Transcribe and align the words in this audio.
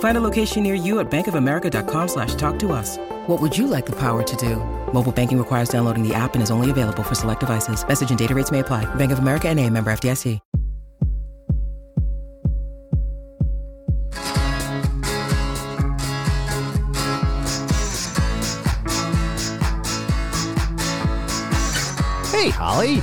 Find 0.00 0.16
a 0.16 0.20
location 0.20 0.64
near 0.64 0.74
you 0.74 0.98
at 0.98 1.08
bankofamerica.com 1.10 2.08
slash 2.08 2.34
talk 2.34 2.58
to 2.58 2.72
us. 2.72 2.98
What 3.28 3.40
would 3.40 3.56
you 3.56 3.68
like 3.68 3.86
the 3.86 3.96
power 3.96 4.24
to 4.24 4.36
do? 4.36 4.56
Mobile 4.92 5.12
banking 5.12 5.38
requires 5.38 5.68
downloading 5.68 6.02
the 6.02 6.14
app 6.14 6.34
and 6.34 6.42
is 6.42 6.50
only 6.50 6.70
available 6.70 7.04
for 7.04 7.14
select 7.14 7.40
devices. 7.40 7.86
Message 7.86 8.10
and 8.10 8.18
data 8.18 8.34
rates 8.34 8.50
may 8.50 8.58
apply. 8.60 8.92
Bank 8.96 9.12
of 9.12 9.20
America 9.20 9.48
and 9.48 9.60
a 9.60 9.70
member 9.70 9.92
FDIC. 9.92 10.40
Hey, 22.30 22.50
Holly. 22.50 23.02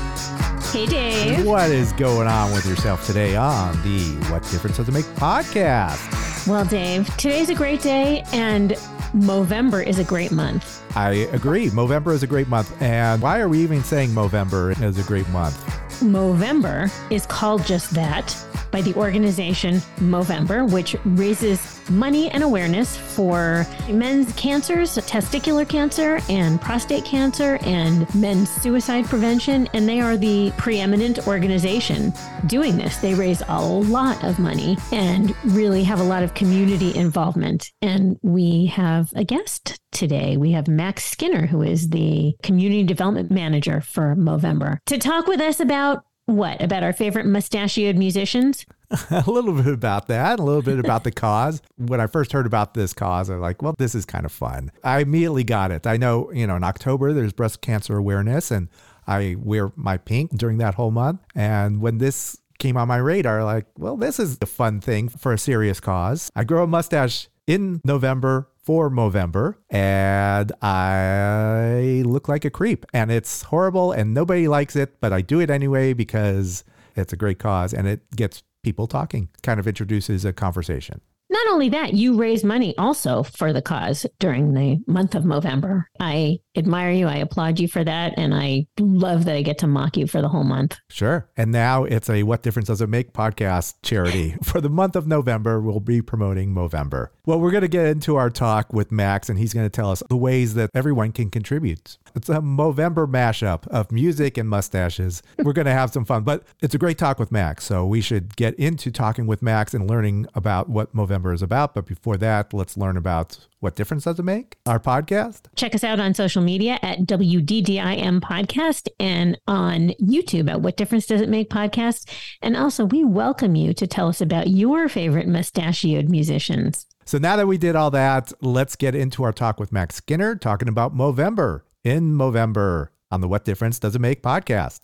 Hey, 0.72 0.86
Dave. 0.86 1.46
What 1.46 1.70
is 1.70 1.92
going 1.94 2.28
on 2.28 2.54
with 2.54 2.66
yourself 2.66 3.06
today 3.06 3.36
on 3.36 3.74
the 3.84 4.16
What 4.32 4.44
Difference 4.44 4.78
Does 4.78 4.88
It 4.88 4.94
Make 4.94 5.06
podcast? 5.18 6.25
Well, 6.48 6.64
Dave, 6.64 7.08
today's 7.18 7.50
a 7.50 7.56
great 7.56 7.82
day, 7.82 8.24
and 8.32 8.72
Movember 9.16 9.84
is 9.84 9.98
a 9.98 10.04
great 10.04 10.32
month. 10.32 10.84
I 10.96 11.12
agree. 11.34 11.70
Movember 11.72 12.14
is 12.14 12.22
a 12.22 12.28
great 12.28 12.48
month. 12.48 12.80
And 12.84 13.20
why 13.20 13.40
are 13.40 13.50
we 13.50 13.64
even 13.64 13.84
saying 13.84 14.12
Movember 14.12 14.80
is 14.80 15.00
a 15.00 15.04
great 15.04 15.28
month? 15.30 15.58
Movember 16.02 16.92
is 17.12 17.26
called 17.26 17.66
just 17.66 17.92
that 17.92 18.36
by 18.72 18.82
the 18.82 18.94
organization 18.96 19.76
Movember, 20.00 20.70
which 20.70 20.96
raises 21.06 21.76
money 21.90 22.30
and 22.32 22.44
awareness 22.44 22.98
for 22.98 23.66
men's 23.90 24.34
cancers, 24.34 24.98
testicular 24.98 25.68
cancer, 25.68 26.20
and 26.30 26.60
prostate 26.60 27.06
cancer, 27.06 27.58
and 27.62 28.14
men's 28.16 28.50
suicide 28.50 29.06
prevention. 29.06 29.70
And 29.74 29.88
they 29.88 30.02
are 30.02 30.18
the 30.18 30.52
preeminent 30.58 31.26
organization 31.28 32.12
doing 32.48 32.78
this. 32.78 32.98
They 32.98 33.14
raise 33.14 33.42
a 33.48 33.62
lot 33.62 34.22
of 34.24 34.40
money 34.40 34.78
and 34.92 35.34
really 35.46 35.84
have 35.84 36.02
a 36.02 36.04
lot 36.04 36.24
of 36.24 36.34
community 36.34 36.94
involvement. 36.96 37.72
And 37.82 38.18
we 38.22 38.66
have 38.68 39.12
a 39.16 39.24
guest 39.24 39.80
today. 39.96 40.38
We 40.38 40.52
have 40.52 40.68
Max 40.68 41.06
Skinner, 41.06 41.48
who 41.48 41.62
is 41.62 41.90
the 41.90 42.36
community 42.44 42.84
development 42.84 43.32
manager 43.32 43.82
for 43.82 44.16
Movember, 44.16 44.78
to 44.86 44.98
talk 44.98 45.26
with 45.26 45.40
us 45.40 45.60
about 45.60 46.04
what? 46.26 46.62
About 46.62 46.84
our 46.84 46.94
favorite 46.94 47.26
mustachioed 47.26 47.98
musicians? 47.98 48.66
a 49.10 49.24
little 49.28 49.54
bit 49.54 49.74
about 49.74 50.08
that, 50.08 50.40
a 50.40 50.44
little 50.44 50.62
bit 50.62 50.80
about 50.80 51.04
the 51.04 51.12
cause. 51.12 51.62
When 51.78 52.02
I 52.02 52.08
first 52.08 52.32
heard 52.32 52.46
about 52.46 52.74
this 52.74 52.94
cause, 52.94 53.30
I 53.30 53.36
was 53.36 53.42
like, 53.42 53.62
well, 53.62 53.76
this 53.78 53.96
is 53.96 54.06
kind 54.06 54.26
of 54.26 54.32
fun. 54.32 54.72
I 54.84 55.00
immediately 55.00 55.44
got 55.44 55.72
it. 55.72 55.88
I 55.88 55.98
know, 55.98 56.31
you 56.31 56.46
know, 56.46 56.56
in 56.56 56.64
October, 56.64 57.14
there's 57.14 57.34
breast 57.34 57.62
cancer 57.62 57.96
awareness, 57.96 58.52
and 58.52 58.69
I 59.08 59.36
wear 59.40 59.72
my 59.75 59.98
pink 59.98 60.31
during 60.31 60.58
that 60.58 60.75
whole 60.75 60.92
month. 60.92 61.22
And 61.36 61.80
when 61.80 62.00
this 62.00 62.38
came 62.58 62.75
on 62.75 62.88
my 62.88 62.98
radar, 62.98 63.44
like, 63.44 63.68
well, 63.78 63.96
this 63.96 64.19
is 64.19 64.38
a 64.42 64.46
fun 64.46 64.81
thing 64.81 65.09
for 65.09 65.31
a 65.31 65.38
serious 65.38 65.80
cause. 65.80 66.31
I 66.36 66.44
grow 66.44 66.64
a 66.64 66.68
mustache 66.68 67.28
in 67.48 67.81
November 67.84 68.50
for 68.66 68.90
Movember 68.90 69.56
and 69.70 70.52
I 70.62 72.02
look 72.03 72.28
like 72.28 72.46
a 72.46 72.50
creep 72.50 72.86
and 72.94 73.12
it's 73.12 73.44
horrible 73.44 73.92
and 73.92 74.14
nobody 74.14 74.48
likes 74.48 74.76
it, 74.76 75.00
but 75.00 75.14
I 75.14 75.22
do 75.22 75.40
it 75.40 75.52
anyway 75.52 75.94
because 75.94 76.64
it's 76.96 77.14
a 77.14 77.16
great 77.16 77.38
cause 77.38 77.74
and 77.74 77.88
it 77.88 78.02
gets 78.16 78.42
people 78.64 78.88
talking, 78.88 79.30
kind 79.44 79.59
of 79.59 79.68
introduces 79.68 80.25
a 80.25 80.34
conversation. 80.34 81.00
Not 81.30 81.48
only 81.48 81.70
that, 81.70 81.94
you 81.94 82.18
raise 82.18 82.44
money 82.44 82.75
also 82.78 83.24
for 83.24 83.54
the 83.54 83.62
cause 83.62 84.06
during 84.20 84.54
the 84.54 84.80
month 84.88 85.14
of 85.14 85.24
Movember. 85.24 85.86
I 86.00 86.40
admire 86.56 86.92
you. 86.92 87.08
I 87.08 87.18
applaud 87.18 87.60
you 87.60 87.68
for 87.68 87.84
that. 87.84 88.14
And 88.18 88.34
I 88.34 88.68
love 88.80 89.26
that 89.26 89.36
I 89.36 89.42
get 89.42 89.58
to 89.60 89.68
mock 89.68 89.98
you 89.98 90.08
for 90.08 90.22
the 90.22 90.30
whole 90.30 90.44
month. 90.44 90.78
Sure. 90.90 91.30
And 91.38 91.52
now 91.52 91.84
it's 91.84 92.10
a 92.10 92.24
What 92.24 92.44
Difference 92.44 92.68
Does 92.68 92.82
It 92.82 92.90
Make 92.90 93.14
podcast 93.14 93.76
charity. 93.84 94.36
for 94.44 94.62
the 94.62 94.70
month 94.70 94.96
of 94.96 95.08
November, 95.08 95.60
we'll 95.60 95.80
be 95.80 96.02
promoting 96.02 96.54
Movember. 96.54 97.10
Well, 97.26 97.40
we're 97.40 97.52
going 97.52 97.62
to 97.62 97.68
get 97.68 97.88
into 97.88 98.16
our 98.16 98.30
talk 98.30 98.72
with 98.72 98.92
Max, 98.92 99.30
and 99.30 99.40
he's 99.40 99.54
going 99.54 99.66
to 99.66 99.70
tell 99.70 99.92
us 99.92 100.04
the 100.10 100.18
ways 100.18 100.54
that 100.54 100.70
everyone 100.74 101.12
can 101.12 101.30
contribute. 101.30 101.98
It's 102.16 102.30
a 102.30 102.36
Movember 102.36 103.08
mashup 103.08 103.68
of 103.68 103.92
music 103.92 104.38
and 104.38 104.48
mustaches. 104.48 105.22
We're 105.38 105.52
going 105.52 105.66
to 105.66 105.74
have 105.74 105.92
some 105.92 106.06
fun, 106.06 106.24
but 106.24 106.44
it's 106.62 106.74
a 106.74 106.78
great 106.78 106.98
talk 106.98 107.20
with 107.20 107.30
Max. 107.30 107.66
So 107.66 107.86
we 107.86 108.00
should 108.00 108.38
get 108.38 108.56
into 108.56 108.90
talking 108.90 109.28
with 109.28 109.42
Max 109.42 109.74
and 109.74 109.90
learning 109.90 110.28
about 110.34 110.70
what 110.70 110.96
Movember 110.96 111.34
is 111.34 111.42
about. 111.42 111.76
But 111.76 111.86
before 111.86 112.16
that, 112.18 112.54
let's 112.54 112.78
learn 112.78 112.96
about 112.96 113.46
what 113.60 113.76
difference 113.76 114.06
does 114.06 114.20
it 114.20 114.24
make? 114.24 114.58
Our 114.66 114.80
podcast? 114.80 115.48
Check 115.56 115.76
us 115.76 115.84
out 115.84 116.00
on 116.00 116.14
social 116.14 116.42
media 116.45 116.79
at 116.81 117.00
WDDIM 117.00 118.22
Podcast 118.22 118.88
and 119.00 119.38
on 119.47 119.89
YouTube 120.01 120.50
at 120.50 120.61
What 120.61 120.78
Difference 120.78 121.06
Does 121.07 121.22
It 121.22 121.29
Make 121.29 121.50
Podcast. 121.50 122.09
And 122.41 122.56
also, 122.56 122.85
we 122.85 123.03
welcome 123.03 123.56
you 123.56 123.73
to 123.73 123.85
tell 123.88 124.07
us 124.07 124.22
about 124.22 124.47
your 124.47 124.88
favorite 124.88 125.28
mustachioed 125.28 126.09
musicians. 126.09 126.85
So 127.06 127.17
now 127.17 127.35
that 127.35 127.47
we 127.47 127.57
did 127.57 127.75
all 127.75 127.91
that, 127.91 128.31
let's 128.41 128.75
get 128.75 128.95
into 128.95 129.23
our 129.23 129.33
talk 129.33 129.59
with 129.59 129.72
Max 129.72 129.95
Skinner 129.95 130.35
talking 130.35 130.67
about 130.67 130.95
Movember 130.95 131.61
in 131.83 132.13
Movember 132.16 132.88
on 133.12 133.22
the 133.22 133.27
What 133.27 133.45
Difference 133.45 133.77
Does 133.79 133.95
It 133.95 134.00
Make 134.00 134.23
podcast. 134.23 134.81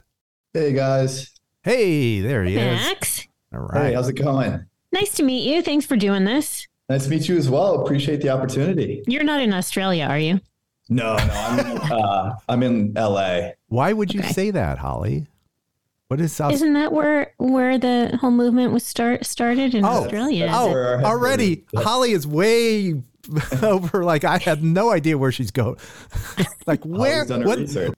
Hey 0.54 0.74
guys. 0.74 1.32
Hey, 1.64 2.20
there 2.22 2.44
he 2.44 2.56
Max. 2.56 2.82
is. 2.82 2.88
Max. 2.88 3.28
All 3.54 3.60
right. 3.62 3.88
Hey, 3.88 3.94
how's 3.94 4.10
it 4.10 4.14
going? 4.14 4.66
Nice 4.92 5.14
to 5.14 5.24
meet 5.24 5.48
you. 5.48 5.62
Thanks 5.62 5.86
for 5.86 5.96
doing 5.96 6.26
this. 6.26 6.68
Nice 6.90 7.06
to 7.06 7.10
meet 7.10 7.28
you 7.30 7.38
as 7.38 7.50
well. 7.50 7.82
Appreciate 7.84 8.22
the 8.22 8.30
opportunity. 8.30 9.02
You're 9.08 9.24
not 9.24 9.42
in 9.42 9.54
Australia, 9.54 10.06
are 10.06 10.20
you? 10.20 10.42
No, 10.92 11.16
no, 11.16 11.34
I'm 11.34 11.60
in, 11.60 11.78
uh, 11.92 12.36
I'm 12.50 12.64
in 12.64 12.94
LA. 12.94 13.52
Why 13.70 13.94
would 13.94 14.14
you 14.14 14.20
Okay. 14.20 14.34
say 14.34 14.52
that, 14.52 14.78
Holly? 14.78 15.26
What 16.10 16.20
is 16.20 16.34
South? 16.34 16.52
Isn't 16.52 16.74
that 16.74 16.92
where 16.92 17.34
where 17.38 17.78
the 17.78 18.18
whole 18.20 18.32
movement 18.32 18.74
was 18.74 18.84
start 18.84 19.26
started 19.26 19.74
in 19.74 19.86
Oh, 19.86 20.04
Australia? 20.04 20.50
oh, 20.52 20.74
already 21.06 21.50
headquarters. 21.72 21.88
Holly 21.88 22.12
is 22.12 22.28
way 22.28 23.02
over. 23.64 24.04
Like 24.04 24.26
I 24.26 24.38
had 24.38 24.62
no 24.62 24.92
idea 24.92 25.18
where 25.18 25.32
she's 25.32 25.52
going. 25.52 25.78
like 26.68 26.84
where? 26.84 27.24
Holly's 27.26 27.30
done 27.30 27.46
What? 27.46 27.96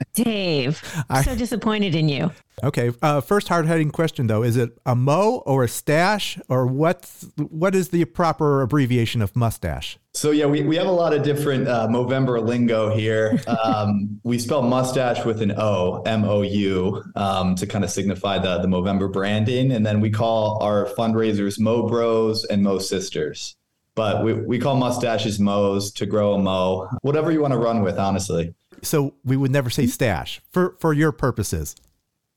Research. 0.00 0.24
Dave, 0.24 1.04
I- 1.10 1.22
so 1.22 1.34
disappointed 1.36 1.94
in 1.94 2.08
you. 2.08 2.30
Okay. 2.62 2.92
Uh, 3.02 3.20
first 3.20 3.48
hard 3.48 3.66
hitting 3.66 3.90
question 3.90 4.28
though: 4.28 4.42
Is 4.44 4.56
it 4.56 4.78
a 4.86 4.94
mo 4.94 5.42
or 5.44 5.64
a 5.64 5.68
stash, 5.68 6.38
or 6.48 6.66
what? 6.66 7.10
What 7.36 7.74
is 7.74 7.88
the 7.88 8.04
proper 8.04 8.62
abbreviation 8.62 9.20
of 9.22 9.34
mustache? 9.34 9.98
So 10.12 10.30
yeah, 10.30 10.46
we, 10.46 10.62
we 10.62 10.76
have 10.76 10.86
a 10.86 10.92
lot 10.92 11.12
of 11.12 11.24
different 11.24 11.66
uh, 11.66 11.88
Movember 11.88 12.44
lingo 12.44 12.94
here. 12.94 13.38
Um, 13.64 14.20
we 14.24 14.38
spell 14.38 14.62
mustache 14.62 15.24
with 15.24 15.40
an 15.42 15.52
O, 15.58 16.02
M 16.06 16.24
O 16.24 16.42
U, 16.42 17.02
um, 17.16 17.54
to 17.56 17.66
kind 17.66 17.82
of 17.84 17.90
signify 17.90 18.38
the 18.38 18.58
the 18.58 18.68
Movember 18.68 19.12
branding, 19.12 19.72
and 19.72 19.84
then 19.84 20.00
we 20.00 20.10
call 20.10 20.62
our 20.62 20.86
fundraisers 20.96 21.58
Mo 21.58 21.88
Bros 21.88 22.44
and 22.44 22.62
Mo 22.62 22.78
Sisters. 22.78 23.56
But 23.96 24.24
we, 24.24 24.32
we 24.32 24.58
call 24.58 24.76
mustaches 24.76 25.38
Mo's 25.38 25.92
to 25.92 26.04
grow 26.06 26.34
a 26.34 26.38
Mo, 26.38 26.88
whatever 27.02 27.30
you 27.30 27.40
want 27.40 27.52
to 27.52 27.58
run 27.58 27.82
with, 27.82 27.96
honestly. 27.98 28.52
So 28.84 29.14
we 29.24 29.36
would 29.36 29.50
never 29.50 29.70
say 29.70 29.86
stash 29.86 30.40
for 30.50 30.76
for 30.78 30.92
your 30.92 31.12
purposes. 31.12 31.74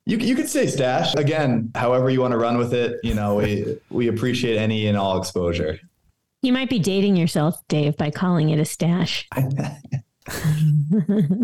You, 0.05 0.17
you 0.17 0.35
could 0.35 0.49
say 0.49 0.67
stash 0.67 1.13
again, 1.15 1.69
however 1.75 2.09
you 2.09 2.21
want 2.21 2.31
to 2.31 2.37
run 2.37 2.57
with 2.57 2.73
it. 2.73 2.99
You 3.03 3.13
know, 3.13 3.35
we 3.35 3.77
we 3.89 4.07
appreciate 4.07 4.57
any 4.57 4.87
and 4.87 4.97
all 4.97 5.19
exposure. 5.19 5.79
You 6.41 6.53
might 6.53 6.69
be 6.69 6.79
dating 6.79 7.17
yourself, 7.17 7.61
Dave, 7.67 7.97
by 7.97 8.11
calling 8.11 8.49
it 8.49 8.59
a 8.59 8.65
stash. 8.65 9.27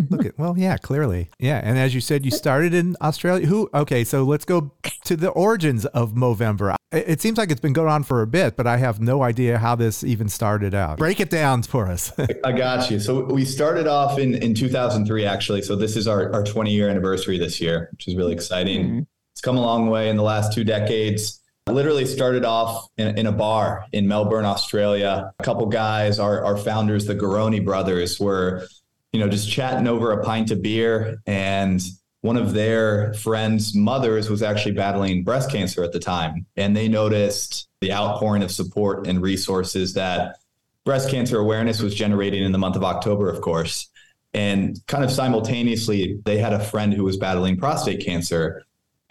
Look 0.10 0.26
at 0.26 0.38
well, 0.38 0.58
yeah, 0.58 0.78
clearly, 0.78 1.30
yeah. 1.40 1.62
And 1.64 1.78
as 1.78 1.96
you 1.96 2.02
said, 2.02 2.26
you 2.26 2.32
started 2.32 2.74
in 2.74 2.96
Australia. 3.02 3.48
Who? 3.48 3.70
Okay, 3.74 4.04
so 4.04 4.24
let's 4.24 4.46
go 4.46 4.74
to 5.06 5.16
the 5.16 5.30
origins 5.30 5.86
of 5.88 6.14
Movember. 6.14 6.76
It 6.92 7.14
it 7.14 7.22
seems 7.22 7.38
like 7.38 7.52
it's 7.52 7.62
been 7.62 7.74
going 7.74 7.90
on 7.90 8.04
for 8.04 8.22
a 8.22 8.28
bit, 8.28 8.56
but 8.56 8.68
I 8.68 8.78
have 8.78 9.00
no 9.00 9.24
idea 9.24 9.58
how 9.58 9.76
this 9.76 10.04
even 10.04 10.30
started 10.30 10.74
out. 10.74 10.98
Break 10.98 11.20
it 11.20 11.30
down 11.30 11.64
for 11.64 11.88
us. 11.88 12.12
I 12.44 12.52
got 12.52 12.90
you. 12.92 13.00
So 13.00 13.24
we 13.26 13.46
started 13.46 13.88
off 13.88 14.20
in, 14.20 14.36
in 14.36 14.54
2003, 14.54 15.26
actually. 15.26 15.62
So 15.62 15.76
this 15.76 15.96
is 15.96 16.08
our, 16.08 16.34
our 16.34 16.44
20 16.44 16.72
year 16.72 16.90
anniversary 16.90 17.38
this 17.38 17.62
year, 17.62 17.90
which 17.92 18.08
is 18.08 18.16
really 18.16 18.34
exciting. 18.34 18.86
Mm-hmm. 18.86 19.00
It's 19.32 19.42
come 19.42 19.58
a 19.58 19.62
long 19.62 19.90
way 19.90 20.10
in 20.10 20.18
the 20.18 20.24
last 20.24 20.54
two 20.54 20.64
decades. 20.64 21.40
I 21.66 21.72
literally 21.72 22.06
started 22.06 22.44
off 22.44 22.90
in, 22.98 23.18
in, 23.18 23.26
a 23.26 23.32
bar 23.32 23.86
in 23.94 24.08
Melbourne, 24.08 24.44
Australia. 24.44 25.32
A 25.40 25.44
couple 25.44 25.66
guys, 25.68 26.20
our, 26.20 26.44
our 26.44 26.58
founders, 26.58 27.06
the 27.06 27.16
Garone 27.16 27.64
brothers, 27.64 28.20
were, 28.20 28.68
you 29.14 29.20
know, 29.20 29.30
just 29.30 29.50
chatting 29.50 29.88
over 29.88 30.12
a 30.12 30.24
pint 30.24 30.52
of 30.52 30.62
beer. 30.62 31.22
And 31.26 31.82
one 32.20 32.36
of 32.36 32.54
their 32.54 33.14
friends' 33.14 33.74
mothers 33.76 34.30
was 34.30 34.44
actually 34.44 34.74
battling 34.74 35.24
breast 35.24 35.52
cancer 35.52 35.84
at 35.84 35.94
the 35.94 36.00
time. 36.00 36.46
And 36.58 36.76
they 36.76 36.90
noticed 36.90 37.70
the 37.80 37.94
outpouring 37.94 38.44
of 38.44 38.52
support 38.52 39.08
and 39.08 39.22
resources 39.22 39.94
that 39.94 40.40
breast 40.84 41.10
cancer 41.10 41.40
awareness 41.40 41.82
was 41.82 41.96
generating 41.96 42.44
in 42.44 42.52
the 42.52 42.58
month 42.58 42.76
of 42.76 42.84
October, 42.84 43.30
of 43.30 43.40
course. 43.40 43.90
And 44.34 44.82
kind 44.88 45.04
of 45.04 45.12
simultaneously, 45.12 46.20
they 46.26 46.40
had 46.40 46.54
a 46.54 46.60
friend 46.60 46.94
who 46.94 47.06
was 47.06 47.18
battling 47.18 47.58
prostate 47.58 48.04
cancer 48.04 48.64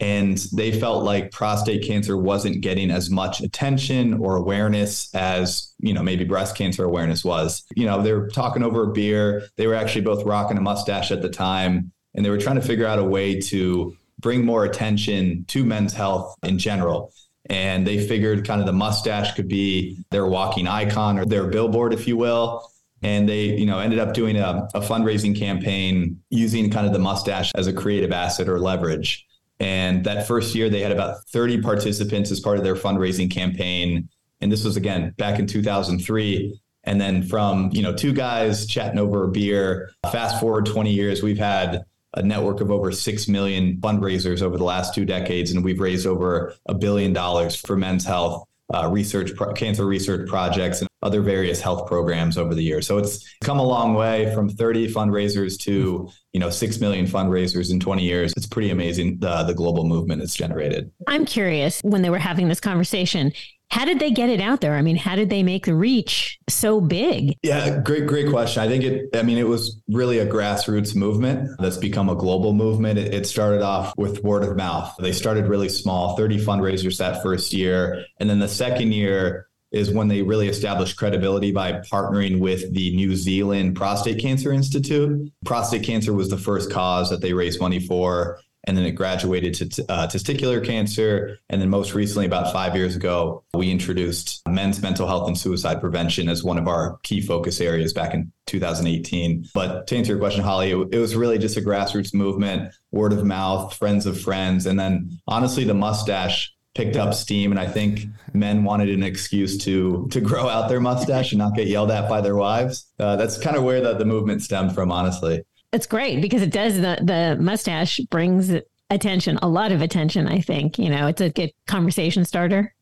and 0.03 0.37
they 0.51 0.77
felt 0.77 1.05
like 1.05 1.31
prostate 1.31 1.87
cancer 1.87 2.17
wasn't 2.17 2.59
getting 2.59 2.91
as 2.91 3.09
much 3.09 3.39
attention 3.39 4.15
or 4.15 4.35
awareness 4.35 5.13
as 5.15 5.73
you 5.79 5.93
know 5.93 6.03
maybe 6.03 6.25
breast 6.25 6.57
cancer 6.57 6.83
awareness 6.83 7.23
was. 7.23 7.63
You 7.73 7.85
know 7.85 8.01
they 8.01 8.11
were 8.11 8.27
talking 8.27 8.63
over 8.63 8.83
a 8.83 8.91
beer. 8.91 9.43
They 9.55 9.65
were 9.65 9.75
actually 9.75 10.01
both 10.01 10.25
rocking 10.25 10.57
a 10.57 10.61
mustache 10.61 11.11
at 11.11 11.21
the 11.21 11.29
time 11.29 11.93
and 12.13 12.25
they 12.25 12.29
were 12.29 12.37
trying 12.37 12.57
to 12.57 12.61
figure 12.61 12.85
out 12.85 12.99
a 12.99 13.03
way 13.03 13.39
to 13.39 13.95
bring 14.19 14.45
more 14.45 14.65
attention 14.65 15.45
to 15.47 15.63
men's 15.63 15.93
health 15.93 16.35
in 16.43 16.57
general. 16.57 17.13
And 17.49 17.87
they 17.87 18.05
figured 18.05 18.45
kind 18.45 18.59
of 18.59 18.67
the 18.67 18.73
mustache 18.73 19.35
could 19.35 19.47
be 19.47 20.03
their 20.11 20.27
walking 20.27 20.67
icon 20.67 21.17
or 21.17 21.25
their 21.25 21.47
billboard 21.47 21.93
if 21.93 22.09
you 22.09 22.17
will. 22.17 22.69
And 23.01 23.27
they 23.29 23.57
you 23.57 23.65
know 23.65 23.79
ended 23.79 23.99
up 23.99 24.13
doing 24.13 24.35
a, 24.35 24.67
a 24.73 24.81
fundraising 24.81 25.37
campaign 25.39 26.21
using 26.29 26.69
kind 26.69 26.85
of 26.85 26.91
the 26.91 26.99
mustache 26.99 27.53
as 27.55 27.67
a 27.67 27.73
creative 27.73 28.11
asset 28.11 28.49
or 28.49 28.59
leverage 28.59 29.25
and 29.63 30.03
that 30.03 30.27
first 30.27 30.53
year, 30.53 30.69
they 30.69 30.81
had 30.81 30.91
about 30.91 31.23
30 31.29 31.61
participants 31.61 32.31
as 32.31 32.41
part 32.41 32.57
of 32.57 32.65
their 32.65 32.75
fundraising 32.75 33.31
campaign. 33.31 34.09
And 34.41 34.51
this 34.51 34.65
was 34.65 34.75
again 34.75 35.13
back 35.17 35.39
in 35.39 35.47
2003. 35.47 36.59
And 36.83 36.99
then 36.99 37.23
from 37.23 37.69
you 37.71 37.81
know 37.81 37.95
two 37.95 38.11
guys 38.11 38.67
chatting 38.67 38.99
over 38.99 39.23
a 39.23 39.29
beer, 39.29 39.89
fast 40.11 40.41
forward 40.41 40.65
20 40.65 40.91
years, 40.91 41.23
we've 41.23 41.37
had 41.37 41.85
a 42.13 42.21
network 42.21 42.59
of 42.59 42.71
over 42.71 42.91
six 42.91 43.29
million 43.29 43.77
fundraisers 43.77 44.41
over 44.41 44.57
the 44.57 44.65
last 44.65 44.93
two 44.93 45.05
decades, 45.05 45.51
and 45.51 45.63
we've 45.63 45.79
raised 45.79 46.05
over 46.05 46.53
a 46.65 46.73
billion 46.73 47.13
dollars 47.13 47.55
for 47.55 47.77
men's 47.77 48.03
health 48.03 48.45
uh, 48.73 48.87
research, 48.89 49.35
pro- 49.35 49.53
cancer 49.53 49.85
research 49.85 50.27
projects, 50.27 50.81
and 50.81 50.89
other 51.01 51.21
various 51.21 51.61
health 51.61 51.87
programs 51.87 52.37
over 52.37 52.55
the 52.55 52.63
years. 52.63 52.87
So 52.87 52.97
it's 52.97 53.23
come 53.43 53.59
a 53.59 53.63
long 53.63 53.93
way 53.93 54.33
from 54.33 54.49
30 54.49 54.91
fundraisers 54.93 55.59
to 55.61 56.09
you 56.31 56.39
know 56.39 56.49
6 56.49 56.79
million 56.79 57.05
fundraisers 57.05 57.71
in 57.71 57.79
20 57.79 58.03
years. 58.03 58.33
It's 58.37 58.47
pretty 58.47 58.69
amazing 58.69 59.19
the, 59.19 59.43
the 59.43 59.53
global 59.53 59.83
movement 59.83 60.21
it's 60.21 60.35
generated. 60.35 60.91
I'm 61.07 61.25
curious 61.25 61.81
when 61.83 62.01
they 62.01 62.09
were 62.09 62.19
having 62.19 62.47
this 62.47 62.61
conversation, 62.61 63.33
how 63.73 63.85
did 63.85 63.97
they 63.97 64.11
get 64.11 64.29
it 64.29 64.39
out 64.39 64.61
there? 64.61 64.75
I 64.75 64.83
mean, 64.83 64.95
how 64.95 65.15
did 65.15 65.31
they 65.31 65.41
make 65.41 65.65
the 65.65 65.73
reach 65.73 66.37
so 66.47 66.79
big? 66.79 67.35
Yeah, 67.41 67.79
great, 67.79 68.05
great 68.05 68.29
question. 68.29 68.61
I 68.61 68.67
think 68.67 68.83
it, 68.83 69.09
I 69.15 69.23
mean, 69.23 69.39
it 69.39 69.47
was 69.47 69.81
really 69.89 70.19
a 70.19 70.27
grassroots 70.27 70.95
movement 70.95 71.49
that's 71.57 71.77
become 71.77 72.07
a 72.07 72.13
global 72.13 72.53
movement. 72.53 72.99
It, 72.99 73.15
it 73.15 73.25
started 73.25 73.63
off 73.63 73.91
with 73.97 74.23
word 74.23 74.43
of 74.43 74.55
mouth. 74.55 74.93
They 74.99 75.11
started 75.11 75.47
really 75.47 75.69
small, 75.69 76.15
30 76.15 76.45
fundraisers 76.45 76.99
that 76.99 77.23
first 77.23 77.51
year. 77.51 78.05
And 78.19 78.29
then 78.29 78.37
the 78.37 78.47
second 78.47 78.91
year, 78.91 79.47
is 79.71 79.89
when 79.89 80.07
they 80.07 80.21
really 80.21 80.47
established 80.47 80.97
credibility 80.97 81.51
by 81.51 81.71
partnering 81.91 82.37
with 82.39 82.71
the 82.75 82.95
New 82.95 83.15
Zealand 83.15 83.75
Prostate 83.75 84.21
Cancer 84.21 84.53
Institute. 84.53 85.33
Prostate 85.45 85.81
cancer 85.81 86.13
was 86.13 86.29
the 86.29 86.37
first 86.37 86.71
cause 86.71 87.09
that 87.09 87.21
they 87.21 87.33
raised 87.33 87.59
money 87.59 87.79
for. 87.79 88.39
And 88.65 88.77
then 88.77 88.85
it 88.85 88.91
graduated 88.91 89.53
to 89.55 89.85
uh, 89.89 90.07
testicular 90.07 90.65
cancer. 90.65 91.37
And 91.49 91.61
then 91.61 91.69
most 91.69 91.93
recently, 91.93 92.25
about 92.25 92.53
five 92.53 92.75
years 92.75 92.95
ago, 92.95 93.43
we 93.53 93.69
introduced 93.69 94.41
men's 94.47 94.81
mental 94.81 95.07
health 95.07 95.27
and 95.27 95.37
suicide 95.37 95.81
prevention 95.81 96.29
as 96.29 96.43
one 96.43 96.57
of 96.57 96.67
our 96.67 96.97
key 97.03 97.21
focus 97.21 97.59
areas 97.59 97.91
back 97.91 98.13
in 98.13 98.31
2018. 98.47 99.47
But 99.53 99.87
to 99.87 99.97
answer 99.97 100.13
your 100.13 100.19
question, 100.19 100.43
Holly, 100.43 100.71
it, 100.71 100.77
it 100.93 100.99
was 100.99 101.15
really 101.15 101.37
just 101.37 101.57
a 101.57 101.61
grassroots 101.61 102.13
movement, 102.13 102.73
word 102.91 103.11
of 103.11 103.25
mouth, 103.25 103.75
friends 103.75 104.05
of 104.05 104.19
friends. 104.19 104.65
And 104.65 104.79
then 104.79 105.19
honestly, 105.27 105.65
the 105.65 105.73
mustache 105.73 106.53
picked 106.75 106.95
up 106.95 107.13
steam 107.13 107.51
and 107.51 107.59
i 107.59 107.67
think 107.67 108.05
men 108.33 108.63
wanted 108.63 108.89
an 108.89 109.03
excuse 109.03 109.57
to 109.57 110.07
to 110.11 110.19
grow 110.19 110.49
out 110.49 110.69
their 110.69 110.79
mustache 110.79 111.31
and 111.31 111.39
not 111.39 111.55
get 111.55 111.67
yelled 111.67 111.91
at 111.91 112.09
by 112.09 112.19
their 112.19 112.35
wives 112.35 112.87
uh, 112.99 113.15
that's 113.15 113.37
kind 113.37 113.55
of 113.55 113.63
where 113.63 113.81
the, 113.81 113.93
the 113.93 114.05
movement 114.05 114.41
stemmed 114.41 114.73
from 114.73 114.91
honestly 114.91 115.43
it's 115.73 115.87
great 115.87 116.21
because 116.21 116.41
it 116.41 116.51
does 116.51 116.75
the 116.75 116.99
the 117.03 117.37
mustache 117.41 117.99
brings 118.09 118.53
attention 118.89 119.37
a 119.41 119.47
lot 119.47 119.71
of 119.71 119.81
attention 119.81 120.27
i 120.27 120.39
think 120.39 120.77
you 120.77 120.89
know 120.89 121.07
it's 121.07 121.21
a 121.21 121.29
good 121.29 121.51
conversation 121.67 122.23
starter 122.23 122.73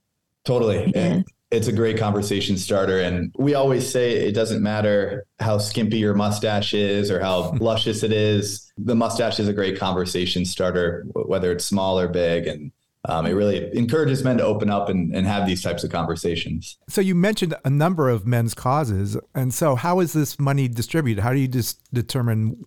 totally 0.44 0.92
yeah. 0.94 1.22
it's 1.52 1.68
a 1.68 1.72
great 1.72 1.98
conversation 1.98 2.58
starter 2.58 3.00
and 3.00 3.34
we 3.38 3.56
always 3.56 3.90
say 3.90 4.12
it 4.12 4.34
doesn't 4.34 4.62
matter 4.62 5.26
how 5.40 5.58
skimpy 5.58 5.98
your 5.98 6.14
mustache 6.14 6.74
is 6.74 7.10
or 7.10 7.20
how 7.20 7.52
luscious 7.60 8.04
it 8.04 8.12
is 8.12 8.72
the 8.78 8.96
mustache 8.96 9.40
is 9.40 9.48
a 9.48 9.54
great 9.54 9.80
conversation 9.80 10.44
starter 10.44 11.06
whether 11.14 11.52
it's 11.52 11.66
small 11.66 11.98
or 11.98 12.08
big 12.08 12.46
and 12.46 12.72
um, 13.06 13.26
it 13.26 13.32
really 13.32 13.76
encourages 13.76 14.24
men 14.24 14.38
to 14.38 14.44
open 14.44 14.70
up 14.70 14.88
and, 14.88 15.16
and 15.16 15.26
have 15.26 15.48
these 15.48 15.64
types 15.64 15.84
of 15.84 15.90
conversations. 15.90 16.78
So 16.88 17.02
you 17.02 17.16
mentioned 17.16 17.56
a 17.66 17.70
number 17.70 18.10
of 18.10 18.28
men's 18.28 18.54
causes, 18.54 19.18
and 19.34 19.52
so 19.52 19.74
how 19.74 20.02
is 20.02 20.14
this 20.14 20.40
money 20.40 20.68
distributed? 20.68 21.24
How 21.24 21.34
do 21.34 21.40
you 21.40 21.48
just 21.48 21.82
determine 21.92 22.64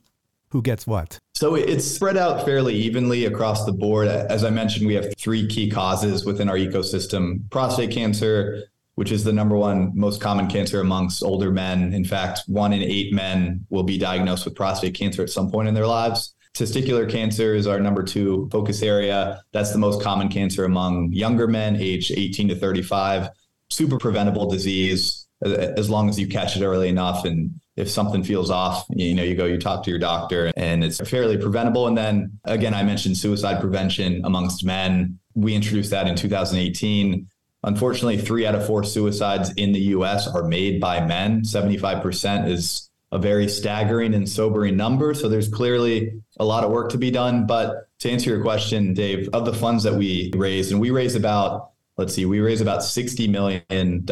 who 0.55 0.63
gets 0.63 0.87
what? 0.87 1.19
So 1.35 1.57
it's 1.57 1.85
spread 1.85 2.17
out 2.17 2.45
fairly 2.45 2.77
evenly 2.77 3.25
across 3.25 3.67
the 3.67 3.73
board. 3.73 4.07
As 4.07 4.45
I 4.45 4.51
mentioned, 4.51 4.87
we 4.87 4.95
have 4.95 5.13
three 5.19 5.49
key 5.49 5.69
causes 5.69 6.25
within 6.25 6.49
our 6.49 6.55
ecosystem: 6.55 7.51
prostate 7.51 7.91
cancer, 7.91 8.63
which 8.95 9.11
is 9.11 9.25
the 9.25 9.33
number 9.33 9.57
one 9.57 9.91
most 9.97 10.21
common 10.21 10.47
cancer 10.47 10.79
amongst 10.81 11.25
older 11.25 11.51
men. 11.51 11.93
In 11.93 12.05
fact, 12.05 12.43
one 12.47 12.73
in 12.73 12.83
eight 12.83 13.13
men 13.13 13.67
will 13.69 13.83
be 13.83 13.99
diagnosed 13.99 14.45
with 14.45 14.55
prostate 14.55 14.95
cancer 14.95 15.23
at 15.25 15.31
some 15.31 15.51
point 15.51 15.67
in 15.67 15.75
their 15.75 15.89
lives. 15.89 16.37
Testicular 16.55 17.11
cancer 17.11 17.53
is 17.53 17.67
our 17.67 17.81
number 17.81 18.05
two 18.05 18.49
focus 18.53 18.81
area. 18.81 19.43
That's 19.51 19.73
the 19.73 19.79
most 19.79 20.03
common 20.03 20.29
cancer 20.29 20.65
among 20.65 21.13
younger 21.13 21.49
men, 21.49 21.75
aged 21.75 22.13
18 22.17 22.51
to 22.51 22.55
35. 22.55 23.29
Super 23.71 23.99
preventable 23.99 24.49
disease 24.49 25.24
as 25.43 25.91
long 25.91 26.09
as 26.09 26.19
you 26.19 26.29
catch 26.29 26.57
it 26.57 26.65
early 26.65 26.89
enough. 26.89 27.25
And 27.25 27.61
if 27.77 27.91
something 27.91 28.23
feels 28.23 28.51
off, 28.51 28.87
you 28.91 29.15
know, 29.15 29.23
you 29.23 29.35
go, 29.35 29.47
you 29.47 29.59
talk 29.59 29.85
to 29.85 29.91
your 29.91 29.99
doctor, 29.99 30.53
and 30.57 30.85
it's 30.85 31.01
fairly 31.09 31.37
preventable. 31.37 31.87
And 31.87 31.97
then 31.97 32.39
again, 32.45 32.75
I 32.75 32.83
mentioned 32.83 33.17
suicide 33.17 33.61
prevention 33.61 34.23
amongst 34.25 34.65
men. 34.65 35.19
We 35.35 35.55
introduced 35.55 35.91
that 35.91 36.07
in 36.07 36.15
2018. 36.17 37.29
Unfortunately, 37.65 38.19
three 38.19 38.47
out 38.47 38.55
of 38.55 38.67
four 38.67 38.85
suicides 38.85 39.51
in 39.55 39.73
the 39.73 39.81
US 39.81 40.29
are 40.29 40.45
made 40.45 40.81
by 40.81 41.05
men. 41.05 41.43
75% 41.43 42.49
is 42.49 42.91
a 43.11 43.19
very 43.19 43.49
staggering 43.49 44.13
and 44.13 44.29
sobering 44.29 44.77
number. 44.77 45.15
So 45.15 45.29
there's 45.29 45.49
clearly 45.49 46.13
a 46.39 46.45
lot 46.45 46.65
of 46.65 46.71
work 46.71 46.91
to 46.91 46.99
be 46.99 47.11
done. 47.11 47.47
But 47.47 47.89
to 48.01 48.11
answer 48.11 48.31
your 48.31 48.43
question, 48.43 48.93
Dave, 48.93 49.29
of 49.33 49.47
the 49.47 49.55
funds 49.55 49.85
that 49.85 49.95
we 49.95 50.31
raised, 50.35 50.73
and 50.73 50.81
we 50.81 50.91
raised 50.91 51.17
about 51.17 51.71
let's 51.97 52.15
see, 52.15 52.25
we 52.27 52.41
raise 52.41 52.61
about 52.61 52.81
$60 52.81 53.29
million 53.31 54.05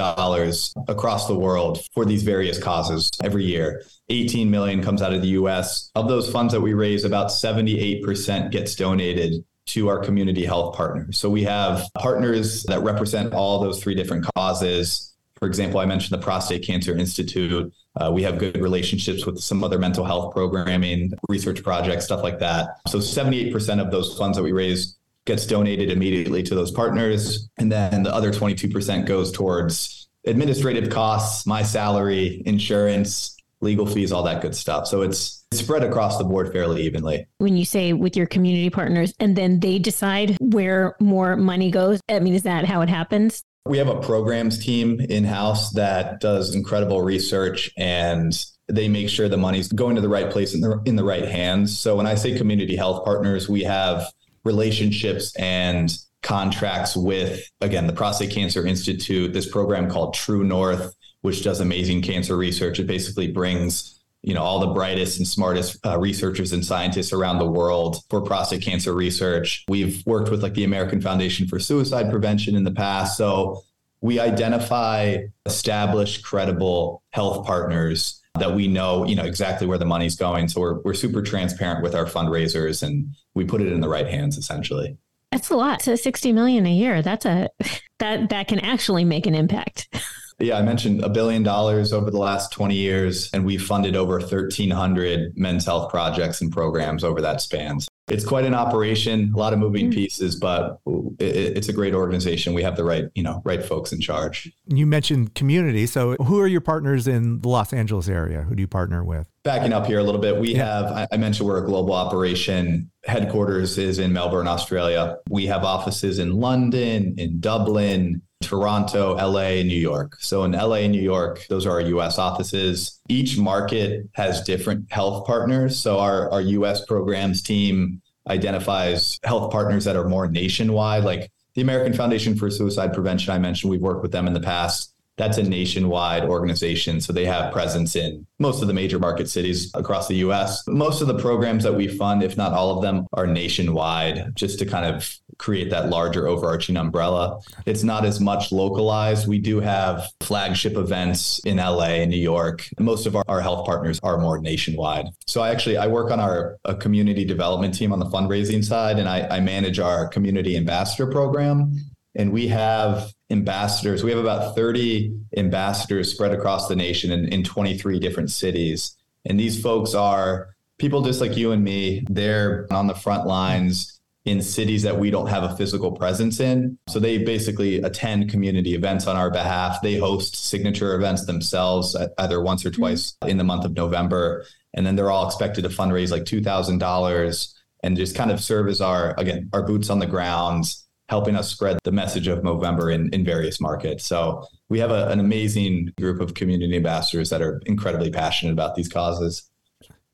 across 0.88 1.26
the 1.26 1.38
world 1.38 1.80
for 1.92 2.04
these 2.04 2.22
various 2.22 2.58
causes 2.58 3.10
every 3.22 3.44
year. 3.44 3.82
18 4.08 4.50
million 4.50 4.82
comes 4.82 5.02
out 5.02 5.12
of 5.12 5.22
the 5.22 5.28
US. 5.28 5.90
Of 5.94 6.08
those 6.08 6.30
funds 6.30 6.52
that 6.52 6.60
we 6.60 6.74
raise, 6.74 7.04
about 7.04 7.28
78% 7.28 8.50
gets 8.50 8.74
donated 8.74 9.44
to 9.66 9.88
our 9.88 9.98
community 9.98 10.44
health 10.44 10.76
partners. 10.76 11.18
So 11.18 11.30
we 11.30 11.44
have 11.44 11.86
partners 11.98 12.64
that 12.64 12.80
represent 12.82 13.32
all 13.32 13.60
those 13.60 13.82
three 13.82 13.94
different 13.94 14.26
causes 14.34 15.12
for 15.42 15.48
example, 15.48 15.80
I 15.80 15.86
mentioned 15.86 16.16
the 16.16 16.24
Prostate 16.24 16.64
Cancer 16.64 16.96
Institute. 16.96 17.74
Uh, 18.00 18.12
we 18.12 18.22
have 18.22 18.38
good 18.38 18.56
relationships 18.58 19.26
with 19.26 19.40
some 19.40 19.64
other 19.64 19.76
mental 19.76 20.04
health 20.04 20.32
programming, 20.32 21.14
research 21.28 21.64
projects, 21.64 22.04
stuff 22.04 22.22
like 22.22 22.38
that. 22.38 22.76
So 22.86 22.98
78% 22.98 23.84
of 23.84 23.90
those 23.90 24.16
funds 24.16 24.36
that 24.36 24.44
we 24.44 24.52
raise 24.52 24.98
gets 25.24 25.46
donated 25.46 25.90
immediately 25.90 26.42
to 26.44 26.54
those 26.54 26.70
partners. 26.70 27.48
And 27.58 27.70
then 27.70 28.02
the 28.02 28.14
other 28.14 28.32
22% 28.32 29.06
goes 29.06 29.30
towards 29.32 30.08
administrative 30.26 30.90
costs, 30.90 31.46
my 31.46 31.62
salary, 31.62 32.42
insurance, 32.46 33.36
legal 33.60 33.86
fees, 33.86 34.12
all 34.12 34.24
that 34.24 34.42
good 34.42 34.54
stuff. 34.54 34.86
So 34.86 35.02
it's 35.02 35.44
spread 35.52 35.84
across 35.84 36.18
the 36.18 36.24
board 36.24 36.52
fairly 36.52 36.82
evenly. 36.82 37.26
When 37.38 37.56
you 37.56 37.64
say 37.64 37.92
with 37.92 38.16
your 38.16 38.26
community 38.26 38.70
partners 38.70 39.14
and 39.20 39.36
then 39.36 39.60
they 39.60 39.78
decide 39.78 40.36
where 40.40 40.96
more 41.00 41.36
money 41.36 41.70
goes, 41.70 42.00
I 42.08 42.18
mean, 42.20 42.34
is 42.34 42.42
that 42.42 42.64
how 42.64 42.82
it 42.82 42.88
happens? 42.88 43.42
We 43.64 43.78
have 43.78 43.88
a 43.88 44.00
programs 44.00 44.58
team 44.58 45.00
in 45.00 45.22
house 45.22 45.70
that 45.74 46.20
does 46.20 46.56
incredible 46.56 47.02
research 47.02 47.70
and 47.78 48.34
they 48.68 48.88
make 48.88 49.08
sure 49.08 49.28
the 49.28 49.36
money's 49.36 49.68
going 49.68 49.94
to 49.94 50.00
the 50.00 50.08
right 50.08 50.30
place 50.30 50.54
in 50.54 50.60
the 50.60 50.80
in 50.84 50.96
the 50.96 51.04
right 51.04 51.28
hands. 51.28 51.78
So 51.78 51.96
when 51.96 52.06
I 52.06 52.16
say 52.16 52.36
community 52.36 52.74
health 52.74 53.04
partners, 53.04 53.48
we 53.48 53.62
have 53.62 54.10
relationships 54.44 55.34
and 55.37 55.96
contracts 56.22 56.96
with 56.96 57.42
again 57.61 57.87
the 57.87 57.92
Prostate 57.92 58.30
Cancer 58.30 58.66
Institute, 58.66 59.32
this 59.32 59.49
program 59.49 59.90
called 59.90 60.14
True 60.14 60.44
North, 60.44 60.94
which 61.22 61.42
does 61.42 61.61
amazing 61.61 62.02
cancer 62.02 62.37
research. 62.37 62.78
It 62.78 62.87
basically 62.87 63.30
brings 63.30 63.99
you 64.22 64.34
know 64.34 64.42
all 64.42 64.61
the 64.61 64.68
brightest 64.68 65.18
and 65.18 65.26
smartest 65.26 65.84
uh, 65.84 65.99
researchers 65.99 66.52
and 66.52 66.64
scientists 66.64 67.12
around 67.12 67.38
the 67.38 67.50
world 67.50 67.99
for 68.08 68.20
prostate 68.20 68.62
cancer 68.62 68.94
research. 68.94 69.64
We've 69.68 70.02
worked 70.06 70.30
with 70.30 70.42
like 70.42 70.54
the 70.54 70.64
American 70.64 71.00
Foundation 71.00 71.49
for 71.49 71.58
Suicide 71.58 72.11
Prevention 72.11 72.54
in 72.54 72.64
the 72.64 72.70
past. 72.72 73.16
So 73.16 73.62
we 74.00 74.18
identify 74.18 75.18
established, 75.46 76.25
credible 76.25 77.02
health 77.11 77.46
partners 77.46 78.21
that 78.38 78.54
we 78.54 78.66
know, 78.66 79.04
you 79.04 79.14
know, 79.14 79.24
exactly 79.24 79.66
where 79.66 79.78
the 79.78 79.84
money's 79.84 80.16
going. 80.16 80.48
So 80.48 80.60
we're 80.60 80.80
we're 80.80 80.94
super 80.94 81.22
transparent 81.22 81.82
with 81.82 81.94
our 81.94 82.06
fundraisers 82.06 82.82
and 82.82 83.14
we 83.34 83.44
put 83.44 83.60
it 83.60 83.72
in 83.72 83.80
the 83.80 83.88
right 83.88 84.06
hands 84.06 84.38
essentially. 84.38 84.96
That's 85.30 85.50
a 85.50 85.56
lot. 85.56 85.82
So 85.82 85.96
60 85.96 86.32
million 86.32 86.66
a 86.66 86.72
year. 86.72 87.02
That's 87.02 87.26
a 87.26 87.48
that 87.98 88.30
that 88.30 88.48
can 88.48 88.60
actually 88.60 89.04
make 89.04 89.26
an 89.26 89.34
impact. 89.34 89.88
Yeah, 90.38 90.58
I 90.58 90.62
mentioned 90.62 91.02
a 91.02 91.08
billion 91.08 91.42
dollars 91.42 91.92
over 91.92 92.10
the 92.10 92.18
last 92.18 92.52
20 92.52 92.74
years, 92.74 93.30
and 93.32 93.44
we 93.44 93.58
funded 93.58 93.96
over 93.96 94.18
1,300 94.18 95.36
men's 95.36 95.66
health 95.66 95.90
projects 95.90 96.40
and 96.40 96.52
programs 96.52 97.04
over 97.04 97.20
that 97.20 97.40
span. 97.40 97.78
It's 98.08 98.24
quite 98.24 98.44
an 98.44 98.54
operation, 98.54 99.32
a 99.34 99.38
lot 99.38 99.52
of 99.52 99.60
moving 99.60 99.90
mm. 99.90 99.94
pieces, 99.94 100.34
but 100.34 100.80
it's 101.18 101.68
a 101.68 101.72
great 101.72 101.94
organization. 101.94 102.52
We 102.52 102.62
have 102.62 102.76
the 102.76 102.84
right, 102.84 103.04
you 103.14 103.22
know, 103.22 103.40
right 103.44 103.64
folks 103.64 103.92
in 103.92 104.00
charge. 104.00 104.52
You 104.66 104.86
mentioned 104.86 105.34
community. 105.34 105.86
So, 105.86 106.16
who 106.16 106.40
are 106.40 106.48
your 106.48 106.60
partners 106.60 107.06
in 107.06 107.40
the 107.40 107.48
Los 107.48 107.72
Angeles 107.72 108.08
area? 108.08 108.42
Who 108.42 108.56
do 108.56 108.60
you 108.60 108.66
partner 108.66 109.04
with? 109.04 109.28
Backing 109.44 109.72
up 109.72 109.86
here 109.86 109.98
a 109.98 110.02
little 110.02 110.20
bit, 110.20 110.36
we 110.36 110.54
yeah. 110.54 110.88
have, 110.88 111.08
I 111.12 111.16
mentioned 111.16 111.48
we're 111.48 111.62
a 111.62 111.66
global 111.66 111.94
operation. 111.94 112.90
Headquarters 113.04 113.78
is 113.78 113.98
in 113.98 114.12
Melbourne, 114.12 114.48
Australia. 114.48 115.16
We 115.30 115.46
have 115.46 115.64
offices 115.64 116.18
in 116.18 116.32
London, 116.32 117.14
in 117.18 117.40
Dublin, 117.40 118.22
Toronto, 118.42 119.14
LA, 119.14 119.58
and 119.61 119.68
New 119.68 119.75
York. 119.75 120.16
So 120.20 120.44
in 120.44 120.52
LA 120.52 120.76
and 120.76 120.92
New 120.92 121.02
York, 121.02 121.46
those 121.49 121.66
are 121.66 121.72
our 121.72 121.80
US 121.80 122.18
offices. 122.18 123.00
Each 123.08 123.38
market 123.38 124.08
has 124.12 124.42
different 124.42 124.90
health 124.92 125.26
partners. 125.26 125.78
So 125.78 125.99
our, 125.99 126.30
our 126.30 126.40
US 126.40 126.84
programs 126.84 127.42
team 127.42 128.02
identifies 128.28 129.18
health 129.25 129.50
partners 129.50 129.84
that 129.84 129.96
are 129.96 130.08
more 130.08 130.28
nationwide, 130.28 131.04
like 131.04 131.30
the 131.54 131.62
American 131.62 131.92
Foundation 131.92 132.37
for 132.37 132.50
Suicide 132.50 132.92
Prevention. 132.92 133.32
I 133.32 133.38
mentioned 133.38 133.70
we've 133.70 133.80
worked 133.80 134.02
with 134.02 134.12
them 134.12 134.26
in 134.26 134.32
the 134.32 134.40
past. 134.40 134.94
That's 135.18 135.37
a 135.37 135.42
nationwide 135.42 136.25
organization. 136.25 137.00
So 137.00 137.12
they 137.12 137.26
have 137.26 137.52
presence 137.52 137.96
in 137.96 138.26
most 138.38 138.62
of 138.62 138.68
the 138.68 138.75
major 138.75 138.99
market 138.99 139.28
cities 139.28 139.70
across 139.75 140.08
the 140.08 140.16
US. 140.16 140.66
Most 140.66 141.02
of 141.02 141.08
the 141.08 141.18
programs 141.18 141.64
that 141.64 141.75
we 141.75 141.87
fund, 141.87 142.22
if 142.22 142.37
not 142.37 142.52
all 142.52 142.75
of 142.75 142.82
them, 142.82 143.06
are 143.12 143.26
nationwide, 143.26 144.34
just 144.34 144.58
to 144.61 144.66
kind 144.66 144.87
of 144.87 145.18
create 145.42 145.70
that 145.70 145.88
larger 145.88 146.28
overarching 146.28 146.76
umbrella. 146.76 147.40
It's 147.66 147.82
not 147.82 148.04
as 148.04 148.20
much 148.20 148.52
localized. 148.52 149.26
We 149.26 149.40
do 149.40 149.58
have 149.58 150.06
flagship 150.20 150.76
events 150.76 151.40
in 151.44 151.56
LA 151.56 152.02
and 152.02 152.11
New 152.11 152.16
York. 152.16 152.68
Most 152.78 153.06
of 153.06 153.16
our, 153.16 153.25
our 153.26 153.40
health 153.40 153.66
partners 153.66 153.99
are 154.04 154.18
more 154.18 154.38
nationwide. 154.38 155.06
So 155.26 155.42
I 155.42 155.50
actually 155.50 155.76
I 155.76 155.88
work 155.88 156.12
on 156.12 156.20
our 156.20 156.58
community 156.78 157.25
development 157.25 157.75
team 157.75 157.92
on 157.92 157.99
the 157.99 158.06
fundraising 158.06 158.64
side, 158.64 159.00
and 159.00 159.08
I, 159.08 159.26
I 159.26 159.40
manage 159.40 159.80
our 159.80 160.06
community 160.08 160.56
ambassador 160.56 161.11
program. 161.11 161.76
And 162.14 162.30
we 162.30 162.46
have 162.49 163.12
ambassadors. 163.30 164.04
We 164.04 164.11
have 164.11 164.20
about 164.20 164.54
30 164.54 165.12
ambassadors 165.37 166.12
spread 166.12 166.32
across 166.32 166.68
the 166.68 166.76
nation 166.76 167.11
in, 167.11 167.26
in 167.32 167.42
23 167.42 167.99
different 167.99 168.30
cities. 168.30 168.96
And 169.25 169.40
these 169.40 169.61
folks 169.61 169.94
are 169.94 170.54
people 170.78 171.02
just 171.02 171.20
like 171.20 171.37
you 171.37 171.52
and 171.52 171.64
me. 171.64 172.04
They're 172.08 172.66
on 172.70 172.87
the 172.87 172.94
front 172.94 173.26
lines 173.26 173.99
in 174.24 174.40
cities 174.40 174.82
that 174.84 174.98
we 174.98 175.10
don't 175.10 175.26
have 175.26 175.42
a 175.42 175.56
physical 175.56 175.92
presence 175.92 176.38
in. 176.38 176.78
So 176.88 177.00
they 177.00 177.18
basically 177.18 177.82
attend 177.82 178.30
community 178.30 178.74
events 178.74 179.06
on 179.06 179.16
our 179.16 179.30
behalf. 179.30 179.82
They 179.82 179.98
host 179.98 180.36
signature 180.36 180.94
events 180.94 181.26
themselves, 181.26 181.96
either 182.18 182.40
once 182.40 182.64
or 182.64 182.70
mm-hmm. 182.70 182.82
twice 182.82 183.16
in 183.26 183.38
the 183.38 183.44
month 183.44 183.64
of 183.64 183.74
November. 183.74 184.44
And 184.74 184.86
then 184.86 184.94
they're 184.94 185.10
all 185.10 185.26
expected 185.26 185.62
to 185.64 185.70
fundraise 185.70 186.10
like 186.10 186.24
$2,000 186.24 187.54
and 187.82 187.96
just 187.96 188.14
kind 188.14 188.30
of 188.30 188.40
serve 188.40 188.68
as 188.68 188.80
our, 188.80 189.14
again, 189.18 189.50
our 189.52 189.64
boots 189.64 189.90
on 189.90 189.98
the 189.98 190.06
ground, 190.06 190.72
helping 191.08 191.34
us 191.34 191.50
spread 191.50 191.78
the 191.82 191.90
message 191.90 192.28
of 192.28 192.40
Movember 192.40 192.94
in, 192.94 193.12
in 193.12 193.24
various 193.24 193.60
markets. 193.60 194.06
So 194.06 194.46
we 194.68 194.78
have 194.78 194.92
a, 194.92 195.08
an 195.08 195.18
amazing 195.18 195.92
group 195.98 196.20
of 196.20 196.34
community 196.34 196.76
ambassadors 196.76 197.28
that 197.30 197.42
are 197.42 197.60
incredibly 197.66 198.10
passionate 198.10 198.52
about 198.52 198.76
these 198.76 198.88
causes. 198.88 199.50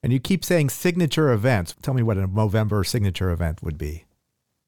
And 0.03 0.13
you 0.13 0.21
keep 0.21 0.45
saying 0.45 0.71
signature 0.71 1.33
events. 1.33 1.75
Tell 1.83 1.95
me 1.95 2.03
what 2.03 2.19
a 2.19 2.29
Movember 2.29 2.87
signature 2.87 3.31
event 3.31 3.63
would 3.63 3.79
be. 3.79 4.05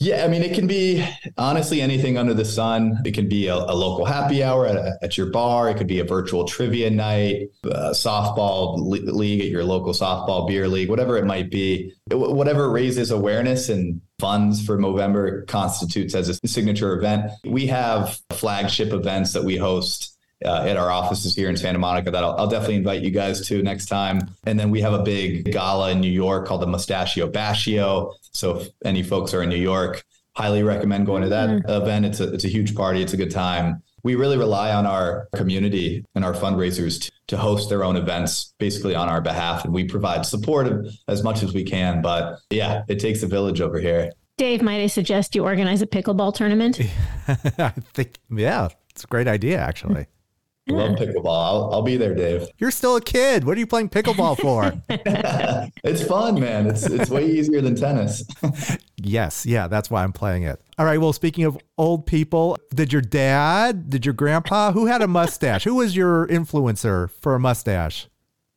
Yeah, 0.03 0.25
I 0.25 0.29
mean, 0.29 0.41
it 0.41 0.55
can 0.55 0.67
be 0.67 1.07
honestly 1.37 1.83
anything 1.83 2.17
under 2.17 2.33
the 2.33 2.45
sun. 2.45 3.03
It 3.05 3.13
can 3.13 3.29
be 3.29 3.49
a, 3.49 3.55
a 3.55 3.75
local 3.75 4.07
happy 4.07 4.43
hour 4.43 4.67
at, 4.67 4.97
at, 5.03 5.19
your 5.19 5.27
bar. 5.27 5.69
It 5.69 5.77
could 5.77 5.87
be 5.87 6.01
a 6.01 6.05
virtual 6.05 6.47
trivia 6.47 6.89
night, 6.89 7.51
uh, 7.67 7.91
softball 7.91 8.79
league 8.79 9.43
at 9.43 9.49
your 9.49 9.63
local 9.63 9.93
softball 9.93 10.49
beer 10.49 10.69
league, 10.69 10.89
whatever 10.89 11.19
it 11.19 11.27
might 11.27 11.51
be. 11.51 11.93
Whatever 12.11 12.71
raises 12.71 13.11
awareness 13.11 13.69
and 13.69 14.01
funds 14.19 14.65
for 14.65 14.79
Movember 14.79 15.47
constitutes 15.47 16.15
as 16.15 16.31
a 16.31 16.49
signature 16.49 16.97
event. 16.97 17.31
We 17.45 17.67
have 17.67 18.19
flagship 18.31 18.95
events 18.95 19.35
that 19.35 19.45
we 19.45 19.59
host 19.59 20.17
uh, 20.45 20.65
at 20.67 20.77
our 20.77 20.91
offices 20.91 21.35
here 21.35 21.49
in 21.49 21.57
Santa 21.57 21.79
Monica 21.79 22.11
that 22.11 22.25
I'll, 22.25 22.37
I'll, 22.37 22.47
definitely 22.47 22.77
invite 22.77 23.03
you 23.03 23.11
guys 23.11 23.47
to 23.49 23.63
next 23.63 23.87
time. 23.87 24.21
And 24.45 24.59
then 24.59 24.71
we 24.71 24.81
have 24.81 24.93
a 24.93 25.03
big 25.03 25.53
gala 25.53 25.91
in 25.91 26.01
New 26.01 26.11
York 26.11 26.47
called 26.47 26.63
the 26.63 26.67
Mustachio 26.67 27.31
Bashio. 27.31 28.15
So 28.33 28.59
if 28.59 28.69
any 28.85 29.03
folks 29.03 29.35
are 29.35 29.43
in 29.43 29.49
New 29.49 29.57
York, 29.57 30.03
highly 30.35 30.63
recommend 30.63 31.07
going 31.07 31.23
to 31.23 31.29
that 31.29 31.51
mm-hmm. 31.51 31.71
event. 31.71 32.07
It's 32.07 32.21
a 32.21 32.33
it's 32.33 32.45
a 32.45 32.49
huge 32.49 32.75
party. 32.75 33.03
It's 33.03 33.13
a 33.13 33.17
good 33.17 33.31
time. 33.31 33.83
We 34.03 34.15
really 34.15 34.39
rely 34.39 34.73
on 34.73 34.87
our 34.87 35.29
community 35.35 36.07
and 36.15 36.25
our 36.25 36.33
fundraisers 36.33 37.03
to, 37.03 37.13
to 37.29 37.37
host 37.37 37.69
their 37.69 37.85
own 37.85 37.97
events 37.97 38.55
basically 38.59 38.95
on 38.95 39.11
our 39.11 39.21
behalf. 39.21 39.67
And 39.67 39.75
we 39.75 39.85
provide 39.85 40.25
support 40.25 40.87
as 41.07 41.23
much 41.23 41.43
as 41.43 41.53
we 41.53 41.65
can. 41.65 42.01
But 42.01 42.39
yeah, 42.49 42.83
it 42.89 42.99
takes 42.99 43.23
a 43.23 43.27
village 43.27 43.61
over 43.61 43.79
here. 43.79 44.13
Dave, 44.39 44.63
might 44.63 44.81
I 44.81 44.87
suggest 44.87 45.35
you 45.35 45.45
organize 45.45 45.83
a 45.83 45.87
pickleball 45.87 46.35
tournament? 46.35 46.81
I 47.29 47.75
think, 47.93 48.17
yeah, 48.31 48.71
it's 48.89 49.05
a 49.05 49.07
great 49.07 49.29
idea, 49.29 49.59
actually. 49.59 50.07
I 50.71 50.87
love 50.87 50.97
pickleball. 50.97 51.27
I'll, 51.27 51.71
I'll 51.73 51.83
be 51.83 51.97
there, 51.97 52.15
Dave. 52.15 52.49
You're 52.59 52.71
still 52.71 52.97
a 52.97 53.01
kid. 53.01 53.45
What 53.45 53.57
are 53.57 53.61
you 53.61 53.67
playing 53.67 53.89
pickleball 53.89 54.41
for? 54.41 54.73
it's 55.85 56.03
fun, 56.03 56.41
man. 56.41 56.67
It's 56.67 56.87
it's 56.87 57.11
way 57.11 57.27
easier 57.27 57.61
than 57.61 57.75
tennis. 57.75 58.25
yes, 58.97 59.47
yeah, 59.47 59.69
that's 59.69 59.91
why 59.91 60.03
I'm 60.03 60.13
playing 60.13 60.45
it. 60.45 60.61
All 60.79 60.85
right. 60.85 60.99
Well, 60.99 61.13
speaking 61.13 61.45
of 61.45 61.59
old 61.79 62.07
people, 62.07 62.57
did 62.75 62.93
your 62.93 63.03
dad, 63.03 63.91
did 63.91 64.05
your 64.07 64.15
grandpa, 64.15 64.73
who 64.73 64.87
had 64.87 65.03
a 65.03 65.09
mustache? 65.09 65.65
who 65.65 65.75
was 65.75 65.97
your 65.97 66.27
influencer 66.29 67.11
for 67.21 67.35
a 67.35 67.41
mustache? 67.41 68.09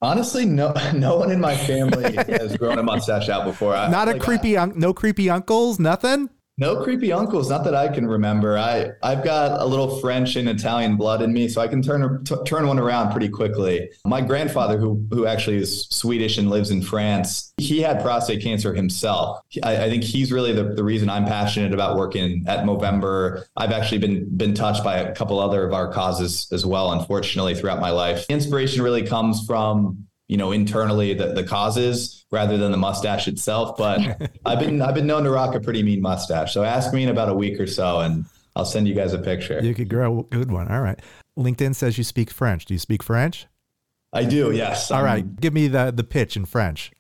Honestly, 0.02 0.46
no, 0.46 0.74
no 0.94 1.16
one 1.16 1.32
in 1.32 1.40
my 1.40 1.56
family 1.56 2.14
has 2.28 2.58
grown 2.58 2.78
a 2.78 2.84
mustache 2.84 3.30
out 3.30 3.46
before. 3.46 3.74
I, 3.74 3.90
Not 3.90 4.10
a 4.10 4.12
like 4.12 4.22
creepy, 4.22 4.58
I, 4.58 4.64
un- 4.64 4.74
no 4.76 4.94
creepy 4.94 5.30
uncles, 5.30 5.80
nothing. 5.80 6.30
No 6.58 6.84
creepy 6.84 7.12
uncles, 7.12 7.50
not 7.50 7.64
that 7.64 7.74
I 7.74 7.88
can 7.88 8.06
remember. 8.08 8.60
I 8.60 8.92
I've 9.02 9.24
got 9.24 9.60
a 9.60 9.66
little 9.66 10.00
French 10.00 10.36
and 10.36 10.48
Italian 10.48 10.98
blood 10.98 11.24
in 11.24 11.34
me, 11.34 11.48
so 11.48 11.62
I 11.62 11.68
can 11.68 11.82
turn 11.82 12.24
t- 12.24 12.36
turn 12.46 12.68
one 12.68 12.78
around 12.78 13.10
pretty 13.12 13.30
quickly. 13.30 13.90
My 14.06 14.22
grandfather, 14.22 14.78
who 14.78 15.04
who 15.10 15.26
actually 15.26 15.58
is 15.58 15.88
Swedish 15.90 16.38
and 16.38 16.52
lives 16.52 16.70
in 16.70 16.84
France, 16.84 17.54
he 17.58 17.82
had 17.82 18.04
prostate 18.04 18.44
cancer 18.44 18.72
himself. 18.76 19.40
I, 19.64 19.86
I 19.86 19.90
think 19.90 20.04
he's 20.04 20.32
really 20.32 20.54
the, 20.54 20.76
the 20.76 20.84
reason 20.84 21.10
I'm 21.10 21.26
passionate 21.26 21.74
about 21.74 21.98
working 21.98 22.46
at 22.48 22.66
Movember. 22.66 23.46
I've 23.58 23.72
actually 23.72 23.98
been 23.98 24.38
been 24.38 24.54
touched 24.54 24.84
by 24.84 24.98
a 24.98 25.16
couple 25.16 25.40
other 25.40 25.66
of 25.66 25.74
our 25.74 25.92
causes 25.92 26.48
as 26.52 26.68
well, 26.68 26.92
unfortunately, 26.92 27.56
throughout 27.56 27.80
my 27.80 27.90
life. 27.90 28.28
Inspiration 28.30 28.84
really 28.84 29.04
comes 29.08 29.44
from 29.48 30.06
you 30.34 30.38
know 30.38 30.52
internally 30.52 31.14
the, 31.14 31.28
the 31.28 31.44
causes 31.44 32.26
rather 32.32 32.58
than 32.58 32.72
the 32.72 32.78
mustache 32.78 33.28
itself 33.28 33.78
but 33.78 34.00
i've 34.48 34.60
been 34.60 34.82
i've 34.82 34.96
been 34.96 35.06
known 35.06 35.24
to 35.24 35.30
rock 35.30 35.54
a 35.54 35.60
pretty 35.60 35.84
mean 35.84 36.02
mustache 36.02 36.52
so 36.52 36.64
ask 36.64 36.92
me 36.92 37.04
in 37.04 37.10
about 37.10 37.30
a 37.30 37.34
week 37.36 37.60
or 37.60 37.68
so 37.68 38.00
and 38.00 38.26
i'll 38.56 38.66
send 38.66 38.88
you 38.88 38.96
guys 38.96 39.14
a 39.14 39.20
picture 39.20 39.60
you 39.62 39.76
could 39.76 39.88
grow 39.88 40.22
a 40.22 40.24
good 40.24 40.52
one 40.52 40.68
all 40.72 40.82
right 40.82 41.00
linkedin 41.38 41.76
says 41.76 42.00
you 42.00 42.04
speak 42.04 42.32
french 42.32 42.66
do 42.66 42.74
you 42.74 42.80
speak 42.80 43.04
french 43.04 43.46
i 44.12 44.24
do 44.24 44.52
yes 44.52 44.90
All 44.90 45.04
right, 45.04 45.40
give 45.40 45.54
me 45.54 45.68
the 45.68 45.94
the 45.96 46.04
pitch 46.04 46.36
in 46.36 46.46
french 46.46 46.92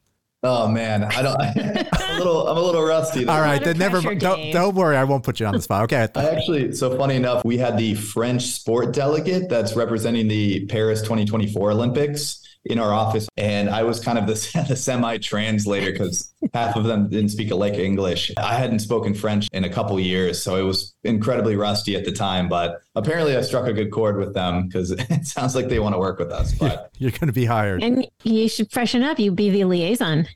Oh 0.45 0.67
man, 0.67 1.05
I 1.05 1.21
don't. 1.21 1.39
I'm 1.93 2.15
a 2.15 2.17
little. 2.17 2.49
I'm 2.49 2.57
a 2.57 2.59
little 2.59 2.83
rusty. 2.83 3.25
All 3.25 3.39
right, 3.39 3.63
then 3.63 3.77
never. 3.77 4.01
Don't, 4.13 4.51
don't 4.51 4.75
worry, 4.75 4.97
I 4.97 5.05
won't 5.05 5.23
put 5.23 5.39
you 5.39 5.45
on 5.45 5.53
the 5.53 5.61
spot. 5.61 5.83
Okay. 5.83 6.05
I 6.15 6.25
actually. 6.31 6.73
So 6.73 6.97
funny 6.97 7.15
enough, 7.15 7.45
we 7.45 7.57
had 7.57 7.77
the 7.77 7.93
French 7.93 8.47
sport 8.47 8.93
delegate 8.93 9.47
that's 9.47 9.73
representing 9.77 10.27
the 10.27 10.65
Paris 10.65 11.01
2024 11.01 11.71
Olympics 11.71 12.42
in 12.65 12.79
our 12.79 12.93
office, 12.93 13.27
and 13.37 13.69
I 13.69 13.83
was 13.83 13.99
kind 13.99 14.17
of 14.17 14.27
the, 14.27 14.65
the 14.67 14.75
semi 14.75 15.17
translator 15.17 15.91
because 15.91 16.33
half 16.53 16.75
of 16.75 16.85
them 16.85 17.09
didn't 17.09 17.29
speak 17.29 17.51
a 17.51 17.55
lick 17.55 17.73
of 17.73 17.79
English. 17.79 18.31
I 18.37 18.55
hadn't 18.55 18.79
spoken 18.79 19.13
French 19.13 19.47
in 19.51 19.63
a 19.63 19.69
couple 19.69 19.99
years, 19.99 20.41
so 20.41 20.55
it 20.55 20.63
was 20.63 20.93
incredibly 21.03 21.55
rusty 21.55 21.95
at 21.95 22.05
the 22.05 22.11
time. 22.11 22.49
But 22.49 22.81
apparently, 22.95 23.35
I 23.35 23.41
struck 23.41 23.67
a 23.67 23.73
good 23.73 23.91
chord 23.91 24.17
with 24.17 24.33
them 24.33 24.67
because 24.67 24.91
it 24.97 25.25
sounds 25.25 25.55
like 25.55 25.69
they 25.69 25.79
want 25.79 25.95
to 25.95 25.99
work 25.99 26.19
with 26.19 26.31
us. 26.31 26.53
But 26.53 26.91
you're 26.97 27.11
going 27.11 27.27
to 27.27 27.33
be 27.33 27.45
hired, 27.45 27.83
and 27.83 28.07
you 28.23 28.47
should 28.47 28.71
freshen 28.71 29.03
up. 29.03 29.19
You 29.19 29.31
be 29.31 29.49
the 29.49 29.65
liaison. 29.65 30.27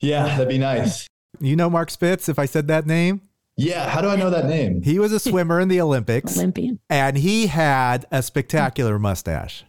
Yeah, 0.00 0.24
that'd 0.24 0.48
be 0.48 0.58
nice. 0.58 1.06
You 1.40 1.56
know 1.56 1.70
Mark 1.70 1.90
Spitz, 1.90 2.28
if 2.28 2.38
I 2.38 2.46
said 2.46 2.68
that 2.68 2.86
name? 2.86 3.22
Yeah, 3.56 3.88
how 3.90 4.00
do 4.00 4.08
I 4.08 4.16
know 4.16 4.30
that 4.30 4.46
name? 4.46 4.80
He 4.82 4.98
was 4.98 5.12
a 5.12 5.20
swimmer 5.20 5.60
in 5.60 5.68
the 5.68 5.82
Olympics. 5.82 6.36
Olympian. 6.38 6.80
And 6.88 7.18
he 7.18 7.46
had 7.46 8.06
a 8.10 8.22
spectacular 8.22 8.98
mustache. 8.98 9.64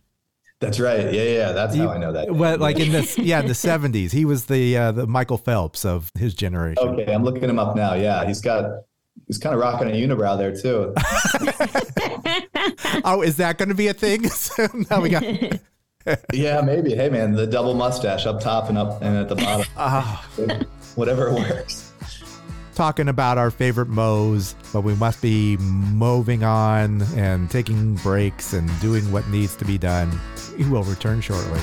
That's 0.62 0.80
right. 0.80 1.12
Yeah, 1.12 1.24
yeah. 1.24 1.52
That's 1.54 1.76
how 1.76 1.90
I 1.90 1.98
know 1.98 2.14
that. 2.14 2.34
Well, 2.34 2.60
like 2.60 2.80
in 2.80 2.92
the 2.92 3.16
yeah, 3.18 3.40
in 3.40 3.48
the 3.48 3.56
seventies, 3.70 4.12
he 4.12 4.26
was 4.26 4.46
the 4.46 4.78
uh, 4.78 4.92
the 4.92 5.08
Michael 5.08 5.40
Phelps 5.40 5.84
of 5.84 6.12
his 6.18 6.36
generation. 6.36 6.88
Okay, 6.88 7.12
I'm 7.12 7.24
looking 7.24 7.50
him 7.50 7.58
up 7.58 7.76
now. 7.76 7.96
Yeah, 7.96 8.26
he's 8.26 8.42
got 8.42 8.84
he's 9.26 9.40
kind 9.40 9.56
of 9.56 9.60
rocking 9.60 9.90
a 9.90 9.92
unibrow 9.92 10.38
there 10.38 10.56
too. 10.56 10.94
oh, 13.04 13.24
is 13.24 13.38
that 13.38 13.58
going 13.58 13.70
to 13.70 13.76
be 13.76 13.88
a 13.88 13.94
thing? 13.94 14.22
now 14.92 15.02
we 15.02 15.10
got. 15.10 15.24
yeah, 16.32 16.62
maybe. 16.62 16.96
Hey, 16.96 17.10
man, 17.10 17.34
the 17.34 17.48
double 17.48 17.74
mustache 17.74 18.28
up 18.28 18.40
top 18.40 18.70
and 18.70 18.78
up 18.78 19.02
and 19.02 19.18
at 19.18 19.30
the 19.30 19.36
bottom. 19.36 19.66
Ah. 19.78 20.30
Whatever 20.96 21.34
works. 21.34 21.91
Talking 22.82 23.10
about 23.10 23.38
our 23.38 23.52
favorite 23.52 23.90
mows, 23.90 24.56
but 24.74 24.82
we 24.82 24.96
must 24.96 25.22
be 25.22 25.56
moving 25.58 26.44
on 26.44 27.04
and 27.16 27.48
taking 27.48 27.94
breaks 27.98 28.54
and 28.54 28.68
doing 28.80 29.12
what 29.12 29.28
needs 29.28 29.56
to 29.58 29.66
be 29.66 29.78
done. 29.78 30.20
We 30.58 30.68
will 30.68 30.82
return 30.82 31.22
shortly. 31.22 31.60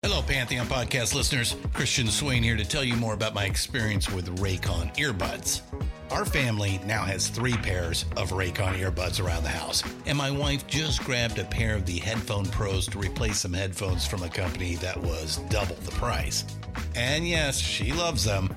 Hello, 0.00 0.22
Pantheon 0.22 0.68
podcast 0.68 1.12
listeners. 1.12 1.56
Christian 1.72 2.06
Swain 2.06 2.40
here 2.40 2.56
to 2.56 2.64
tell 2.64 2.84
you 2.84 2.94
more 2.94 3.14
about 3.14 3.34
my 3.34 3.46
experience 3.46 4.08
with 4.12 4.38
Raycon 4.38 4.94
earbuds. 4.94 5.62
Our 6.12 6.24
family 6.24 6.80
now 6.86 7.02
has 7.02 7.26
three 7.26 7.56
pairs 7.56 8.04
of 8.16 8.30
Raycon 8.30 8.78
earbuds 8.78 9.20
around 9.20 9.42
the 9.42 9.48
house, 9.48 9.82
and 10.06 10.16
my 10.16 10.30
wife 10.30 10.68
just 10.68 11.02
grabbed 11.02 11.40
a 11.40 11.44
pair 11.44 11.74
of 11.74 11.84
the 11.84 11.98
Headphone 11.98 12.46
Pros 12.46 12.86
to 12.90 12.98
replace 13.00 13.40
some 13.40 13.52
headphones 13.52 14.06
from 14.06 14.22
a 14.22 14.28
company 14.28 14.76
that 14.76 14.96
was 14.96 15.38
double 15.50 15.74
the 15.74 15.90
price. 15.90 16.44
And 16.94 17.26
yes, 17.26 17.58
she 17.58 17.92
loves 17.92 18.22
them. 18.22 18.56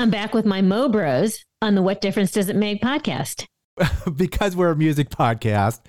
I'm 0.00 0.08
back 0.08 0.32
with 0.32 0.46
my 0.46 0.62
Mo 0.62 0.88
Bros 0.88 1.44
on 1.60 1.74
the 1.74 1.82
What 1.82 2.00
Difference 2.00 2.30
Does 2.30 2.48
It 2.48 2.56
Make 2.56 2.80
podcast. 2.80 3.44
because 4.16 4.56
we're 4.56 4.70
a 4.70 4.76
music 4.76 5.10
podcast, 5.10 5.80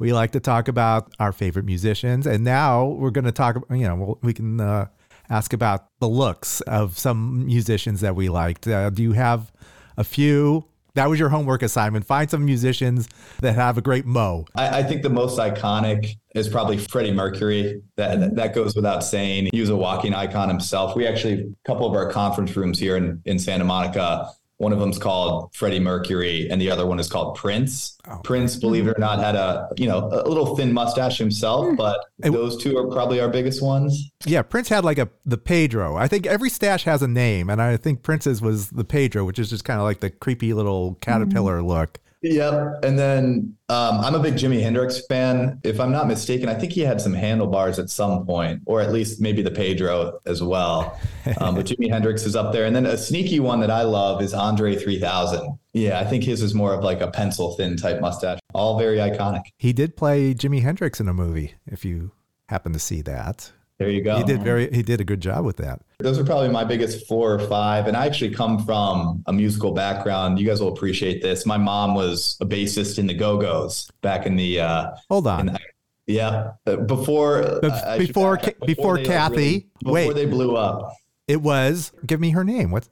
we 0.00 0.12
like 0.12 0.32
to 0.32 0.40
talk 0.40 0.66
about 0.66 1.14
our 1.20 1.30
favorite 1.30 1.64
musicians. 1.64 2.26
And 2.26 2.42
now 2.42 2.86
we're 2.86 3.12
going 3.12 3.26
to 3.26 3.32
talk, 3.32 3.64
you 3.70 3.86
know, 3.86 4.18
we 4.22 4.32
can 4.32 4.60
uh, 4.60 4.86
ask 5.28 5.52
about 5.52 5.86
the 6.00 6.08
looks 6.08 6.62
of 6.62 6.98
some 6.98 7.46
musicians 7.46 8.00
that 8.00 8.16
we 8.16 8.28
liked. 8.28 8.66
Uh, 8.66 8.90
do 8.90 9.04
you 9.04 9.12
have 9.12 9.52
a 9.96 10.02
few? 10.02 10.64
That 11.00 11.08
was 11.08 11.18
your 11.18 11.30
homework 11.30 11.62
assignment. 11.62 12.04
Find 12.04 12.30
some 12.30 12.44
musicians 12.44 13.08
that 13.40 13.54
have 13.54 13.78
a 13.78 13.80
great 13.80 14.04
mo. 14.04 14.44
I, 14.54 14.80
I 14.80 14.82
think 14.82 15.00
the 15.00 15.08
most 15.08 15.38
iconic 15.38 16.10
is 16.34 16.46
probably 16.46 16.76
Freddie 16.76 17.10
Mercury. 17.10 17.80
That 17.96 18.36
that 18.36 18.54
goes 18.54 18.76
without 18.76 19.02
saying. 19.02 19.48
He 19.50 19.62
was 19.62 19.70
a 19.70 19.76
walking 19.76 20.12
icon 20.12 20.50
himself. 20.50 20.94
We 20.94 21.06
actually 21.06 21.40
a 21.40 21.66
couple 21.66 21.86
of 21.86 21.94
our 21.94 22.12
conference 22.12 22.54
rooms 22.54 22.78
here 22.78 22.98
in, 22.98 23.22
in 23.24 23.38
Santa 23.38 23.64
Monica. 23.64 24.28
One 24.60 24.74
of 24.74 24.78
them's 24.78 24.98
called 24.98 25.54
Freddie 25.54 25.80
Mercury, 25.80 26.46
and 26.50 26.60
the 26.60 26.70
other 26.70 26.84
one 26.84 27.00
is 27.00 27.08
called 27.08 27.34
Prince. 27.34 27.96
Oh. 28.06 28.18
Prince, 28.22 28.56
believe 28.56 28.86
it 28.86 28.94
or 28.94 29.00
not, 29.00 29.18
had 29.18 29.34
a 29.34 29.70
you 29.78 29.88
know 29.88 30.10
a 30.12 30.28
little 30.28 30.54
thin 30.54 30.74
mustache 30.74 31.16
himself, 31.16 31.66
hmm. 31.66 31.76
but 31.76 32.04
It- 32.22 32.32
those 32.32 32.62
two 32.62 32.76
are 32.76 32.86
probably 32.86 33.20
our 33.20 33.30
biggest 33.30 33.62
ones. 33.62 34.10
Yeah, 34.26 34.42
Prince 34.42 34.68
had 34.68 34.84
like 34.84 34.98
a 34.98 35.08
the 35.24 35.38
Pedro. 35.38 35.96
I 35.96 36.08
think 36.08 36.26
every 36.26 36.50
stash 36.50 36.84
has 36.84 37.00
a 37.00 37.08
name, 37.08 37.48
and 37.48 37.62
I 37.62 37.78
think 37.78 38.02
Prince's 38.02 38.42
was 38.42 38.68
the 38.68 38.84
Pedro, 38.84 39.24
which 39.24 39.38
is 39.38 39.48
just 39.48 39.64
kind 39.64 39.80
of 39.80 39.84
like 39.84 40.00
the 40.00 40.10
creepy 40.10 40.52
little 40.52 40.98
caterpillar 41.00 41.60
mm. 41.60 41.66
look. 41.66 41.98
Yep. 42.22 42.84
And 42.84 42.98
then 42.98 43.56
um, 43.68 44.00
I'm 44.00 44.14
a 44.14 44.18
big 44.18 44.34
Jimi 44.34 44.60
Hendrix 44.62 45.04
fan. 45.06 45.58
If 45.64 45.80
I'm 45.80 45.90
not 45.90 46.06
mistaken, 46.06 46.48
I 46.48 46.54
think 46.54 46.72
he 46.72 46.82
had 46.82 47.00
some 47.00 47.14
handlebars 47.14 47.78
at 47.78 47.88
some 47.88 48.26
point, 48.26 48.60
or 48.66 48.80
at 48.80 48.92
least 48.92 49.20
maybe 49.20 49.42
the 49.42 49.50
Pedro 49.50 50.20
as 50.26 50.42
well. 50.42 50.98
Um, 51.38 51.54
but 51.54 51.66
Jimi 51.66 51.90
Hendrix 51.90 52.26
is 52.26 52.34
up 52.34 52.52
there. 52.52 52.64
And 52.64 52.74
then 52.74 52.86
a 52.86 52.98
sneaky 52.98 53.40
one 53.40 53.60
that 53.60 53.70
I 53.70 53.82
love 53.82 54.20
is 54.20 54.34
Andre 54.34 54.76
3000. 54.76 55.58
Yeah, 55.72 56.00
I 56.00 56.04
think 56.04 56.24
his 56.24 56.42
is 56.42 56.54
more 56.54 56.74
of 56.74 56.82
like 56.82 57.00
a 57.00 57.08
pencil 57.08 57.54
thin 57.54 57.76
type 57.76 58.00
mustache. 58.00 58.40
All 58.52 58.78
very 58.78 58.98
iconic. 58.98 59.42
He 59.56 59.72
did 59.72 59.96
play 59.96 60.34
Jimi 60.34 60.62
Hendrix 60.62 61.00
in 61.00 61.08
a 61.08 61.14
movie. 61.14 61.54
If 61.66 61.84
you 61.84 62.10
happen 62.48 62.72
to 62.72 62.78
see 62.78 63.00
that, 63.02 63.52
There 63.80 63.88
you 63.88 64.02
go. 64.02 64.18
he 64.18 64.24
did 64.24 64.42
very 64.42 64.70
he 64.70 64.82
did 64.82 65.00
a 65.00 65.04
good 65.04 65.20
job 65.22 65.42
with 65.46 65.56
that. 65.56 65.80
Those 66.00 66.18
are 66.18 66.24
probably 66.24 66.50
my 66.50 66.64
biggest 66.64 67.08
four 67.08 67.32
or 67.32 67.38
five. 67.38 67.86
And 67.86 67.96
I 67.96 68.04
actually 68.04 68.34
come 68.34 68.62
from 68.64 69.22
a 69.26 69.32
musical 69.32 69.72
background. 69.72 70.38
You 70.38 70.46
guys 70.46 70.60
will 70.60 70.68
appreciate 70.68 71.22
this. 71.22 71.46
My 71.46 71.56
mom 71.56 71.94
was 71.94 72.36
a 72.42 72.44
bassist 72.46 72.98
in 72.98 73.06
the 73.06 73.14
Go 73.14 73.38
Go's 73.40 73.90
back 74.02 74.26
in 74.26 74.36
the 74.36 74.60
uh, 74.60 74.90
Hold 75.08 75.26
on. 75.26 75.48
in 75.48 75.58
Yeah, 76.06 76.52
uh, 76.66 76.76
before 76.76 77.58
should 77.62 77.98
before 77.98 78.36
back 78.36 78.48
up. 78.48 78.66
Before 78.66 78.98
Kathy- 78.98 79.34
really- 79.36 79.66
before 79.78 79.92
wait. 79.94 80.14
they 80.14 80.26
blew 80.26 80.56
up. 80.56 80.92
It 81.26 81.40
was 81.40 81.90
give 82.04 82.20
me 82.20 82.30
her 82.30 82.44
name. 82.44 82.70
What? 82.70 82.86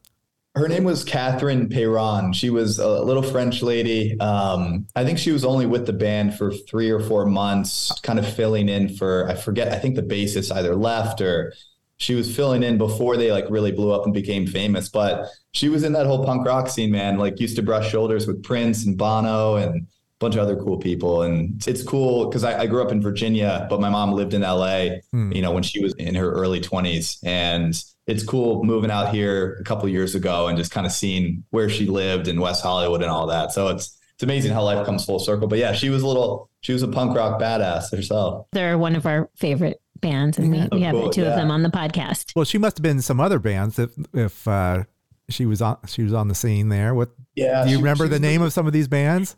Her 0.59 0.69
name 0.69 0.83
was 0.83 1.05
Catherine 1.05 1.69
Peyron. 1.69 2.35
She 2.35 2.51
was 2.51 2.81
a 2.81 3.03
little 3.03 3.23
French 3.23 3.63
lady. 3.63 4.19
Um, 4.19 4.87
I 4.97 5.05
think 5.05 5.19
she 5.19 5.31
was 5.31 5.45
only 5.45 5.67
with 5.67 5.87
the 5.87 5.93
band 5.93 6.37
for 6.37 6.51
three 6.53 6.91
or 6.91 6.99
four 6.99 7.27
months, 7.27 7.93
kind 8.03 8.19
of 8.19 8.29
filling 8.29 8.69
in 8.69 8.89
for 8.97 9.29
I 9.29 9.35
forget. 9.37 9.73
I 9.73 9.79
think 9.79 9.95
the 9.95 10.03
bassist 10.03 10.55
either 10.55 10.75
left 10.75 11.21
or 11.21 11.55
she 11.99 12.15
was 12.15 12.35
filling 12.35 12.63
in 12.63 12.77
before 12.79 13.17
they 13.17 13.31
like 13.31 13.45
really 13.51 13.73
blew 13.73 13.93
up 13.93 14.05
and 14.05 14.15
became 14.15 14.47
famous. 14.47 14.89
But 14.89 15.27
she 15.53 15.69
was 15.69 15.85
in 15.85 15.93
that 15.93 16.07
whole 16.07 16.25
punk 16.25 16.47
rock 16.47 16.69
scene, 16.69 16.91
man. 16.91 17.19
Like 17.19 17.39
used 17.39 17.57
to 17.57 17.63
brush 17.63 17.91
shoulders 17.91 18.27
with 18.27 18.43
Prince 18.43 18.85
and 18.85 18.97
Bono 18.97 19.57
and 19.57 19.83
a 19.83 19.87
bunch 20.19 20.35
of 20.35 20.41
other 20.41 20.57
cool 20.57 20.79
people. 20.79 21.23
And 21.23 21.65
it's 21.69 21.83
cool 21.83 22.27
because 22.27 22.43
I, 22.43 22.63
I, 22.63 22.67
grew 22.67 22.83
up 22.83 22.93
in 22.93 23.01
Virginia, 23.01 23.67
but 23.71 23.81
my 23.81 23.89
mom 23.89 24.13
lived 24.13 24.35
in 24.35 24.43
LA, 24.43 24.99
hmm. 25.13 25.33
you 25.33 25.43
know, 25.43 25.53
when 25.53 25.63
she 25.63 25.81
was 25.83 25.95
in 25.95 26.15
her 26.15 26.31
early 26.33 26.61
20s. 26.61 27.19
And 27.25 27.75
it's 28.09 28.25
cool 28.25 28.65
moving 28.65 28.91
out 28.91 29.15
here 29.15 29.59
a 29.61 29.65
couple 29.65 29.87
years 29.89 30.15
ago 30.15 30.49
and 30.49 30.57
just 30.57 30.73
kind 30.73 30.87
of 30.87 30.93
seeing 30.93 31.45
where 31.51 31.69
she 31.69 31.87
lived 31.87 32.27
in 32.27 32.41
West 32.41 32.63
Hollywood 32.63 33.03
and 33.03 33.11
all 33.11 33.27
that. 33.27 33.53
So 33.53 33.69
it's 33.69 33.97
it's 34.15 34.23
amazing 34.25 34.53
how 34.53 34.65
life 34.65 34.85
comes 34.85 35.05
full 35.05 35.21
circle. 35.21 35.47
But 35.47 35.59
yeah, 35.59 35.73
she 35.75 35.91
was 35.91 36.03
a 36.03 36.07
little 36.07 36.51
she 36.63 36.73
was 36.73 36.83
a 36.83 36.89
punk 36.89 37.15
rock 37.15 37.41
badass 37.41 37.95
herself. 37.95 38.47
They're 38.53 38.79
one 38.79 38.97
of 38.97 39.07
our 39.07 39.29
favorite 39.37 39.81
bands, 40.01 40.39
and 40.39 40.51
we, 40.51 40.69
we 40.73 40.83
have 40.83 40.95
cool, 40.95 41.05
the 41.05 41.13
two 41.13 41.23
yeah. 41.23 41.29
of 41.29 41.37
them 41.37 41.51
on 41.51 41.63
the 41.63 41.69
podcast. 41.69 42.33
Well, 42.35 42.47
she 42.47 42.59
must 42.59 42.79
have 42.79 42.83
been 42.83 43.03
some 43.03 43.21
other 43.21 43.39
bands 43.39 43.79
if 43.79 43.91
if 44.15 44.49
uh, 44.49 44.85
she 45.29 45.45
was 45.45 45.61
on 45.61 45.77
she 45.87 46.03
was 46.03 46.15
on 46.15 46.29
the 46.29 46.35
scene 46.35 46.71
there. 46.71 46.95
What? 46.95 47.11
Yeah. 47.35 47.65
Do 47.65 47.71
you 47.71 47.77
she, 47.77 47.83
remember 47.83 48.07
she 48.07 48.11
the 48.11 48.21
name 48.21 48.41
of 48.41 48.55
some 48.55 48.67
of 48.67 48.73
these 48.73 48.89
bands? 48.89 49.37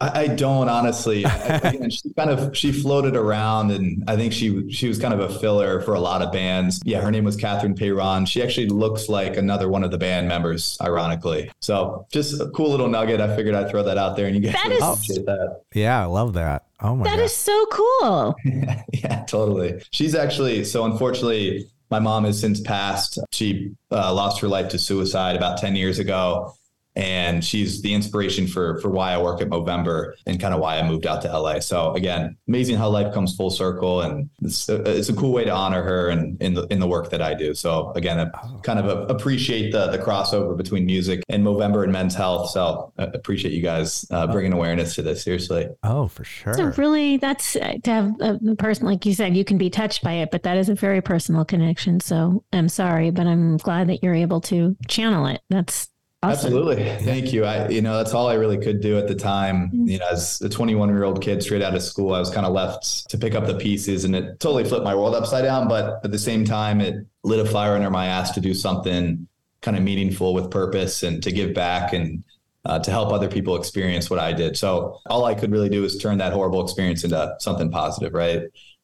I, 0.00 0.22
I 0.22 0.26
don't 0.28 0.68
honestly. 0.68 1.24
I, 1.24 1.88
she 1.88 2.12
kind 2.14 2.30
of 2.30 2.56
she 2.56 2.72
floated 2.72 3.16
around, 3.16 3.70
and 3.70 4.04
I 4.08 4.16
think 4.16 4.32
she 4.32 4.70
she 4.70 4.88
was 4.88 4.98
kind 4.98 5.14
of 5.14 5.20
a 5.20 5.38
filler 5.38 5.80
for 5.80 5.94
a 5.94 6.00
lot 6.00 6.22
of 6.22 6.32
bands. 6.32 6.80
Yeah, 6.84 7.00
her 7.00 7.10
name 7.10 7.24
was 7.24 7.36
Catherine 7.36 7.74
Peyron. 7.74 8.26
She 8.26 8.42
actually 8.42 8.68
looks 8.68 9.08
like 9.08 9.36
another 9.36 9.68
one 9.68 9.84
of 9.84 9.90
the 9.90 9.98
band 9.98 10.28
members, 10.28 10.76
ironically. 10.80 11.50
So 11.60 12.06
just 12.12 12.40
a 12.40 12.50
cool 12.50 12.70
little 12.70 12.88
nugget. 12.88 13.20
I 13.20 13.34
figured 13.36 13.54
I'd 13.54 13.70
throw 13.70 13.82
that 13.84 13.98
out 13.98 14.16
there, 14.16 14.26
and 14.26 14.34
you 14.34 14.42
guys 14.42 14.54
that 14.54 14.72
is, 14.72 14.82
appreciate 14.82 15.26
that. 15.26 15.62
Yeah, 15.74 16.02
I 16.02 16.06
love 16.06 16.34
that. 16.34 16.66
Oh 16.80 16.96
my! 16.96 17.04
That 17.04 17.16
God. 17.16 17.24
is 17.24 17.34
so 17.34 17.66
cool. 17.66 18.34
yeah, 18.92 19.24
totally. 19.26 19.82
She's 19.90 20.14
actually 20.14 20.64
so 20.64 20.84
unfortunately. 20.84 21.70
My 21.90 21.98
mom 22.00 22.24
has 22.24 22.40
since 22.40 22.60
passed. 22.60 23.20
She 23.30 23.70
uh, 23.92 24.12
lost 24.12 24.40
her 24.40 24.48
life 24.48 24.70
to 24.70 24.78
suicide 24.78 25.36
about 25.36 25.58
10 25.58 25.76
years 25.76 26.00
ago 26.00 26.54
and 26.96 27.44
she's 27.44 27.82
the 27.82 27.92
inspiration 27.92 28.46
for 28.46 28.80
for 28.80 28.90
why 28.90 29.12
I 29.12 29.18
work 29.18 29.40
at 29.40 29.48
Movember 29.48 30.14
and 30.26 30.40
kind 30.40 30.54
of 30.54 30.60
why 30.60 30.78
I 30.78 30.86
moved 30.86 31.06
out 31.06 31.22
to 31.22 31.38
LA. 31.38 31.60
So 31.60 31.92
again, 31.94 32.36
amazing 32.48 32.76
how 32.76 32.88
life 32.88 33.12
comes 33.12 33.34
full 33.34 33.50
circle, 33.50 34.02
and 34.02 34.30
it's 34.42 34.68
a, 34.68 34.76
it's 34.98 35.08
a 35.08 35.14
cool 35.14 35.32
way 35.32 35.44
to 35.44 35.50
honor 35.50 35.82
her 35.82 36.08
and 36.08 36.40
in 36.40 36.54
the 36.54 36.66
in 36.66 36.80
the 36.80 36.86
work 36.86 37.10
that 37.10 37.20
I 37.20 37.34
do. 37.34 37.54
So 37.54 37.92
again, 37.96 38.20
I 38.20 38.30
kind 38.62 38.78
of 38.78 38.86
a, 38.86 39.12
appreciate 39.12 39.72
the 39.72 39.88
the 39.88 39.98
crossover 39.98 40.56
between 40.56 40.86
music 40.86 41.22
and 41.28 41.44
Movember 41.44 41.82
and 41.82 41.92
men's 41.92 42.14
health. 42.14 42.50
So 42.50 42.92
I 42.98 43.04
appreciate 43.04 43.52
you 43.52 43.62
guys 43.62 44.06
uh, 44.10 44.26
bringing 44.28 44.52
awareness 44.52 44.94
to 44.96 45.02
this. 45.02 45.24
Seriously. 45.24 45.68
Oh, 45.82 46.08
for 46.08 46.24
sure. 46.24 46.54
So 46.54 46.64
really, 46.76 47.16
that's 47.16 47.56
uh, 47.56 47.74
to 47.82 47.90
have 47.90 48.12
a 48.20 48.56
person 48.56 48.86
like 48.86 49.04
you 49.04 49.14
said, 49.14 49.36
you 49.36 49.44
can 49.44 49.58
be 49.58 49.70
touched 49.70 50.02
by 50.02 50.12
it, 50.14 50.30
but 50.30 50.44
that 50.44 50.56
is 50.56 50.68
a 50.68 50.74
very 50.74 51.00
personal 51.00 51.44
connection. 51.44 52.00
So 52.00 52.44
I'm 52.52 52.68
sorry, 52.68 53.10
but 53.10 53.26
I'm 53.26 53.56
glad 53.56 53.88
that 53.88 54.02
you're 54.02 54.14
able 54.14 54.40
to 54.42 54.76
channel 54.86 55.26
it. 55.26 55.40
That's 55.50 55.88
Awesome. 56.24 56.46
Absolutely. 56.46 56.84
Thank 57.04 57.32
you. 57.32 57.44
I, 57.44 57.68
you 57.68 57.82
know, 57.82 57.96
that's 57.96 58.14
all 58.14 58.28
I 58.28 58.34
really 58.34 58.58
could 58.58 58.80
do 58.80 58.98
at 58.98 59.08
the 59.08 59.14
time. 59.14 59.68
Mm-hmm. 59.68 59.88
You 59.88 59.98
know, 59.98 60.08
as 60.10 60.40
a 60.40 60.48
21 60.48 60.88
year 60.88 61.04
old 61.04 61.22
kid 61.22 61.42
straight 61.42 61.62
out 61.62 61.74
of 61.74 61.82
school, 61.82 62.14
I 62.14 62.18
was 62.18 62.30
kind 62.30 62.46
of 62.46 62.52
left 62.52 63.10
to 63.10 63.18
pick 63.18 63.34
up 63.34 63.46
the 63.46 63.56
pieces 63.56 64.04
and 64.04 64.16
it 64.16 64.40
totally 64.40 64.64
flipped 64.64 64.84
my 64.84 64.94
world 64.94 65.14
upside 65.14 65.44
down. 65.44 65.68
But 65.68 66.04
at 66.04 66.10
the 66.10 66.18
same 66.18 66.44
time, 66.44 66.80
it 66.80 67.06
lit 67.22 67.40
a 67.40 67.48
fire 67.48 67.74
under 67.74 67.90
my 67.90 68.06
ass 68.06 68.30
to 68.32 68.40
do 68.40 68.54
something 68.54 69.28
kind 69.60 69.76
of 69.76 69.82
meaningful 69.82 70.34
with 70.34 70.50
purpose 70.50 71.02
and 71.02 71.22
to 71.22 71.32
give 71.32 71.54
back 71.54 71.92
and 71.92 72.24
uh, 72.64 72.78
to 72.78 72.90
help 72.90 73.12
other 73.12 73.28
people 73.28 73.56
experience 73.56 74.08
what 74.08 74.18
I 74.18 74.32
did. 74.32 74.56
So 74.56 75.00
all 75.06 75.24
I 75.24 75.34
could 75.34 75.52
really 75.52 75.68
do 75.68 75.84
is 75.84 75.98
turn 75.98 76.18
that 76.18 76.32
horrible 76.32 76.62
experience 76.62 77.04
into 77.04 77.34
something 77.40 77.70
positive. 77.70 78.14
Right. 78.14 78.42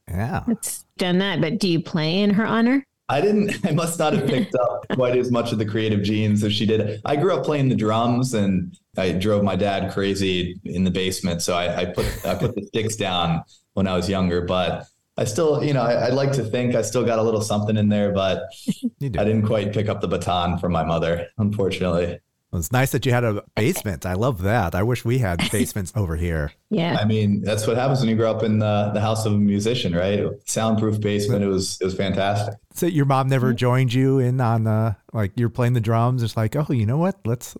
Yeah. 0.09 0.43
It's 0.49 0.85
done 0.99 1.19
that. 1.19 1.41
But 1.41 1.59
do 1.59 1.69
you 1.69 1.81
play 1.81 2.21
in 2.21 2.31
her 2.31 2.47
honor? 2.47 2.85
I 3.11 3.21
didn't, 3.21 3.55
I 3.67 3.73
must 3.73 3.99
not 3.99 4.13
have 4.13 4.27
picked 4.27 4.55
up 4.55 4.87
quite 4.93 5.17
as 5.17 5.31
much 5.31 5.53
of 5.53 5.59
the 5.59 5.67
creative 5.67 6.03
genes 6.03 6.45
as 6.45 6.53
she 6.53 6.65
did. 6.65 7.01
I 7.05 7.17
grew 7.17 7.35
up 7.35 7.45
playing 7.45 7.69
the 7.69 7.75
drums 7.75 8.35
and 8.35 8.79
I 8.97 9.13
drove 9.13 9.43
my 9.43 9.57
dad 9.57 9.93
crazy 9.93 10.61
in 10.65 10.85
the 10.85 10.91
basement. 10.91 11.43
So 11.43 11.55
I, 11.55 11.81
I 11.81 11.85
put, 11.87 12.07
I 12.25 12.35
put 12.37 12.55
the 12.55 12.63
sticks 12.63 12.97
down 12.97 13.43
when 13.75 13.87
I 13.87 13.97
was 13.97 14.09
younger, 14.09 14.43
but 14.43 14.87
I 15.17 15.25
still, 15.25 15.63
you 15.63 15.75
know, 15.75 15.83
I, 15.83 16.09
would 16.09 16.15
like 16.15 16.33
to 16.33 16.45
think 16.45 16.75
I 16.75 16.83
still 16.83 17.05
got 17.05 17.19
a 17.19 17.23
little 17.23 17.43
something 17.43 17.77
in 17.77 17.89
there, 17.89 18.13
but 18.13 18.45
I 19.03 19.09
didn't 19.09 19.43
quite 19.43 19.73
pick 19.73 19.89
up 19.89 20.01
the 20.01 20.09
baton 20.09 20.59
from 20.59 20.73
my 20.73 20.85
mother, 20.85 21.27
unfortunately. 21.37 22.21
Well, 22.51 22.59
it's 22.59 22.73
nice 22.73 22.91
that 22.93 23.07
you 23.07 23.13
had 23.13 23.25
a 23.25 23.45
basement. 23.55 24.05
I 24.05 24.15
love 24.15 24.43
that. 24.43 24.75
I 24.75 24.83
wish 24.83 25.05
we 25.05 25.19
had 25.19 25.39
basements 25.53 25.93
over 25.95 26.17
here. 26.17 26.53
Yeah. 26.69 26.99
I 27.01 27.05
mean, 27.05 27.43
that's 27.43 27.67
what 27.67 27.77
happens 27.77 28.01
when 28.01 28.09
you 28.09 28.17
grow 28.17 28.31
up 28.31 28.43
in 28.43 28.59
the, 28.59 28.91
the 28.93 29.01
house 29.01 29.25
of 29.27 29.33
a 29.33 29.39
musician, 29.39 29.95
right? 29.95 30.27
Soundproof 30.47 31.01
basement. 31.01 31.45
It 31.45 31.49
was 31.49 31.79
it 31.81 31.85
was 31.85 31.95
fantastic. 31.95 32.55
So 32.75 32.87
your 32.87 33.05
mom 33.05 33.29
never 33.29 33.53
joined 33.53 33.93
you 33.93 34.19
in 34.19 34.41
on 34.41 34.65
the 34.65 34.97
like 35.13 35.33
you're 35.37 35.49
playing 35.49 35.75
the 35.75 35.81
drums. 35.81 36.23
It's 36.23 36.37
like, 36.37 36.57
oh, 36.57 36.67
you 36.71 36.87
know 36.87 36.99
what? 36.99 37.19
Let's 37.25 37.57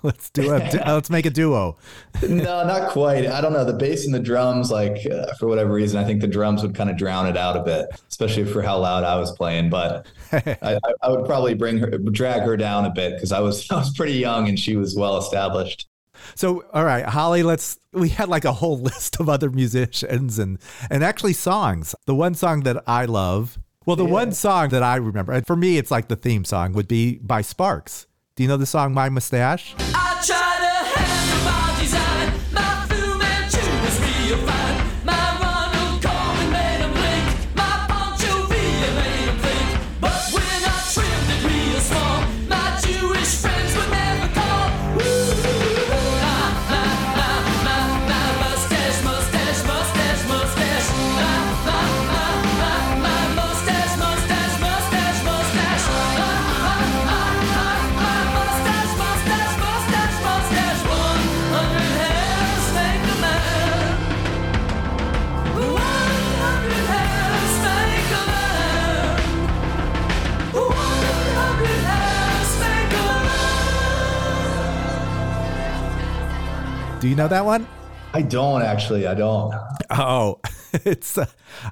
let's 0.02 0.30
do 0.30 0.50
a 0.50 0.58
let's 0.86 1.10
make 1.10 1.26
a 1.26 1.30
duo. 1.30 1.76
no, 2.22 2.66
not 2.66 2.90
quite. 2.90 3.26
I 3.26 3.40
don't 3.40 3.52
know. 3.52 3.64
The 3.64 3.74
bass 3.74 4.06
and 4.06 4.14
the 4.14 4.20
drums, 4.20 4.70
like 4.70 5.06
uh, 5.10 5.34
for 5.38 5.46
whatever 5.46 5.72
reason, 5.72 5.98
I 5.98 6.04
think 6.04 6.20
the 6.20 6.26
drums 6.26 6.62
would 6.62 6.74
kind 6.74 6.90
of 6.90 6.96
drown 6.96 7.26
it 7.26 7.36
out 7.36 7.56
a 7.56 7.62
bit, 7.62 7.86
especially 8.08 8.44
for 8.44 8.62
how 8.62 8.78
loud 8.78 9.04
I 9.04 9.16
was 9.16 9.32
playing. 9.32 9.70
But 9.70 10.06
I, 10.32 10.78
I, 11.02 11.08
would 11.10 11.26
probably 11.26 11.54
bring 11.54 11.78
her, 11.78 11.90
drag 11.98 12.42
her 12.42 12.56
down 12.56 12.86
a 12.86 12.90
bit 12.90 13.14
because 13.14 13.32
I 13.32 13.40
was 13.40 13.70
I 13.70 13.76
was 13.76 13.92
pretty 13.92 14.14
young 14.14 14.48
and 14.48 14.58
she 14.58 14.76
was 14.76 14.96
well 14.96 15.18
established. 15.18 15.86
So, 16.34 16.64
all 16.72 16.84
right, 16.84 17.04
Holly, 17.04 17.42
let's. 17.42 17.78
We 17.92 18.10
had 18.10 18.28
like 18.28 18.44
a 18.44 18.52
whole 18.52 18.78
list 18.78 19.20
of 19.20 19.28
other 19.28 19.50
musicians 19.50 20.38
and 20.38 20.58
and 20.90 21.04
actually 21.04 21.34
songs. 21.34 21.94
The 22.06 22.14
one 22.14 22.34
song 22.34 22.60
that 22.60 22.82
I 22.86 23.04
love 23.04 23.58
well, 23.86 23.96
the 23.96 24.04
yeah. 24.04 24.10
one 24.10 24.32
song 24.32 24.68
that 24.68 24.82
I 24.82 24.96
remember, 24.96 25.32
and 25.32 25.46
for 25.46 25.56
me, 25.56 25.78
it's 25.78 25.90
like 25.90 26.08
the 26.08 26.16
theme 26.16 26.44
song, 26.44 26.74
would 26.74 26.86
be 26.86 27.16
by 27.18 27.40
Sparks. 27.40 28.06
Do 28.40 28.44
you 28.44 28.48
know 28.48 28.56
the 28.56 28.64
song 28.64 28.94
My 28.94 29.10
Mustache? 29.10 29.74
Do 77.00 77.08
you 77.08 77.16
know 77.16 77.28
that 77.28 77.46
one? 77.46 77.66
I 78.12 78.20
don't 78.20 78.60
actually. 78.60 79.06
I 79.06 79.14
don't. 79.14 79.54
Oh, 79.88 80.38
it's 80.84 81.16
uh, 81.16 81.24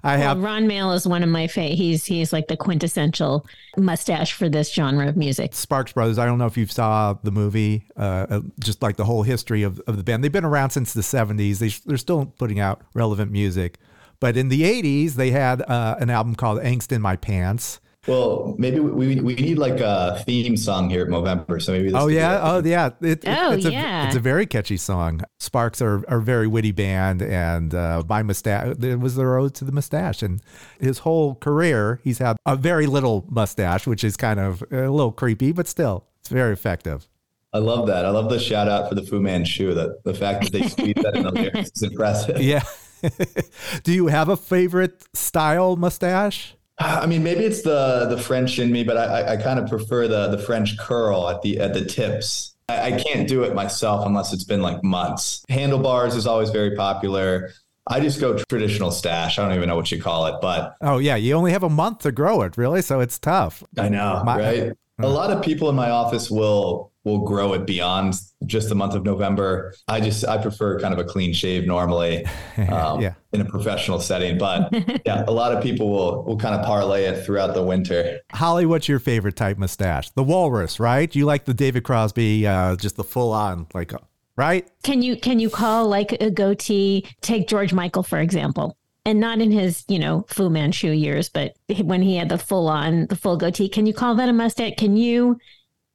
I 0.03 0.17
well, 0.17 0.29
have 0.29 0.43
Ron 0.43 0.67
Mael 0.67 0.93
is 0.93 1.07
one 1.07 1.23
of 1.23 1.29
my 1.29 1.47
favorite. 1.49 1.77
He's 1.77 2.07
he's 2.07 2.33
like 2.33 2.49
the 2.49 2.57
quintessential 2.57 3.47
mustache 3.77 4.33
for 4.33 4.49
this 4.49 4.73
genre 4.73 5.07
of 5.07 5.19
music. 5.19 5.53
Sparks 5.53 5.93
Brothers. 5.93 6.19
I 6.19 6.25
don't 6.25 6.39
know 6.39 6.47
if 6.47 6.57
you 6.57 6.65
saw 6.65 7.15
the 7.23 7.31
movie, 7.31 7.85
uh, 7.95 8.27
uh, 8.31 8.41
just 8.59 8.81
like 8.81 8.97
the 8.97 9.05
whole 9.05 9.23
history 9.23 9.65
of, 9.65 9.81
of 9.81 9.99
the 9.99 10.03
band. 10.03 10.25
They've 10.25 10.33
been 10.33 10.47
around 10.47 10.71
since 10.71 10.95
the 10.95 11.03
'70s. 11.03 11.59
They 11.59 11.69
they're 11.85 11.99
still 11.99 12.33
putting 12.39 12.59
out 12.59 12.81
relevant 12.95 13.31
music, 13.31 13.77
but 14.21 14.35
in 14.35 14.49
the 14.49 14.63
'80s 14.63 15.15
they 15.15 15.31
had 15.31 15.61
uh, 15.61 15.97
an 16.01 16.09
album 16.09 16.37
called 16.37 16.59
"Angst 16.63 16.91
in 16.91 17.03
My 17.03 17.17
Pants." 17.17 17.81
Well, 18.09 18.55
maybe 18.59 18.81
we, 18.81 19.21
we 19.21 19.35
need 19.35 19.59
like 19.59 19.81
a 19.81 20.23
theme 20.25 20.57
song 20.57 20.89
here 20.89 21.03
at 21.03 21.09
Movember. 21.09 21.61
So 21.61 21.73
maybe. 21.73 21.93
oh 21.93 22.09
yeah, 22.09 22.41
oh 22.43 22.63
yeah. 22.65 22.91
It, 23.01 23.25
oh 23.27 23.53
it's 23.53 23.65
yeah. 23.65 24.05
A, 24.05 24.07
it's 24.07 24.17
a 24.17 24.21
very 24.21 24.47
catchy 24.47 24.77
song. 24.77 25.23
Sparks 25.39 25.83
are, 25.83 26.05
are 26.09 26.19
a 26.19 26.23
very 26.23 26.47
witty 26.47 26.73
band, 26.73 27.23
and 27.23 27.75
uh, 27.75 28.03
my 28.09 28.23
mustache 28.23 28.77
it 28.81 28.99
was 28.99 29.15
the 29.15 29.27
road 29.27 29.55
to 29.57 29.65
the 29.65 29.73
mustache, 29.73 30.23
and 30.23 30.43
his 30.81 31.01
whole 31.01 31.35
career 31.35 32.01
he's 32.03 32.19
had 32.19 32.37
a 32.47 32.57
very 32.57 32.87
little 32.87 33.27
mustache, 33.29 33.87
which 33.87 34.03
is 34.03 34.17
kind 34.17 34.41
of 34.41 34.63
a 34.73 34.89
little 34.89 35.13
creepy, 35.13 35.53
but 35.53 35.69
still 35.69 36.07
it's 36.21 36.31
very 36.31 36.53
effective. 36.53 37.09
I 37.53 37.59
love 37.59 37.87
that. 37.87 38.05
I 38.05 38.11
love 38.11 38.29
the 38.29 38.39
shout 38.39 38.69
out 38.69 38.89
for 38.89 38.95
the 38.95 39.03
Fu 39.03 39.21
Manchu. 39.21 39.75
That 39.75 40.05
the 40.05 40.15
fact 40.15 40.45
that 40.45 40.53
they 40.53 40.69
squeeze 40.69 40.95
that 41.03 41.17
in 41.17 41.23
the 41.23 41.33
lyrics 41.33 41.71
is 41.75 41.83
impressive. 41.83 42.41
Yeah. 42.49 42.63
Do 43.85 43.93
you 43.93 44.09
have 44.09 44.29
a 44.29 44.37
favorite 44.37 45.05
style 45.15 45.77
mustache? 45.77 46.57
I 46.81 47.07
mean, 47.07 47.23
maybe 47.23 47.45
it's 47.45 47.63
the 47.63 48.07
the 48.09 48.19
French 48.19 48.59
in 48.59 48.71
me, 48.71 48.85
but 48.85 48.97
I, 48.97 49.35
I 49.35 49.37
kind 49.37 49.59
of 49.59 49.69
prefer 49.69 50.09
the 50.09 50.29
the 50.29 50.39
French 50.39 50.79
curl 50.79 51.29
at 51.29 51.43
the 51.43 51.59
at 51.59 51.75
the 51.75 51.85
tips. 51.85 52.55
I, 52.69 52.93
I 52.93 53.01
can't 53.01 53.29
do 53.29 53.43
it 53.43 53.55
myself 53.55 54.07
unless 54.07 54.33
it's 54.33 54.45
been 54.45 54.63
like 54.63 54.83
months. 54.85 55.45
Handlebars 55.49 56.15
is 56.15 56.27
always 56.27 56.51
very 56.51 56.77
popular. 56.77 57.51
I 57.91 58.01
just 58.01 58.21
go 58.21 58.37
traditional 58.51 58.91
stash. 58.91 59.39
I 59.39 59.43
don't 59.43 59.57
even 59.57 59.69
know 59.69 59.77
what 59.77 59.91
you 59.91 60.01
call 60.01 60.27
it, 60.27 60.37
but 60.43 60.77
oh 60.83 60.99
yeah, 60.99 61.17
you 61.17 61.35
only 61.35 61.53
have 61.53 61.63
a 61.63 61.71
month 61.71 62.01
to 62.01 62.13
grow 62.13 62.43
it, 62.43 62.57
really, 62.57 62.83
so 62.83 63.01
it's 63.01 63.19
tough. 63.19 63.65
I 63.79 63.89
know, 63.89 64.23
my, 64.25 64.39
right? 64.39 64.63
Uh, 64.71 64.75
a 65.07 65.09
lot 65.09 65.31
of 65.31 65.43
people 65.43 65.69
in 65.71 65.77
my 65.77 65.91
office 65.91 66.31
will 66.31 66.93
will 67.09 67.25
grow 67.25 67.55
it 67.55 67.67
beyond 67.67 68.15
just 68.47 68.69
the 68.69 68.75
month 68.75 68.95
of 68.95 69.05
November. 69.05 69.75
I 69.89 70.01
just 70.01 70.25
I 70.27 70.39
prefer 70.39 70.79
kind 70.79 70.93
of 70.93 71.01
a 71.01 71.05
clean 71.05 71.33
shave 71.33 71.67
normally, 71.67 72.25
um, 72.71 73.01
yeah. 73.01 73.15
in 73.33 73.41
a 73.41 73.45
professional 73.45 74.01
setting. 74.01 74.39
But 74.39 74.73
yeah, 75.07 75.25
a 75.27 75.33
lot 75.33 75.53
of 75.53 75.63
people 75.63 75.91
will 75.91 76.25
will 76.25 76.37
kind 76.37 76.55
of 76.55 76.65
parlay 76.65 77.05
it 77.05 77.25
throughout 77.25 77.55
the 77.55 77.63
winter. 77.63 78.21
Holly, 78.33 78.67
what's 78.67 78.89
your 78.89 78.99
favorite 78.99 79.37
type 79.37 79.59
mustache? 79.59 80.11
The 80.11 80.23
walrus, 80.23 80.79
right? 80.79 81.15
You 81.15 81.25
like 81.25 81.45
the 81.45 81.55
David 81.55 81.85
Crosby, 81.85 82.47
uh, 82.47 82.77
just 82.77 82.97
the 82.97 83.05
full 83.05 83.33
on 83.33 83.67
like. 83.75 83.93
Right? 84.37 84.71
Can 84.85 85.03
you 85.03 85.17
can 85.17 85.41
you 85.41 85.51
call 85.51 85.89
like 85.89 86.13
a 86.13 86.31
goatee? 86.31 87.05
Take 87.23 87.49
George 87.49 87.73
Michael 87.73 88.05
for 88.05 88.21
example 88.21 88.79
and 89.09 89.21
not 89.21 89.41
in 89.41 89.51
his, 89.51 89.85
you 89.89 89.99
know, 89.99 90.27
Fu 90.29 90.51
Manchu 90.51 90.91
years, 90.91 91.31
but 91.31 91.57
when 91.83 92.03
he 92.03 92.17
had 92.17 92.29
the 92.29 92.37
full 92.37 92.69
on, 92.69 93.07
the 93.07 93.17
full 93.17 93.39
goatee. 93.39 93.69
Can 93.69 93.87
you 93.87 93.95
call 93.95 94.15
that 94.17 94.29
a 94.29 94.35
mustache? 94.35 94.75
Can 94.77 94.99
you 94.99 95.39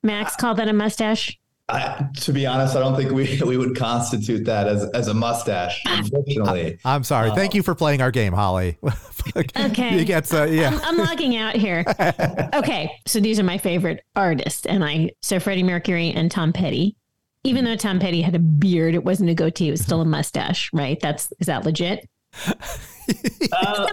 Max 0.03 0.35
call 0.35 0.55
that 0.55 0.67
a 0.67 0.73
mustache? 0.73 1.39
I, 1.69 2.09
to 2.21 2.33
be 2.33 2.45
honest, 2.45 2.75
I 2.75 2.79
don't 2.79 2.95
think 2.95 3.11
we 3.11 3.41
we 3.45 3.57
would 3.57 3.75
constitute 3.75 4.45
that 4.45 4.67
as 4.67 4.83
as 4.91 5.07
a 5.07 5.13
mustache. 5.13 5.81
Unfortunately, 5.85 6.77
I, 6.83 6.95
am 6.95 7.03
sorry. 7.03 7.31
Thank 7.31 7.55
you 7.55 7.63
for 7.63 7.73
playing 7.73 8.01
our 8.01 8.11
game, 8.11 8.33
Holly. 8.33 8.77
okay, 9.55 9.97
you 9.97 10.03
get 10.03 10.31
uh, 10.33 10.43
yeah. 10.43 10.69
I'm, 10.69 10.81
I'm 10.81 10.97
logging 10.97 11.37
out 11.37 11.55
here. 11.55 11.85
okay, 12.53 12.91
so 13.05 13.19
these 13.19 13.39
are 13.39 13.43
my 13.43 13.57
favorite 13.57 14.03
artists, 14.15 14.65
and 14.65 14.83
I 14.83 15.11
so 15.21 15.39
Freddie 15.39 15.63
Mercury 15.63 16.11
and 16.11 16.29
Tom 16.29 16.51
Petty. 16.51 16.97
Even 17.45 17.65
though 17.65 17.75
Tom 17.75 17.99
Petty 17.99 18.21
had 18.21 18.35
a 18.35 18.39
beard, 18.39 18.93
it 18.93 19.03
wasn't 19.03 19.29
a 19.29 19.33
goatee; 19.33 19.69
it 19.69 19.71
was 19.71 19.81
still 19.81 20.01
a 20.01 20.05
mustache, 20.05 20.69
right? 20.73 20.99
That's 20.99 21.31
is 21.39 21.47
that 21.47 21.63
legit? 21.63 22.07
uh, 23.53 23.87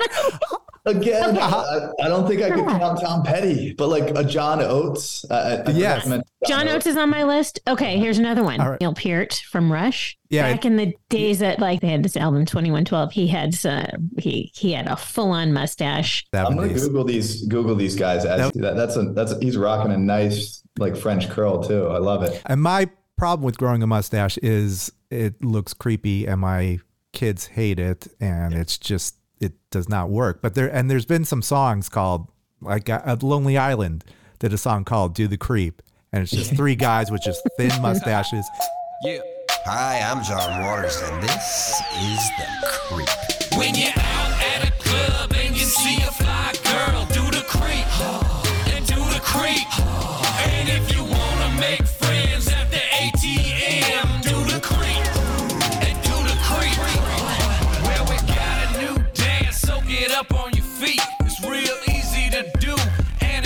Again, 0.87 1.37
I, 1.39 1.91
I, 2.03 2.09
don't 2.09 2.27
think 2.27 2.41
I 2.41 2.51
could 2.51 2.67
count 2.67 3.01
Tom 3.01 3.23
Petty, 3.23 3.75
but 3.75 3.89
like 3.89 4.17
a 4.17 4.25
John 4.25 4.63
Oates. 4.63 5.25
Uh, 5.31 5.63
yes. 5.75 6.07
John, 6.07 6.23
John 6.47 6.69
Oates. 6.69 6.75
Oates 6.75 6.87
is 6.87 6.97
on 6.97 7.11
my 7.11 7.25
list. 7.25 7.61
Okay, 7.69 7.99
here's 7.99 8.19
another 8.19 8.43
one. 8.43 8.61
Right. 8.61 8.81
Neil 8.81 8.95
Peart 8.95 9.35
from 9.51 9.71
Rush. 9.71 10.17
Yeah. 10.31 10.51
Back 10.51 10.65
in 10.65 10.77
the 10.77 10.95
days 11.11 11.41
that 11.41 11.59
like 11.59 11.81
they 11.81 11.89
had 11.89 12.03
this 12.03 12.17
album 12.17 12.47
2112, 12.47 13.13
he 13.13 13.27
had 13.27 13.67
uh, 13.67 13.89
he 14.19 14.51
he 14.55 14.73
had 14.73 14.87
a 14.87 14.97
full 14.97 15.33
on 15.33 15.53
mustache. 15.53 16.25
I'm 16.33 16.57
gonna 16.57 16.73
Google 16.73 17.05
these 17.05 17.47
Google 17.47 17.75
these 17.75 17.97
guys. 17.97 18.25
As 18.25 18.51
that, 18.53 18.77
that's 18.77 18.97
a 18.97 19.13
that's 19.13 19.33
a, 19.33 19.41
he's 19.41 19.59
rocking 19.59 19.93
a 19.93 19.99
nice 19.99 20.63
like 20.79 20.97
French 20.97 21.29
curl 21.29 21.63
too. 21.63 21.89
I 21.89 21.99
love 21.99 22.23
it. 22.23 22.41
And 22.47 22.63
my 22.63 22.89
problem 23.19 23.45
with 23.45 23.59
growing 23.59 23.83
a 23.83 23.87
mustache 23.87 24.39
is 24.39 24.91
it 25.11 25.45
looks 25.45 25.75
creepy, 25.75 26.27
and 26.27 26.41
my 26.41 26.79
kids 27.13 27.49
hate 27.49 27.79
it, 27.79 28.09
and 28.19 28.55
it's 28.55 28.79
just 28.79 29.17
it 29.41 29.53
does 29.71 29.89
not 29.89 30.11
work. 30.11 30.41
But 30.43 30.55
there 30.55 30.69
and 30.73 30.91
there's 30.91 31.07
been 31.07 31.25
some 31.25 31.43
songs 31.43 31.89
called 31.89 32.29
like 32.61 32.89
uh, 32.89 33.17
Lonely 33.23 33.57
Island 33.59 34.05
did 34.39 34.53
a 34.53 34.59
song 34.59 34.85
called 34.85 35.15
"Do 35.15 35.27
the 35.27 35.39
Creep," 35.39 35.83
and 36.13 36.23
it's 36.23 36.31
just 36.33 36.55
three 36.55 36.77
guys 36.77 37.11
with 37.11 37.23
just 37.23 37.43
thin 37.57 37.71
mustaches. 37.83 38.47
Yeah. 39.03 39.21
Hi, 39.67 40.01
I'm 40.01 40.23
John 40.25 40.63
Waters, 40.65 41.01
and 41.03 41.23
this 41.23 41.81
is 42.01 42.31
the 42.39 42.47
Creep. 42.63 43.59
When 43.59 43.75
you're 43.75 43.93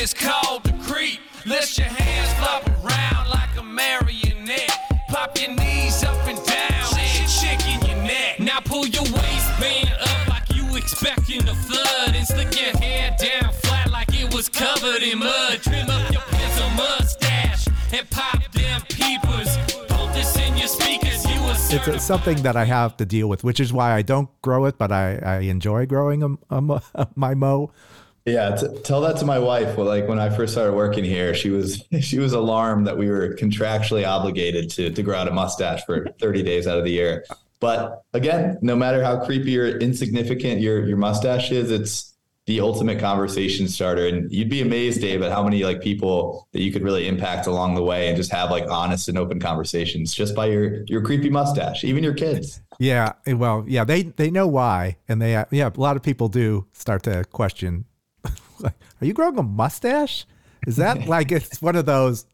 it's 0.05 0.13
called 0.13 0.63
the 0.65 0.73
creep. 0.85 1.19
Let 1.47 1.79
your 1.79 1.87
hands 1.87 2.31
flop 2.35 2.69
around 2.85 3.31
like 3.31 3.57
a 3.57 3.63
marionette. 3.63 4.71
Pop 5.09 5.41
your 5.41 5.53
knees 5.53 6.05
up 6.05 6.29
and 6.29 6.37
down 6.45 6.99
and 6.99 7.27
chicken 7.27 7.81
your 7.89 7.97
neck. 8.05 8.39
Now 8.39 8.61
pull 8.61 8.87
your 8.87 9.05
waistband 9.05 9.97
up 9.99 10.29
like 10.29 10.55
you 10.55 10.77
expecting 10.77 11.49
a 11.49 11.55
flood, 11.55 12.15
and 12.15 12.27
stick 12.27 12.53
your 12.61 12.77
hair 12.83 13.17
down 13.19 13.51
flat 13.63 13.91
like 13.91 14.09
it 14.13 14.35
was 14.35 14.51
covered 14.51 15.03
in 15.03 15.21
mud. 15.21 15.63
Trim 15.63 15.89
up 15.89 16.13
your 16.13 16.21
pencil 16.21 16.69
mustache 16.77 17.67
and 17.91 18.09
pop 18.11 18.53
them 18.53 18.83
peepers. 18.91 19.57
Pump 19.89 20.13
this 20.13 20.37
in 20.37 20.55
your 20.59 20.69
speakers. 20.69 21.25
It's 21.75 21.89
a, 21.89 21.99
something 21.99 22.43
that 22.43 22.57
I 22.57 22.67
have 22.67 22.97
to 22.99 23.07
deal 23.07 23.29
with, 23.29 23.43
which 23.43 23.59
is 23.59 23.73
why 23.73 23.95
I 23.95 24.03
don't 24.03 24.29
grow 24.43 24.67
it, 24.67 24.77
but 24.77 24.93
I, 24.93 25.17
I 25.17 25.39
enjoy 25.41 25.87
growing 25.87 26.23
a, 26.23 26.57
a, 26.57 26.83
a 26.95 27.09
my 27.17 27.35
mo. 27.35 27.73
Yeah, 28.27 28.57
t- 28.57 28.69
tell 28.83 29.03
that 29.03 29.19
to 29.19 29.27
my 29.27 29.39
wife. 29.39 29.77
Well, 29.77 29.87
like 29.87 30.09
when 30.09 30.19
I 30.19 30.31
first 30.31 30.55
started 30.55 30.73
working 30.75 31.05
here, 31.05 31.35
she 31.35 31.51
was 31.51 31.83
she 32.01 32.19
was 32.19 32.33
alarmed 32.33 32.87
that 32.87 32.97
we 32.97 33.09
were 33.09 33.35
contractually 33.35 34.07
obligated 34.07 34.71
to 34.71 34.91
to 34.91 35.03
grow 35.03 35.17
out 35.17 35.29
a 35.29 35.33
mustache 35.33 35.85
for 35.85 36.09
30 36.21 36.43
days 36.43 36.67
out 36.67 36.79
of 36.79 36.85
the 36.85 36.91
year. 36.91 37.25
But 37.61 38.03
again, 38.13 38.59
no 38.63 38.77
matter 38.77 39.03
how 39.03 39.25
creepy 39.25 39.59
or 39.59 39.79
insignificant 39.79 40.61
your 40.61 40.87
your 40.87 40.97
mustache 40.97 41.51
is, 41.51 41.71
it's 41.71 42.15
the 42.47 42.61
ultimate 42.61 43.01
conversation 43.01 43.69
starter. 43.69 44.07
And 44.07 44.31
you'd 44.31 44.51
be 44.51 44.61
amazed, 44.61 45.01
Dave, 45.01 45.23
at 45.23 45.33
how 45.33 45.43
many 45.43 45.65
like 45.65 45.81
people 45.81 46.47
that 46.53 46.61
you 46.61 46.73
could 46.73 46.83
really 46.83 47.09
impact 47.09 47.47
along 47.47 47.75
the 47.75 47.83
way 47.83 48.09
and 48.09 48.17
just 48.17 48.31
have 48.33 48.51
like 48.51 48.69
honest 48.71 49.09
and 49.09 49.17
open 49.17 49.41
conversations 49.41 50.15
just 50.15 50.35
by 50.35 50.47
your 50.47 50.85
your 50.87 51.03
creepy 51.03 51.31
mustache, 51.31 51.85
even 51.85 52.03
your 52.03 52.15
kids. 52.15 52.61
Yeah, 52.79 53.13
well, 53.27 53.65
yeah, 53.67 53.85
they 53.85 54.05
they 54.05 54.31
know 54.31 54.47
why, 54.47 54.97
and 55.09 55.21
they 55.21 55.33
yeah, 55.51 55.71
a 55.75 55.81
lot 55.81 55.97
of 55.97 56.03
people 56.03 56.29
do 56.29 56.67
start 56.73 57.03
to 57.05 57.25
question. 57.25 57.85
Are 58.63 59.07
you 59.07 59.13
growing 59.13 59.39
a 59.39 59.43
mustache? 59.43 60.27
Is 60.67 60.77
that 60.77 61.07
like 61.09 61.33
it's 61.33 61.61
one 61.61 61.77
of 61.77 61.87
those? 61.87 62.27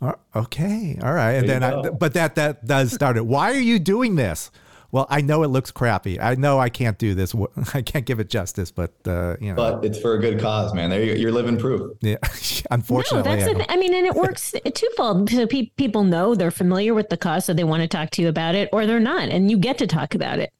Uh, 0.00 0.12
okay, 0.34 0.98
all 1.02 1.12
right, 1.12 1.32
and 1.32 1.48
then 1.48 1.62
I, 1.62 1.90
but 1.90 2.14
that 2.14 2.36
that 2.36 2.64
does 2.64 2.92
start 2.92 3.16
it. 3.16 3.26
Why 3.26 3.50
are 3.52 3.60
you 3.60 3.78
doing 3.78 4.16
this? 4.16 4.50
well, 4.90 5.06
I 5.10 5.20
know 5.20 5.42
it 5.42 5.48
looks 5.48 5.70
crappy. 5.70 6.18
I 6.18 6.34
know 6.36 6.58
I 6.58 6.70
can't 6.70 6.96
do 6.96 7.14
this. 7.14 7.34
I 7.74 7.82
can't 7.82 8.06
give 8.06 8.20
it 8.20 8.30
justice, 8.30 8.70
but 8.70 8.94
uh, 9.06 9.36
you 9.40 9.48
know. 9.50 9.56
But 9.56 9.84
it's 9.84 9.98
for 9.98 10.14
a 10.14 10.20
good 10.20 10.40
cause, 10.40 10.72
man. 10.72 10.90
There 10.90 11.02
you're 11.02 11.32
living 11.32 11.58
proof. 11.58 11.96
Yeah, 12.00 12.16
unfortunately. 12.70 13.36
No, 13.36 13.36
that's. 13.36 13.66
I 13.68 13.76
mean, 13.76 13.94
and 13.94 14.06
it 14.06 14.14
works 14.14 14.54
twofold. 14.74 15.30
So 15.30 15.46
pe- 15.46 15.70
people 15.76 16.04
know 16.04 16.34
they're 16.34 16.50
familiar 16.50 16.94
with 16.94 17.10
the 17.10 17.16
cause, 17.16 17.44
so 17.44 17.52
they 17.52 17.64
want 17.64 17.82
to 17.82 17.88
talk 17.88 18.10
to 18.10 18.22
you 18.22 18.28
about 18.28 18.54
it, 18.54 18.70
or 18.72 18.86
they're 18.86 19.00
not, 19.00 19.28
and 19.28 19.50
you 19.50 19.58
get 19.58 19.78
to 19.78 19.86
talk 19.86 20.14
about 20.14 20.38
it. 20.38 20.52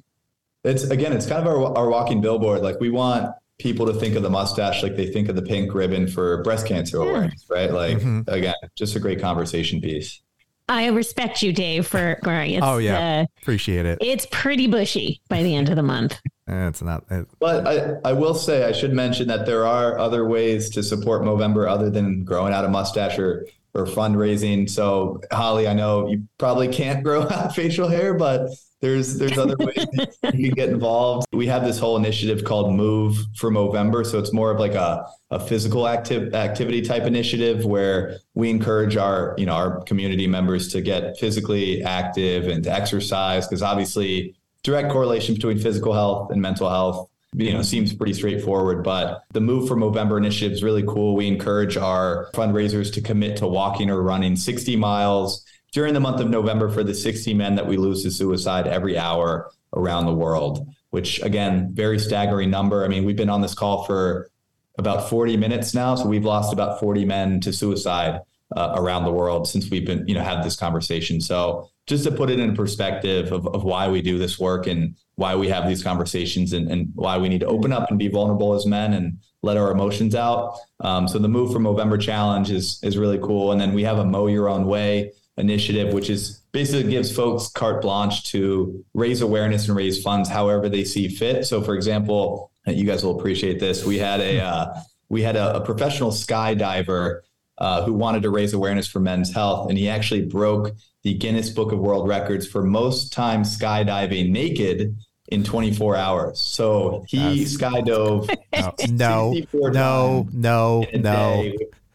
It's 0.64 0.84
again, 0.84 1.12
it's 1.12 1.26
kind 1.26 1.40
of 1.40 1.46
our, 1.46 1.78
our 1.78 1.88
walking 1.88 2.20
billboard. 2.20 2.60
Like 2.60 2.80
we 2.80 2.90
want 2.90 3.34
people 3.58 3.86
to 3.86 3.92
think 3.92 4.14
of 4.14 4.22
the 4.22 4.30
mustache 4.30 4.82
like 4.82 4.96
they 4.96 5.06
think 5.06 5.28
of 5.28 5.36
the 5.36 5.42
pink 5.42 5.74
ribbon 5.74 6.06
for 6.06 6.42
breast 6.42 6.66
cancer 6.66 6.98
yeah. 6.98 7.10
awareness, 7.10 7.44
right? 7.50 7.72
Like 7.72 7.98
mm-hmm. 7.98 8.22
again, 8.28 8.54
just 8.76 8.96
a 8.96 9.00
great 9.00 9.20
conversation 9.20 9.80
piece. 9.80 10.22
I 10.70 10.88
respect 10.88 11.42
you, 11.42 11.52
Dave, 11.52 11.86
for 11.86 12.18
growing. 12.22 12.52
It's, 12.52 12.64
oh 12.64 12.78
yeah, 12.78 13.20
uh, 13.20 13.26
appreciate 13.40 13.86
it. 13.86 13.98
It's 14.00 14.26
pretty 14.30 14.66
bushy 14.66 15.22
by 15.28 15.42
the 15.42 15.54
end 15.54 15.70
of 15.70 15.76
the 15.76 15.82
month. 15.82 16.20
it's 16.46 16.82
not. 16.82 17.04
It, 17.10 17.26
but 17.38 17.66
I, 17.66 17.94
I 18.04 18.12
will 18.12 18.34
say 18.34 18.64
I 18.64 18.72
should 18.72 18.92
mention 18.92 19.28
that 19.28 19.46
there 19.46 19.66
are 19.66 19.98
other 19.98 20.26
ways 20.26 20.68
to 20.70 20.82
support 20.82 21.22
Movember 21.22 21.68
other 21.68 21.88
than 21.88 22.22
growing 22.24 22.52
out 22.52 22.64
a 22.64 22.68
mustache 22.68 23.18
or 23.18 23.46
or 23.74 23.86
fundraising. 23.86 24.68
So 24.68 25.20
Holly, 25.32 25.66
I 25.66 25.72
know 25.72 26.08
you 26.08 26.24
probably 26.36 26.68
can't 26.68 27.02
grow 27.04 27.22
out 27.22 27.54
facial 27.54 27.88
hair, 27.88 28.14
but 28.14 28.50
there's 28.80 29.18
there's 29.18 29.36
other 29.36 29.56
ways 29.58 29.86
you 30.34 30.48
can 30.48 30.54
get 30.54 30.68
involved. 30.68 31.26
We 31.32 31.46
have 31.48 31.64
this 31.64 31.78
whole 31.78 31.96
initiative 31.96 32.44
called 32.44 32.72
Move 32.74 33.16
for 33.36 33.50
Movember, 33.50 34.06
so 34.06 34.18
it's 34.18 34.32
more 34.32 34.50
of 34.50 34.60
like 34.60 34.74
a, 34.74 35.06
a 35.30 35.40
physical 35.40 35.88
active 35.88 36.34
activity 36.34 36.82
type 36.82 37.02
initiative 37.02 37.64
where 37.64 38.18
we 38.34 38.50
encourage 38.50 38.96
our 38.96 39.34
you 39.36 39.46
know 39.46 39.54
our 39.54 39.82
community 39.84 40.26
members 40.26 40.68
to 40.72 40.80
get 40.80 41.18
physically 41.18 41.82
active 41.82 42.46
and 42.46 42.64
to 42.64 42.72
exercise 42.72 43.46
because 43.46 43.62
obviously 43.62 44.34
direct 44.62 44.90
correlation 44.90 45.34
between 45.34 45.58
physical 45.58 45.92
health 45.92 46.30
and 46.30 46.40
mental 46.40 46.68
health 46.68 47.08
you 47.34 47.52
know 47.52 47.62
seems 47.62 47.92
pretty 47.94 48.14
straightforward. 48.14 48.82
But 48.84 49.22
the 49.32 49.40
move 49.40 49.68
for 49.68 49.76
movember 49.76 50.18
initiative 50.18 50.52
is 50.52 50.62
really 50.62 50.84
cool. 50.84 51.16
We 51.16 51.26
encourage 51.26 51.76
our 51.76 52.28
fundraisers 52.32 52.92
to 52.94 53.00
commit 53.00 53.36
to 53.38 53.46
walking 53.46 53.90
or 53.90 54.02
running 54.02 54.36
60 54.36 54.76
miles 54.76 55.44
during 55.72 55.94
the 55.94 56.00
month 56.00 56.20
of 56.20 56.30
November 56.30 56.68
for 56.70 56.82
the 56.82 56.94
60 56.94 57.34
men 57.34 57.54
that 57.56 57.66
we 57.66 57.76
lose 57.76 58.02
to 58.02 58.10
suicide 58.10 58.66
every 58.66 58.96
hour 58.96 59.50
around 59.74 60.06
the 60.06 60.14
world, 60.14 60.66
which 60.90 61.20
again, 61.22 61.70
very 61.72 61.98
staggering 61.98 62.50
number. 62.50 62.84
I 62.84 62.88
mean, 62.88 63.04
we've 63.04 63.16
been 63.16 63.30
on 63.30 63.42
this 63.42 63.54
call 63.54 63.84
for 63.84 64.30
about 64.78 65.10
40 65.10 65.36
minutes 65.36 65.74
now, 65.74 65.94
so 65.94 66.06
we've 66.06 66.24
lost 66.24 66.52
about 66.52 66.80
40 66.80 67.04
men 67.04 67.40
to 67.40 67.52
suicide 67.52 68.20
uh, 68.56 68.74
around 68.76 69.04
the 69.04 69.12
world 69.12 69.46
since 69.46 69.70
we've 69.70 69.84
been, 69.84 70.06
you 70.08 70.14
know, 70.14 70.22
had 70.22 70.42
this 70.42 70.56
conversation. 70.56 71.20
So 71.20 71.68
just 71.86 72.04
to 72.04 72.10
put 72.10 72.30
it 72.30 72.38
in 72.38 72.54
perspective 72.54 73.32
of, 73.32 73.46
of 73.48 73.64
why 73.64 73.88
we 73.88 74.00
do 74.00 74.18
this 74.18 74.38
work 74.38 74.66
and 74.66 74.94
why 75.16 75.34
we 75.34 75.48
have 75.48 75.68
these 75.68 75.82
conversations 75.82 76.52
and, 76.52 76.70
and 76.70 76.90
why 76.94 77.18
we 77.18 77.28
need 77.28 77.40
to 77.40 77.46
open 77.46 77.72
up 77.72 77.90
and 77.90 77.98
be 77.98 78.08
vulnerable 78.08 78.54
as 78.54 78.66
men 78.66 78.94
and 78.94 79.18
let 79.42 79.56
our 79.56 79.70
emotions 79.70 80.14
out. 80.14 80.58
Um, 80.80 81.08
so 81.08 81.18
the 81.18 81.28
move 81.28 81.52
for 81.52 81.58
Movember 81.58 82.00
Challenge 82.00 82.50
is 82.50 82.78
is 82.82 82.96
really 82.96 83.18
cool. 83.18 83.52
And 83.52 83.60
then 83.60 83.74
we 83.74 83.84
have 83.84 83.98
a 83.98 84.04
mow 84.04 84.26
your 84.26 84.48
own 84.48 84.66
way 84.66 85.12
initiative, 85.38 85.92
which 85.92 86.10
is 86.10 86.42
basically 86.52 86.90
gives 86.90 87.14
folks 87.14 87.48
carte 87.48 87.82
blanche 87.82 88.24
to 88.24 88.84
raise 88.94 89.20
awareness 89.20 89.68
and 89.68 89.76
raise 89.76 90.02
funds 90.02 90.28
however 90.28 90.68
they 90.68 90.84
see 90.84 91.08
fit. 91.08 91.46
So, 91.46 91.62
for 91.62 91.74
example, 91.74 92.50
you 92.66 92.84
guys 92.84 93.04
will 93.04 93.18
appreciate 93.18 93.60
this. 93.60 93.84
We 93.84 93.98
had 93.98 94.20
a 94.20 94.40
uh, 94.40 94.80
we 95.08 95.22
had 95.22 95.36
a, 95.36 95.56
a 95.56 95.60
professional 95.64 96.10
skydiver 96.10 97.20
uh, 97.58 97.82
who 97.84 97.92
wanted 97.92 98.22
to 98.22 98.30
raise 98.30 98.52
awareness 98.52 98.86
for 98.86 99.00
men's 99.00 99.32
health, 99.32 99.68
and 99.68 99.78
he 99.78 99.88
actually 99.88 100.24
broke 100.26 100.72
the 101.02 101.14
Guinness 101.14 101.50
Book 101.50 101.72
of 101.72 101.78
World 101.78 102.08
Records 102.08 102.46
for 102.46 102.62
most 102.62 103.12
time 103.12 103.42
skydiving 103.42 104.30
naked 104.30 104.96
in 105.28 105.44
24 105.44 105.96
hours. 105.96 106.40
So 106.40 107.04
he 107.08 107.44
skydove 107.44 108.28
No, 108.90 109.32
64 109.34 109.70
no, 109.72 110.28
no, 110.32 110.86
no. 110.94 111.52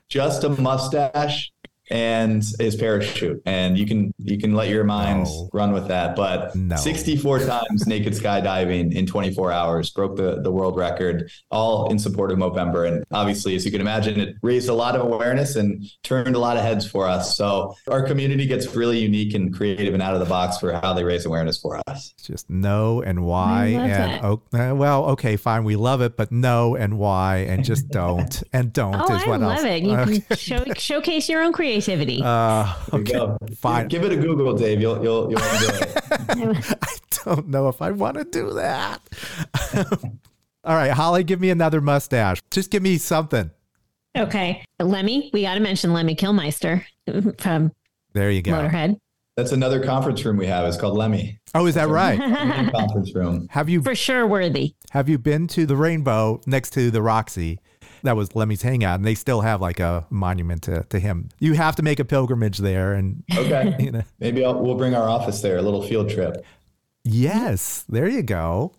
just 0.09 0.43
a 0.43 0.49
mustache 0.49 1.52
and 1.93 2.43
his 2.59 2.75
parachute 2.75 3.39
and 3.45 3.77
you 3.77 3.85
can 3.85 4.11
you 4.17 4.39
can 4.39 4.55
let 4.55 4.67
your 4.67 4.83
minds 4.83 5.29
No. 5.31 5.49
run 5.53 5.71
with 5.73 5.87
that 5.89 6.15
but 6.15 6.55
No. 6.55 6.75
64 6.75 7.39
times 7.41 7.85
naked 7.85 8.13
skydiving 8.13 8.93
in 8.95 9.05
24 9.05 9.51
hours 9.51 9.91
broke 9.91 10.15
the 10.17 10.41
the 10.41 10.51
world 10.51 10.75
record 10.75 11.29
all 11.51 11.91
in 11.91 11.99
support 11.99 12.31
of 12.31 12.39
Movember 12.39 12.87
and 12.87 13.03
obviously 13.11 13.55
as 13.55 13.63
you 13.63 13.69
can 13.71 13.79
imagine 13.79 14.19
it 14.19 14.35
raised 14.41 14.69
a 14.69 14.73
lot 14.73 14.95
of 14.95 15.01
awareness 15.03 15.55
and 15.55 15.85
turned 16.01 16.35
a 16.35 16.39
lot 16.39 16.57
of 16.57 16.63
heads 16.63 16.85
for 16.89 17.07
us 17.07 17.37
so 17.37 17.75
our 17.87 18.01
community 18.01 18.47
gets 18.47 18.75
really 18.75 18.97
unique 18.97 19.35
and 19.35 19.53
creative 19.55 19.93
and 19.93 20.01
out 20.01 20.15
of 20.15 20.19
the 20.19 20.25
box 20.25 20.57
for 20.57 20.73
how 20.73 20.93
they 20.93 21.03
raise 21.03 21.27
awareness 21.27 21.59
for 21.61 21.79
us 21.87 22.11
Just 22.23 22.49
no 22.49 23.03
and 23.03 23.23
why 23.23 23.67
and 23.67 24.25
oh, 24.25 24.41
uh, 24.57 24.73
well, 24.73 25.05
okay, 25.11 25.35
fine, 25.37 25.63
we 25.63 25.75
love 25.75 26.01
it, 26.01 26.17
but 26.17 26.31
no 26.31 26.75
and 26.75 26.97
why 26.97 27.37
and 27.47 27.63
just 27.63 27.89
don't 27.89 28.41
and 28.51 28.73
don't 28.73 28.95
Oh, 28.99 29.13
is 29.15 29.23
I 29.23 29.27
what 29.29 29.41
love 29.41 29.57
else. 29.59 29.63
it. 29.63 29.83
You 29.83 29.95
Okay. 30.03 30.19
can 30.21 30.37
show, 30.37 30.63
showcase 30.75 31.29
your 31.29 31.41
own 31.43 31.51
creativity. 31.83 32.21
Uh, 32.23 32.73
okay, 32.93 33.55
fine. 33.55 33.87
give 33.87 34.03
it 34.03 34.11
a 34.11 34.15
google 34.15 34.55
dave 34.55 34.81
you'll 34.81 35.01
you'll, 35.03 35.29
you'll 35.31 35.41
enjoy 35.41 35.77
it 35.79 36.77
I 36.81 36.95
don't 37.25 37.47
know 37.47 37.67
if 37.69 37.81
I 37.81 37.91
want 37.91 38.17
to 38.17 38.23
do 38.25 38.53
that. 38.53 39.01
All 40.65 40.75
right, 40.75 40.91
Holly, 40.91 41.23
give 41.23 41.41
me 41.41 41.49
another 41.49 41.81
mustache. 41.81 42.41
Just 42.51 42.71
give 42.71 42.81
me 42.83 42.97
something. 42.97 43.51
okay. 44.17 44.63
Lemmy, 44.79 45.29
we 45.33 45.41
got 45.43 45.55
to 45.55 45.59
mention 45.59 45.91
Lemmy 45.93 46.15
Kilmister 46.15 46.83
from 47.39 47.71
There 48.13 48.31
you 48.31 48.41
go. 48.41 48.51
Motorhead. 48.53 48.97
that's 49.35 49.51
another 49.51 49.83
conference 49.83 50.23
room 50.25 50.37
we 50.37 50.45
have 50.47 50.65
it's 50.67 50.77
called 50.77 50.95
lemmy 50.97 51.39
Oh, 51.55 51.65
is 51.65 51.75
that 51.75 51.87
right? 51.89 52.19
conference 52.71 53.13
room 53.15 53.47
Have 53.51 53.67
you 53.69 53.81
For 53.81 53.95
sure 53.95 54.25
worthy. 54.27 54.75
have 54.91 55.09
you 55.09 55.17
been 55.17 55.47
to 55.47 55.65
the 55.65 55.75
Rainbow 55.75 56.39
next 56.45 56.71
to 56.73 56.91
the 56.91 57.01
Roxy? 57.01 57.59
That 58.03 58.15
was 58.15 58.35
Lemmy's 58.35 58.61
hangout, 58.61 58.99
and 58.99 59.05
they 59.05 59.15
still 59.15 59.41
have 59.41 59.61
like 59.61 59.79
a 59.79 60.05
monument 60.09 60.63
to, 60.63 60.83
to 60.83 60.99
him. 60.99 61.29
You 61.39 61.53
have 61.53 61.75
to 61.77 61.83
make 61.83 61.99
a 61.99 62.05
pilgrimage 62.05 62.57
there, 62.59 62.93
and 62.93 63.23
okay 63.37 63.75
you 63.79 63.91
know, 63.91 64.03
maybe 64.19 64.43
I'll, 64.45 64.59
we'll 64.59 64.75
bring 64.75 64.93
our 64.93 65.07
office 65.07 65.41
there 65.41 65.57
a 65.57 65.61
little 65.61 65.81
field 65.81 66.09
trip 66.09 66.45
yes, 67.03 67.83
there 67.87 68.07
you 68.07 68.23
go. 68.23 68.73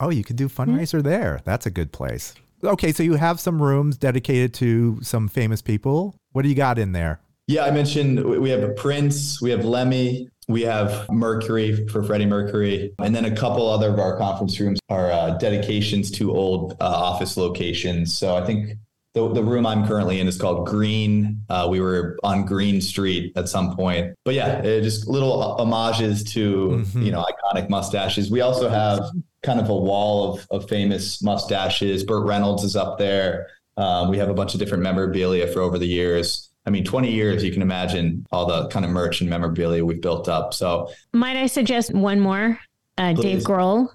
Oh, 0.00 0.10
you 0.10 0.24
could 0.24 0.36
do 0.36 0.48
hmm. 0.48 0.60
fundraiser 0.60 1.02
there. 1.02 1.40
That's 1.44 1.66
a 1.66 1.70
good 1.70 1.92
place. 1.92 2.34
Okay, 2.64 2.92
so 2.92 3.02
you 3.02 3.14
have 3.14 3.38
some 3.38 3.62
rooms 3.62 3.96
dedicated 3.96 4.54
to 4.54 4.98
some 5.02 5.28
famous 5.28 5.60
people. 5.62 6.14
What 6.32 6.42
do 6.42 6.48
you 6.48 6.54
got 6.54 6.78
in 6.78 6.92
there? 6.92 7.20
Yeah, 7.46 7.64
I 7.64 7.70
mentioned 7.70 8.24
we 8.24 8.38
we 8.38 8.50
have 8.50 8.62
a 8.62 8.70
Prince, 8.70 9.40
we 9.40 9.50
have 9.50 9.64
Lemmy, 9.64 10.28
we 10.48 10.62
have 10.62 11.10
Mercury 11.10 11.88
for 11.88 12.02
Freddie 12.02 12.26
Mercury, 12.26 12.94
and 13.00 13.14
then 13.14 13.24
a 13.24 13.34
couple 13.34 13.68
other 13.68 13.90
of 13.90 13.98
our 13.98 14.16
conference 14.16 14.58
rooms 14.60 14.78
are 14.88 15.10
uh, 15.10 15.30
dedications 15.38 16.10
to 16.12 16.32
old 16.32 16.74
uh, 16.80 16.84
office 16.84 17.36
locations. 17.36 18.16
So 18.16 18.36
I 18.36 18.44
think 18.44 18.78
the, 19.14 19.32
the 19.32 19.42
room 19.42 19.66
I'm 19.66 19.86
currently 19.88 20.20
in 20.20 20.28
is 20.28 20.38
called 20.38 20.66
Green. 20.66 21.42
Uh, 21.48 21.66
we 21.68 21.80
were 21.80 22.16
on 22.22 22.44
Green 22.44 22.80
Street 22.80 23.32
at 23.34 23.48
some 23.48 23.74
point, 23.74 24.14
but 24.24 24.34
yeah, 24.34 24.58
it 24.62 24.82
just 24.82 25.08
little 25.08 25.56
homages 25.56 26.22
to 26.34 26.84
you 26.94 27.10
know 27.10 27.24
iconic 27.24 27.68
mustaches. 27.68 28.30
We 28.30 28.40
also 28.40 28.68
have 28.68 29.10
kind 29.42 29.58
of 29.58 29.68
a 29.68 29.76
wall 29.76 30.34
of, 30.34 30.46
of 30.50 30.68
famous 30.68 31.22
mustaches. 31.22 32.04
Burt 32.04 32.24
Reynolds 32.24 32.62
is 32.62 32.76
up 32.76 32.98
there. 32.98 33.48
Um, 33.76 34.10
we 34.10 34.18
have 34.18 34.28
a 34.28 34.34
bunch 34.34 34.54
of 34.54 34.60
different 34.60 34.82
memorabilia 34.82 35.46
for 35.48 35.60
over 35.60 35.78
the 35.78 35.86
years. 35.86 36.50
I 36.66 36.70
mean, 36.70 36.84
20 36.84 37.10
years, 37.12 37.44
you 37.44 37.52
can 37.52 37.62
imagine 37.62 38.26
all 38.32 38.46
the 38.46 38.66
kind 38.68 38.84
of 38.84 38.90
merch 38.90 39.20
and 39.20 39.30
memorabilia 39.30 39.84
we've 39.84 40.00
built 40.00 40.28
up. 40.28 40.52
So, 40.52 40.90
Might 41.12 41.36
I 41.36 41.46
suggest 41.46 41.94
one 41.94 42.18
more? 42.20 42.58
Uh, 42.98 43.12
Dave 43.12 43.42
Grohl. 43.42 43.88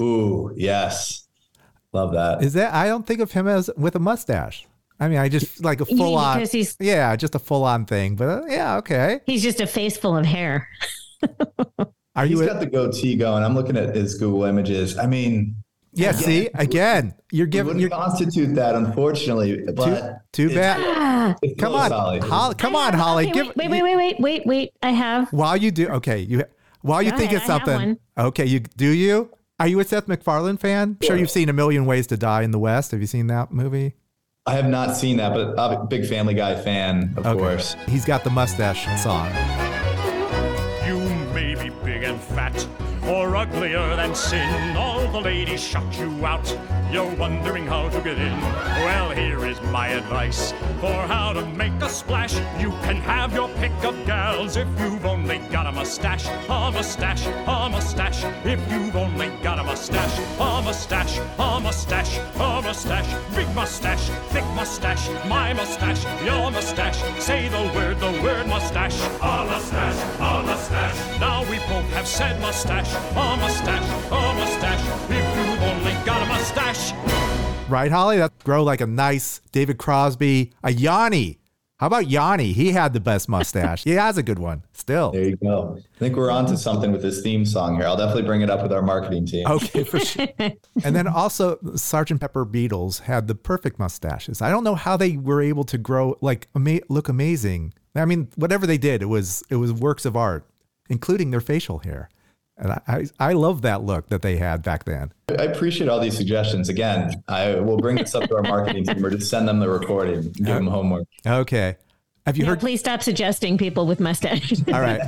ooh, 0.00 0.52
yes. 0.56 1.28
Love 1.92 2.12
that. 2.12 2.42
Is 2.42 2.52
that 2.54 2.72
I 2.74 2.86
don't 2.88 3.06
think 3.06 3.20
of 3.20 3.32
him 3.32 3.46
as 3.46 3.70
with 3.76 3.94
a 3.96 3.98
mustache. 3.98 4.66
I 4.98 5.08
mean, 5.08 5.18
I 5.18 5.28
just 5.28 5.62
like 5.62 5.80
a 5.80 5.84
You 5.88 5.96
mean 5.96 6.04
full 6.06 6.14
on. 6.16 6.40
he's- 6.40 6.76
yeah, 6.80 7.14
just 7.16 7.34
a 7.34 7.38
full 7.38 7.64
on 7.64 7.84
thing. 7.84 8.16
But 8.16 8.28
uh, 8.28 8.42
yeah, 8.48 8.76
okay. 8.78 9.20
He's 9.26 9.42
just 9.42 9.60
a 9.60 9.66
face 9.66 9.96
full 9.98 10.16
of 10.16 10.24
hair. 10.24 10.68
Are 12.16 12.24
He's 12.24 12.38
you? 12.38 12.42
a- 12.44 12.46
got 12.46 12.60
the 12.60 12.66
goatee 12.66 13.14
going. 13.16 13.42
I'm 13.44 13.54
looking 13.54 13.76
at 13.76 13.94
his 13.94 14.14
Google 14.14 14.44
images. 14.44 14.96
I 14.96 15.06
mean, 15.06 15.56
yeah. 15.96 16.12
See, 16.12 16.48
again, 16.54 17.14
you're 17.32 17.46
giving. 17.46 17.66
wouldn't 17.66 17.80
You're 17.80 17.90
constitute 17.90 18.54
that, 18.54 18.74
unfortunately. 18.74 19.56
too, 19.66 19.72
But 19.74 20.32
too 20.32 20.46
it's- 20.50 20.54
bad. 20.54 20.80
Ah, 20.84 21.34
it's 21.42 21.58
Come 21.60 21.74
on, 21.74 21.90
Holly. 21.90 22.18
Holly. 22.20 22.54
Come 22.54 22.76
on, 22.76 22.92
Holly. 22.94 23.24
okay, 23.30 23.42
Give. 23.44 23.56
wait, 23.56 23.68
wait, 23.70 23.82
wait, 23.82 23.96
wait, 23.96 24.20
wait, 24.20 24.42
wait. 24.46 24.70
I 24.82 24.90
have. 24.90 25.32
While 25.32 25.56
you 25.56 25.70
do, 25.70 25.88
okay, 25.88 26.18
you. 26.20 26.44
While 26.82 27.02
you 27.02 27.10
Go 27.10 27.16
think 27.16 27.32
ahead, 27.32 27.42
it's 27.42 27.50
I 27.50 27.58
something, 27.58 27.98
okay, 28.16 28.44
you 28.46 28.60
do 28.60 28.86
you? 28.88 29.30
Are 29.58 29.66
you 29.66 29.80
a 29.80 29.84
Seth 29.84 30.06
MacFarlane 30.06 30.58
fan? 30.58 30.98
Sure, 31.02 31.08
Sure. 31.08 31.16
you've 31.16 31.30
seen 31.30 31.48
A 31.48 31.52
Million 31.52 31.86
Ways 31.86 32.06
to 32.08 32.16
Die 32.16 32.42
in 32.42 32.50
the 32.52 32.58
West. 32.58 32.90
Have 32.92 33.00
you 33.00 33.06
seen 33.06 33.26
that 33.28 33.50
movie? 33.50 33.94
I 34.46 34.52
have 34.54 34.68
not 34.68 34.96
seen 34.96 35.16
that, 35.16 35.34
but 35.34 35.58
I'm 35.58 35.80
a 35.80 35.86
big 35.86 36.06
Family 36.06 36.34
Guy 36.34 36.54
fan, 36.62 37.14
of 37.16 37.26
Okay. 37.26 37.38
course. 37.38 37.74
He's 37.88 38.04
got 38.04 38.22
the 38.22 38.30
mustache 38.30 38.86
song. 39.02 39.26
You 40.86 40.98
may 41.34 41.54
be 41.60 41.70
big 41.84 42.04
and 42.04 42.20
fat, 42.20 42.54
or 43.08 43.36
uglier 43.36 43.96
than 43.96 44.14
sin. 44.14 44.76
All 44.76 45.06
the 45.08 45.20
ladies 45.20 45.62
shut 45.62 45.98
you 45.98 46.26
out. 46.26 46.46
You're 46.92 47.14
wondering 47.16 47.66
how 47.66 47.88
to 47.88 48.00
get 48.00 48.16
in. 48.16 48.40
Well, 48.40 49.10
here 49.10 49.44
is 49.44 49.60
my 49.72 49.88
advice 49.88 50.52
for 50.80 50.94
how 51.08 51.32
to 51.32 51.44
make 51.44 51.72
a 51.82 51.88
splash. 51.88 52.34
You 52.60 52.70
can 52.86 52.96
have 52.96 53.34
your 53.34 53.48
pick 53.60 53.72
of 53.84 53.94
gals 54.06 54.56
if 54.56 54.68
you've 54.78 55.04
only 55.04 55.38
got 55.50 55.66
a 55.66 55.72
mustache, 55.72 56.26
a 56.48 56.70
mustache, 56.70 57.26
a 57.26 57.68
mustache. 57.68 58.24
If 58.44 58.60
you've 58.70 58.94
only 58.94 59.30
got 59.42 59.58
a 59.58 59.64
mustache, 59.64 60.18
a 60.38 60.62
mustache, 60.62 61.18
a 61.38 61.60
mustache, 61.60 62.18
a 62.36 62.62
mustache. 62.62 63.34
Big 63.34 63.52
mustache, 63.54 64.08
thick 64.30 64.46
mustache, 64.54 65.08
my 65.26 65.52
mustache, 65.52 66.04
your 66.24 66.50
mustache. 66.52 66.98
Say 67.20 67.48
the 67.48 67.62
word, 67.74 67.98
the 67.98 68.12
word 68.22 68.46
mustache. 68.46 68.98
A 69.20 69.44
mustache, 69.44 70.00
a 70.20 70.42
mustache. 70.44 71.20
Now 71.20 71.42
we 71.50 71.58
both 71.66 71.90
have 71.94 72.06
said 72.06 72.40
mustache, 72.40 72.94
a 72.94 73.36
mustache, 73.36 73.88
a 74.12 74.34
mustache. 74.34 74.75
Mustache. 76.46 76.92
Right, 77.68 77.90
Holly? 77.90 78.18
That 78.18 78.38
grow 78.44 78.62
like 78.62 78.80
a 78.80 78.86
nice 78.86 79.40
David 79.50 79.78
Crosby, 79.78 80.52
a 80.62 80.72
Yanni. 80.72 81.40
How 81.78 81.88
about 81.88 82.08
Yanni? 82.08 82.52
He 82.52 82.70
had 82.70 82.92
the 82.92 83.00
best 83.00 83.28
mustache. 83.28 83.82
he 83.82 83.90
has 83.90 84.16
a 84.16 84.22
good 84.22 84.38
one 84.38 84.62
still. 84.72 85.10
There 85.10 85.24
you 85.24 85.36
go. 85.36 85.76
I 85.76 85.98
think 85.98 86.14
we're 86.14 86.30
on 86.30 86.46
to 86.46 86.56
something 86.56 86.92
with 86.92 87.02
this 87.02 87.20
theme 87.20 87.44
song 87.44 87.74
here. 87.74 87.84
I'll 87.84 87.96
definitely 87.96 88.22
bring 88.22 88.42
it 88.42 88.48
up 88.48 88.62
with 88.62 88.72
our 88.72 88.80
marketing 88.80 89.26
team. 89.26 89.44
Okay, 89.46 89.82
for 89.82 89.98
sure. 89.98 90.28
and 90.38 90.94
then 90.94 91.08
also, 91.08 91.58
Sergeant 91.74 92.20
Pepper 92.20 92.46
Beatles 92.46 93.00
had 93.00 93.26
the 93.26 93.34
perfect 93.34 93.80
mustaches. 93.80 94.40
I 94.40 94.48
don't 94.48 94.62
know 94.62 94.76
how 94.76 94.96
they 94.96 95.16
were 95.16 95.42
able 95.42 95.64
to 95.64 95.78
grow 95.78 96.16
like 96.20 96.46
ama- 96.54 96.80
look 96.88 97.08
amazing. 97.08 97.74
I 97.96 98.04
mean, 98.04 98.28
whatever 98.36 98.68
they 98.68 98.78
did, 98.78 99.02
it 99.02 99.06
was 99.06 99.42
it 99.50 99.56
was 99.56 99.72
works 99.72 100.04
of 100.04 100.16
art, 100.16 100.46
including 100.88 101.32
their 101.32 101.40
facial 101.40 101.80
hair. 101.80 102.08
And 102.58 102.72
I, 102.72 102.80
I, 102.88 103.04
I 103.20 103.32
love 103.34 103.62
that 103.62 103.82
look 103.82 104.08
that 104.08 104.22
they 104.22 104.36
had 104.36 104.62
back 104.62 104.84
then. 104.84 105.12
I 105.28 105.42
appreciate 105.44 105.88
all 105.88 106.00
these 106.00 106.16
suggestions. 106.16 106.68
Again, 106.70 107.22
I 107.28 107.56
will 107.56 107.76
bring 107.76 107.96
this 107.96 108.14
up 108.14 108.28
to 108.30 108.36
our 108.36 108.42
marketing 108.42 108.84
team 108.86 109.04
or 109.04 109.10
just 109.10 109.28
send 109.28 109.46
them 109.46 109.58
the 109.60 109.68
recording 109.68 110.14
and 110.16 110.34
give 110.34 110.46
them 110.46 110.66
homework. 110.66 111.06
Okay. 111.26 111.76
Have 112.24 112.36
you 112.38 112.44
Yeah, 112.44 112.50
heard? 112.50 112.60
please 112.60 112.80
stop 112.80 113.02
suggesting 113.02 113.58
people 113.58 113.86
with 113.86 114.00
mustaches. 114.00 114.64
All 114.72 114.80
right. 114.80 115.00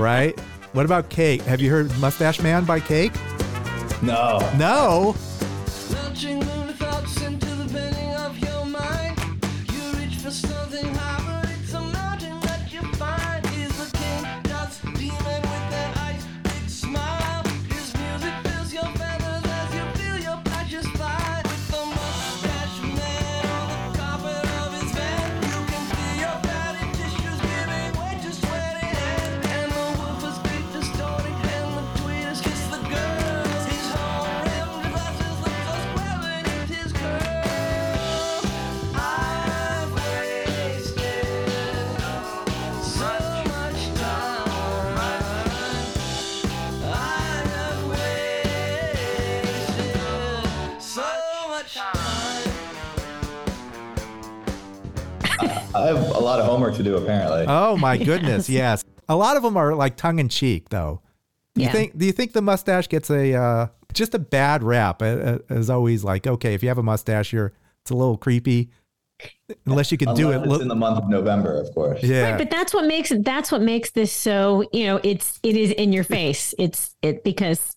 right. 0.00 0.38
What 0.72 0.84
about 0.84 1.08
Cake? 1.10 1.42
Have 1.42 1.60
you 1.60 1.70
heard 1.70 1.96
Mustache 2.00 2.40
Man 2.42 2.64
by 2.64 2.80
Cake? 2.80 3.12
No. 4.02 4.38
No. 4.58 5.14
I 55.74 55.86
have 55.86 55.96
a 55.96 56.20
lot 56.20 56.40
of 56.40 56.46
homework 56.46 56.74
to 56.76 56.82
do 56.82 56.96
apparently. 56.96 57.44
Oh 57.46 57.76
my 57.76 57.96
goodness, 58.10 58.48
yes. 58.48 58.84
A 59.08 59.16
lot 59.16 59.36
of 59.36 59.42
them 59.42 59.56
are 59.56 59.74
like 59.74 59.96
tongue 59.96 60.18
in 60.18 60.28
cheek, 60.28 60.68
though. 60.68 61.00
Do 61.54 61.62
you 61.62 61.70
think? 61.70 61.98
Do 61.98 62.06
you 62.06 62.12
think 62.12 62.32
the 62.32 62.42
mustache 62.42 62.88
gets 62.88 63.10
a 63.10 63.34
uh, 63.34 63.66
just 63.92 64.14
a 64.14 64.18
bad 64.18 64.62
rap? 64.62 65.02
It, 65.02 65.44
it 65.48 65.56
is 65.56 65.68
always 65.68 66.04
like, 66.04 66.26
okay, 66.26 66.54
if 66.54 66.62
you 66.62 66.68
have 66.68 66.78
a 66.78 66.82
mustache, 66.82 67.32
you're 67.32 67.52
it's 67.82 67.90
a 67.90 67.94
little 67.94 68.16
creepy, 68.16 68.70
unless 69.66 69.90
you 69.90 69.98
can 69.98 70.14
do 70.14 70.30
it. 70.30 70.42
It's 70.44 70.62
in 70.62 70.68
the 70.68 70.76
month 70.76 70.98
of 70.98 71.08
November, 71.08 71.56
of 71.60 71.74
course. 71.74 72.02
yeah, 72.02 72.30
Right, 72.30 72.38
but 72.38 72.50
that's 72.50 72.72
what 72.72 72.84
makes 72.86 73.12
that's 73.20 73.50
what 73.50 73.62
makes 73.62 73.90
this 73.90 74.12
so 74.12 74.64
you 74.72 74.86
know 74.86 75.00
it's 75.02 75.40
it 75.42 75.56
is 75.56 75.72
in 75.72 75.92
your 75.92 76.04
face. 76.04 76.54
It's 76.58 76.94
it 77.02 77.24
because 77.24 77.74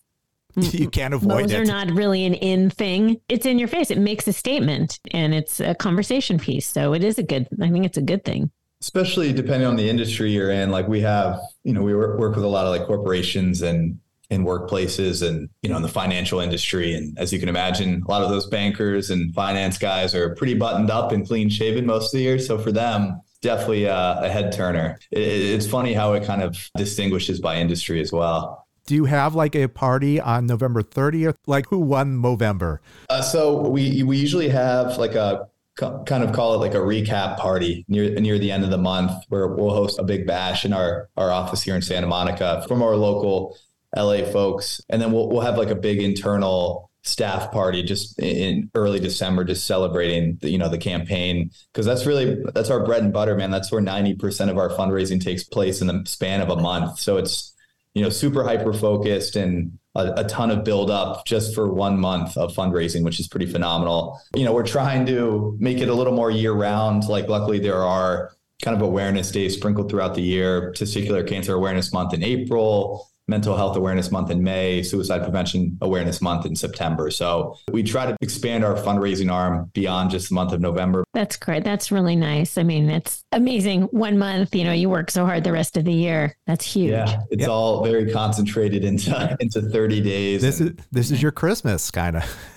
you 0.72 0.88
can't 0.88 1.14
avoid 1.14 1.42
mows 1.42 1.52
are 1.54 1.64
not 1.64 1.90
really 1.90 2.24
an 2.24 2.34
in 2.34 2.70
thing. 2.70 3.20
It's 3.28 3.46
in 3.46 3.58
your 3.58 3.68
face. 3.68 3.90
It 3.90 3.98
makes 3.98 4.26
a 4.28 4.32
statement 4.32 5.00
and 5.12 5.34
it's 5.34 5.60
a 5.60 5.74
conversation 5.74 6.38
piece. 6.38 6.66
So 6.66 6.94
it 6.94 7.02
is 7.04 7.18
a 7.18 7.22
good. 7.22 7.48
I 7.60 7.70
think 7.70 7.84
it's 7.84 7.98
a 7.98 8.02
good 8.02 8.24
thing. 8.24 8.50
especially 8.80 9.32
depending 9.32 9.66
on 9.66 9.76
the 9.76 9.88
industry 9.88 10.30
you're 10.30 10.50
in 10.50 10.70
like 10.70 10.86
we 10.88 11.00
have 11.00 11.40
you 11.62 11.72
know 11.72 11.82
we 11.82 11.94
work, 11.94 12.18
work 12.18 12.34
with 12.34 12.44
a 12.44 12.48
lot 12.48 12.66
of 12.66 12.70
like 12.70 12.86
corporations 12.86 13.62
and 13.62 13.98
in 14.30 14.44
workplaces 14.44 15.26
and 15.26 15.48
you 15.62 15.70
know 15.70 15.76
in 15.76 15.82
the 15.82 15.88
financial 15.88 16.40
industry 16.40 16.94
and 16.94 17.16
as 17.18 17.32
you 17.32 17.38
can 17.38 17.48
imagine 17.48 18.02
a 18.06 18.10
lot 18.10 18.22
of 18.22 18.30
those 18.30 18.46
bankers 18.46 19.10
and 19.10 19.34
finance 19.34 19.78
guys 19.78 20.14
are 20.14 20.34
pretty 20.34 20.54
buttoned 20.54 20.90
up 20.90 21.12
and 21.12 21.26
clean 21.26 21.48
shaven 21.48 21.86
most 21.86 22.12
of 22.12 22.18
the 22.18 22.24
year 22.24 22.38
so 22.38 22.58
for 22.58 22.72
them 22.72 23.20
definitely 23.42 23.84
a, 23.84 24.18
a 24.22 24.28
head 24.28 24.50
turner 24.52 24.98
it, 25.10 25.18
it's 25.20 25.66
funny 25.66 25.92
how 25.92 26.14
it 26.14 26.24
kind 26.24 26.42
of 26.42 26.70
distinguishes 26.76 27.38
by 27.40 27.56
industry 27.56 28.00
as 28.00 28.12
well 28.12 28.63
Do 28.86 28.94
you 28.94 29.06
have 29.06 29.34
like 29.34 29.54
a 29.54 29.68
party 29.68 30.20
on 30.20 30.46
November 30.46 30.82
30th? 30.82 31.36
Like 31.46 31.66
who 31.68 31.78
won 31.78 32.18
Movember? 32.18 32.78
Uh, 33.08 33.22
so 33.22 33.68
we 33.68 34.02
we 34.02 34.16
usually 34.18 34.48
have 34.48 34.98
like 34.98 35.14
a 35.14 35.48
kind 35.76 36.22
of 36.22 36.32
call 36.32 36.54
it 36.54 36.58
like 36.58 36.74
a 36.74 36.78
recap 36.78 37.36
party 37.38 37.84
near 37.88 38.14
near 38.20 38.38
the 38.38 38.52
end 38.52 38.62
of 38.62 38.70
the 38.70 38.78
month 38.78 39.12
where 39.28 39.48
we'll 39.48 39.74
host 39.74 39.98
a 39.98 40.04
big 40.04 40.26
bash 40.26 40.64
in 40.64 40.72
our 40.72 41.08
our 41.16 41.30
office 41.30 41.62
here 41.62 41.74
in 41.74 41.82
Santa 41.82 42.06
Monica 42.06 42.64
from 42.68 42.82
our 42.82 42.96
local 42.96 43.56
LA 43.96 44.24
folks, 44.24 44.80
and 44.88 45.00
then 45.00 45.12
we'll 45.12 45.28
we'll 45.28 45.40
have 45.40 45.56
like 45.58 45.70
a 45.70 45.74
big 45.74 46.00
internal 46.00 46.90
staff 47.02 47.52
party 47.52 47.82
just 47.82 48.18
in- 48.18 48.70
early 48.74 48.98
December, 48.98 49.44
just 49.44 49.66
celebrating 49.66 50.38
the, 50.40 50.50
you 50.50 50.58
know 50.58 50.68
the 50.68 50.78
campaign 50.78 51.50
because 51.72 51.86
that's 51.86 52.06
really 52.06 52.42
that's 52.54 52.70
our 52.70 52.84
bread 52.84 53.02
and 53.02 53.12
butter, 53.12 53.36
man. 53.36 53.50
That's 53.50 53.72
where 53.72 53.80
ninety 53.80 54.14
percent 54.14 54.50
of 54.50 54.58
our 54.58 54.70
fundraising 54.70 55.22
takes 55.22 55.44
place 55.44 55.80
in 55.80 55.86
the 55.86 56.02
span 56.06 56.40
of 56.40 56.50
a 56.50 56.56
month. 56.56 56.98
So 56.98 57.16
it's 57.16 57.53
you 57.94 58.02
know, 58.02 58.10
super 58.10 58.42
hyper 58.44 58.72
focused 58.72 59.36
and 59.36 59.78
a, 59.94 60.12
a 60.16 60.24
ton 60.24 60.50
of 60.50 60.64
build 60.64 60.90
up 60.90 61.24
just 61.24 61.54
for 61.54 61.72
one 61.72 61.98
month 61.98 62.36
of 62.36 62.54
fundraising, 62.54 63.04
which 63.04 63.20
is 63.20 63.28
pretty 63.28 63.46
phenomenal. 63.46 64.20
You 64.34 64.44
know, 64.44 64.52
we're 64.52 64.66
trying 64.66 65.06
to 65.06 65.56
make 65.60 65.78
it 65.78 65.88
a 65.88 65.94
little 65.94 66.12
more 66.12 66.30
year 66.30 66.52
round. 66.52 67.08
Like, 67.08 67.28
luckily, 67.28 67.60
there 67.60 67.82
are 67.82 68.32
kind 68.62 68.76
of 68.76 68.82
awareness 68.82 69.30
days 69.30 69.54
sprinkled 69.54 69.90
throughout 69.90 70.14
the 70.14 70.22
year, 70.22 70.72
Testicular 70.72 71.26
Cancer 71.26 71.54
Awareness 71.54 71.92
Month 71.92 72.14
in 72.14 72.22
April, 72.22 73.08
Mental 73.26 73.56
Health 73.56 73.76
Awareness 73.76 74.10
Month 74.10 74.30
in 74.30 74.42
May, 74.42 74.82
Suicide 74.82 75.22
Prevention 75.22 75.78
Awareness 75.80 76.20
Month 76.20 76.44
in 76.44 76.54
September. 76.54 77.10
So 77.10 77.56
we 77.72 77.82
try 77.82 78.06
to 78.06 78.16
expand 78.20 78.64
our 78.64 78.74
fundraising 78.74 79.32
arm 79.32 79.70
beyond 79.72 80.10
just 80.10 80.28
the 80.28 80.34
month 80.34 80.52
of 80.52 80.60
November. 80.60 81.04
That's 81.14 81.36
great. 81.36 81.64
That's 81.64 81.90
really 81.90 82.16
nice. 82.16 82.58
I 82.58 82.64
mean, 82.64 82.90
it's 82.90 83.24
amazing. 83.32 83.82
One 83.84 84.18
month, 84.18 84.54
you 84.54 84.64
know, 84.64 84.72
you 84.72 84.90
work 84.90 85.10
so 85.10 85.24
hard 85.24 85.44
the 85.44 85.52
rest 85.52 85.76
of 85.76 85.84
the 85.84 85.92
year. 85.92 86.36
That's 86.46 86.64
huge. 86.64 86.90
Yeah, 86.90 87.20
it's 87.30 87.46
all 87.46 87.82
very 87.82 88.12
concentrated 88.12 88.84
into 88.84 89.36
into 89.40 89.62
30 89.62 90.00
days. 90.02 90.42
This 90.42 90.60
and- 90.60 90.78
is 90.78 90.86
this 90.92 91.10
is 91.10 91.22
your 91.22 91.32
Christmas 91.32 91.90
kind 91.90 92.16
of. 92.16 92.36